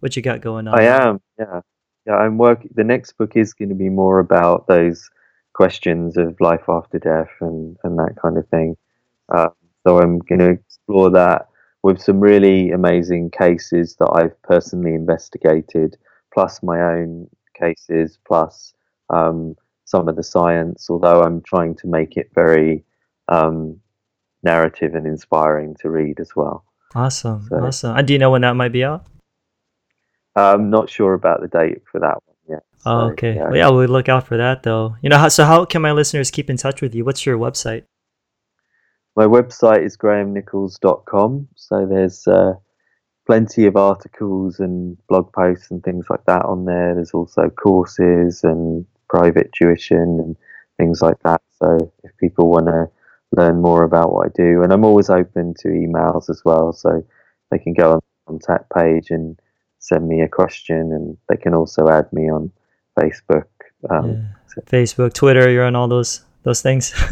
what 0.00 0.16
you 0.16 0.22
got 0.22 0.40
going 0.40 0.68
on? 0.68 0.78
I 0.78 0.84
am. 0.84 1.20
Yeah, 1.38 1.60
yeah. 2.08 2.16
I'm 2.16 2.38
working. 2.38 2.70
The 2.74 2.84
next 2.84 3.12
book 3.12 3.36
is 3.36 3.54
going 3.54 3.68
to 3.68 3.74
be 3.74 3.88
more 3.88 4.18
about 4.18 4.66
those 4.66 5.10
questions 5.52 6.16
of 6.16 6.40
life 6.40 6.68
after 6.68 6.98
death 6.98 7.30
and 7.40 7.76
and 7.84 7.98
that 7.98 8.16
kind 8.20 8.38
of 8.38 8.48
thing. 8.48 8.76
Uh, 9.28 9.48
so 9.86 9.98
I'm 9.98 10.18
going 10.18 10.40
to 10.40 10.50
explore 10.50 11.10
that 11.10 11.48
with 11.82 12.00
some 12.00 12.20
really 12.20 12.70
amazing 12.70 13.30
cases 13.30 13.96
that 13.98 14.10
I've 14.12 14.40
personally 14.42 14.94
investigated, 14.94 15.96
plus 16.32 16.62
my 16.62 16.80
own 16.80 17.28
cases, 17.54 18.18
plus 18.26 18.74
um, 19.10 19.56
some 19.84 20.08
of 20.08 20.16
the 20.16 20.22
science, 20.22 20.88
although 20.90 21.22
I'm 21.22 21.40
trying 21.42 21.74
to 21.76 21.86
make 21.86 22.16
it 22.16 22.30
very 22.34 22.84
um, 23.28 23.80
narrative 24.42 24.94
and 24.94 25.06
inspiring 25.06 25.76
to 25.80 25.90
read 25.90 26.20
as 26.20 26.34
well. 26.34 26.64
Awesome. 26.94 27.46
So, 27.48 27.56
awesome. 27.56 27.96
And 27.96 28.06
do 28.06 28.12
you 28.12 28.18
know 28.18 28.30
when 28.30 28.42
that 28.42 28.54
might 28.54 28.72
be 28.72 28.84
out? 28.84 29.06
I'm 30.38 30.70
not 30.70 30.90
sure 30.90 31.14
about 31.14 31.40
the 31.40 31.48
date 31.48 31.82
for 31.90 32.00
that 32.00 32.18
one 32.26 32.36
yet. 32.48 32.62
Oh, 32.86 33.10
okay. 33.10 33.34
Yeah. 33.34 33.44
Well, 33.44 33.56
yeah, 33.56 33.68
we'll 33.68 33.88
look 33.88 34.08
out 34.08 34.26
for 34.26 34.36
that 34.36 34.62
though. 34.62 34.96
You 35.02 35.10
know, 35.10 35.18
how, 35.18 35.28
so 35.28 35.44
how 35.44 35.64
can 35.64 35.82
my 35.82 35.92
listeners 35.92 36.30
keep 36.30 36.50
in 36.50 36.56
touch 36.56 36.82
with 36.82 36.94
you? 36.94 37.04
What's 37.04 37.24
your 37.26 37.38
website? 37.38 37.84
my 39.18 39.26
website 39.26 39.84
is 39.84 39.96
grahamnicholls.com. 39.96 41.48
So 41.56 41.86
there's 41.86 42.28
uh, 42.28 42.52
plenty 43.26 43.66
of 43.66 43.74
articles 43.74 44.60
and 44.60 44.96
blog 45.08 45.32
posts 45.32 45.72
and 45.72 45.82
things 45.82 46.06
like 46.08 46.24
that 46.26 46.44
on 46.44 46.66
there. 46.66 46.94
There's 46.94 47.10
also 47.10 47.50
courses 47.50 48.44
and 48.44 48.86
private 49.08 49.50
tuition 49.52 50.20
and 50.22 50.36
things 50.76 51.02
like 51.02 51.16
that. 51.24 51.42
So 51.60 51.92
if 52.04 52.16
people 52.18 52.48
want 52.48 52.66
to 52.66 52.88
learn 53.32 53.60
more 53.60 53.82
about 53.82 54.12
what 54.12 54.26
I 54.28 54.30
do, 54.36 54.62
and 54.62 54.72
I'm 54.72 54.84
always 54.84 55.10
open 55.10 55.52
to 55.62 55.68
emails 55.68 56.30
as 56.30 56.42
well, 56.44 56.72
so 56.72 57.04
they 57.50 57.58
can 57.58 57.74
go 57.74 57.94
on 57.94 57.96
the 57.98 58.32
contact 58.32 58.70
page 58.72 59.10
and 59.10 59.36
send 59.78 60.08
me 60.08 60.20
a 60.22 60.28
question, 60.28 60.92
and 60.92 61.16
they 61.28 61.36
can 61.36 61.54
also 61.54 61.88
add 61.88 62.12
me 62.12 62.30
on 62.30 62.50
Facebook. 62.98 63.44
Um, 63.90 64.10
Yeah. 64.10 64.62
Facebook, 64.66 65.12
Twitter, 65.12 65.48
you're 65.50 65.64
on 65.64 65.76
all 65.76 65.88
those 65.88 66.22
those 66.42 66.62
things. 66.62 66.92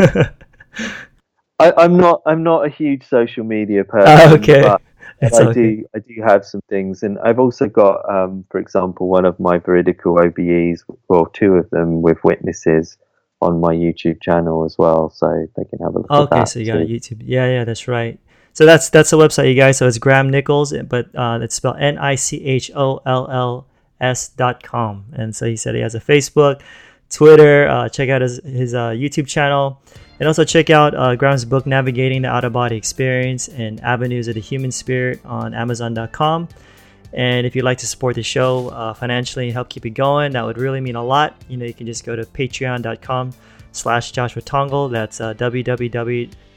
I, 1.58 1.72
I'm 1.76 1.96
not. 1.96 2.22
I'm 2.26 2.42
not 2.42 2.66
a 2.66 2.68
huge 2.68 3.06
social 3.06 3.44
media 3.44 3.84
person. 3.84 4.08
Ah, 4.08 4.34
okay. 4.34 4.62
but 4.62 4.80
I 5.22 5.42
okay. 5.44 5.52
do. 5.52 5.84
I 5.94 5.98
do 6.00 6.14
have 6.22 6.44
some 6.44 6.60
things, 6.68 7.02
and 7.02 7.18
I've 7.20 7.38
also 7.38 7.66
got, 7.68 8.08
um, 8.10 8.44
for 8.50 8.58
example, 8.58 9.08
one 9.08 9.24
of 9.24 9.38
my 9.40 9.58
veridical 9.58 10.16
OBEs, 10.16 10.84
well, 11.08 11.26
two 11.26 11.54
of 11.54 11.70
them 11.70 12.02
with 12.02 12.18
witnesses 12.24 12.98
on 13.40 13.60
my 13.60 13.74
YouTube 13.74 14.20
channel 14.20 14.64
as 14.64 14.76
well, 14.78 15.08
so 15.10 15.46
they 15.56 15.64
can 15.64 15.78
have 15.78 15.94
a 15.94 15.98
look 16.00 16.10
at 16.10 16.18
Okay, 16.20 16.36
that. 16.40 16.48
so 16.48 16.58
you 16.58 16.66
got 16.66 16.80
a 16.80 16.86
too. 16.86 16.94
YouTube. 16.94 17.22
Yeah, 17.24 17.46
yeah, 17.46 17.64
that's 17.64 17.88
right. 17.88 18.18
So 18.56 18.64
that's 18.64 18.88
that's 18.88 19.10
the 19.10 19.18
website, 19.18 19.50
you 19.50 19.54
guys. 19.54 19.76
So 19.76 19.86
it's 19.86 19.98
Graham 19.98 20.30
Nicholls, 20.30 20.72
but 20.88 21.14
uh, 21.14 21.40
it's 21.42 21.56
spelled 21.56 21.76
N 21.78 21.98
I 21.98 22.14
C 22.14 22.42
H 22.42 22.70
O 22.74 23.02
L 23.04 23.30
L 23.30 23.66
S 24.00 24.30
dot 24.30 24.62
com. 24.62 25.04
And 25.12 25.36
so 25.36 25.44
he 25.44 25.56
said 25.56 25.74
he 25.74 25.82
has 25.82 25.94
a 25.94 26.00
Facebook, 26.00 26.62
Twitter. 27.10 27.68
Uh, 27.68 27.90
check 27.90 28.08
out 28.08 28.22
his 28.22 28.40
his 28.44 28.72
uh, 28.72 28.92
YouTube 28.92 29.26
channel, 29.26 29.82
and 30.18 30.26
also 30.26 30.42
check 30.42 30.70
out 30.70 30.94
uh, 30.94 31.14
Graham's 31.16 31.44
book, 31.44 31.66
Navigating 31.66 32.22
the 32.22 32.28
Out 32.28 32.44
of 32.44 32.54
Body 32.54 32.76
Experience 32.76 33.48
and 33.48 33.78
Avenues 33.80 34.26
of 34.26 34.36
the 34.36 34.40
Human 34.40 34.72
Spirit, 34.72 35.20
on 35.26 35.52
Amazon.com. 35.52 36.48
And 37.12 37.46
if 37.46 37.54
you'd 37.54 37.66
like 37.66 37.78
to 37.78 37.86
support 37.86 38.14
the 38.14 38.22
show 38.22 38.70
uh, 38.70 38.94
financially 38.94 39.44
and 39.48 39.52
help 39.52 39.68
keep 39.68 39.84
it 39.84 39.90
going, 39.90 40.32
that 40.32 40.46
would 40.46 40.56
really 40.56 40.80
mean 40.80 40.96
a 40.96 41.04
lot. 41.04 41.36
You 41.50 41.58
know, 41.58 41.66
you 41.66 41.74
can 41.74 41.86
just 41.86 42.06
go 42.06 42.16
to 42.16 42.24
patreon.com 42.24 43.34
slash 43.72 44.12
Joshua 44.12 44.40
Tongol. 44.40 44.88
That's 44.88 45.20
uh, 45.20 45.34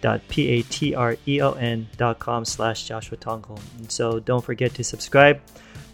www.patreon.com 0.02 2.46
slash 2.46 2.88
Joshua 2.88 3.18
Tongol. 3.18 3.60
And 3.78 3.92
so 3.92 4.20
don't 4.20 4.44
forget 4.44 4.74
to 4.76 4.84
subscribe 4.84 5.42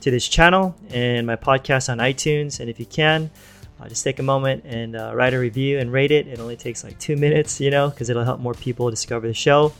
to 0.02 0.12
this 0.12 0.28
channel 0.28 0.76
and 0.90 1.26
my 1.26 1.36
podcast 1.36 1.90
on 1.90 1.98
iTunes. 1.98 2.60
And 2.60 2.70
if 2.70 2.80
you 2.80 2.86
can, 2.86 3.32
uh, 3.80 3.90
just 3.90 4.04
take 4.04 4.20
a 4.20 4.24
moment 4.24 4.64
and 4.66 4.96
uh, 4.96 5.12
write 5.14 5.34
a 5.34 5.40
review 5.40 5.80
and 5.80 5.92
rate 5.92 6.12
it. 6.12 6.28
It 6.28 6.40
only 6.40 6.56
takes 6.56 6.84
like 6.84 6.98
two 7.00 7.18
minutes, 7.18 7.60
you 7.60 7.72
know, 7.72 7.90
because 7.90 8.10
it'll 8.10 8.24
help 8.24 8.40
more 8.40 8.54
people 8.54 8.90
discover 8.90 9.28
the 9.28 9.34
show. 9.34 9.74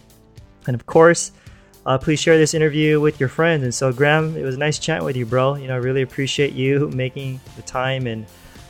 And 0.68 0.76
of 0.76 0.86
course, 0.86 1.32
uh, 1.86 1.98
please 1.98 2.20
share 2.20 2.38
this 2.38 2.54
interview 2.54 3.00
with 3.00 3.20
your 3.20 3.30
friends. 3.30 3.64
And 3.64 3.74
so, 3.74 3.94
Graham, 3.94 4.36
it 4.36 4.44
was 4.44 4.58
nice 4.58 4.80
chatting 4.80 5.06
with 5.06 5.16
you, 5.16 5.26
bro. 5.26 5.56
You 5.56 5.68
know, 5.68 5.76
I 5.76 5.78
really 5.78 6.02
appreciate 6.02 6.54
you 6.54 6.90
making 6.90 7.40
the 7.56 7.62
time 7.62 8.08
and 8.08 8.26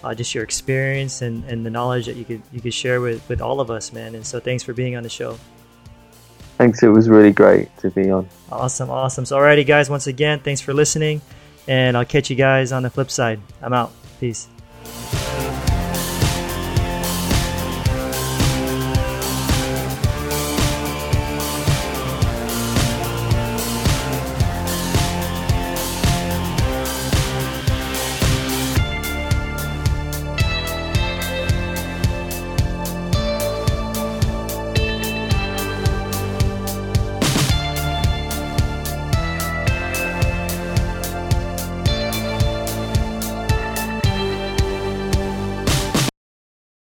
uh, 0.06 0.14
just 0.14 0.36
your 0.36 0.44
experience 0.44 1.24
and, 1.24 1.44
and 1.46 1.66
the 1.66 1.70
knowledge 1.70 2.06
that 2.06 2.16
you 2.16 2.24
could 2.24 2.42
you 2.52 2.62
could 2.62 2.74
share 2.74 3.02
with, 3.02 3.28
with 3.28 3.42
all 3.42 3.60
of 3.60 3.72
us, 3.72 3.92
man. 3.92 4.14
And 4.14 4.26
so, 4.26 4.40
thanks 4.40 4.64
for 4.64 4.74
being 4.74 4.96
on 4.96 5.04
the 5.04 5.10
show. 5.10 5.38
Thanks. 6.58 6.84
It 6.84 6.88
was 6.88 7.10
really 7.10 7.34
great 7.34 7.76
to 7.80 7.90
be 7.90 8.12
on. 8.12 8.30
Awesome, 8.52 8.90
awesome. 8.90 9.26
So, 9.26 9.38
alrighty, 9.38 9.66
guys. 9.66 9.90
Once 9.90 10.08
again, 10.08 10.40
thanks 10.40 10.62
for 10.62 10.74
listening, 10.74 11.22
and 11.68 11.98
I'll 11.98 12.06
catch 12.06 12.30
you 12.30 12.36
guys 12.36 12.72
on 12.72 12.84
the 12.84 12.90
flip 12.90 13.10
side. 13.10 13.42
I'm 13.62 13.74
out. 13.74 13.92
Peace. 14.20 14.48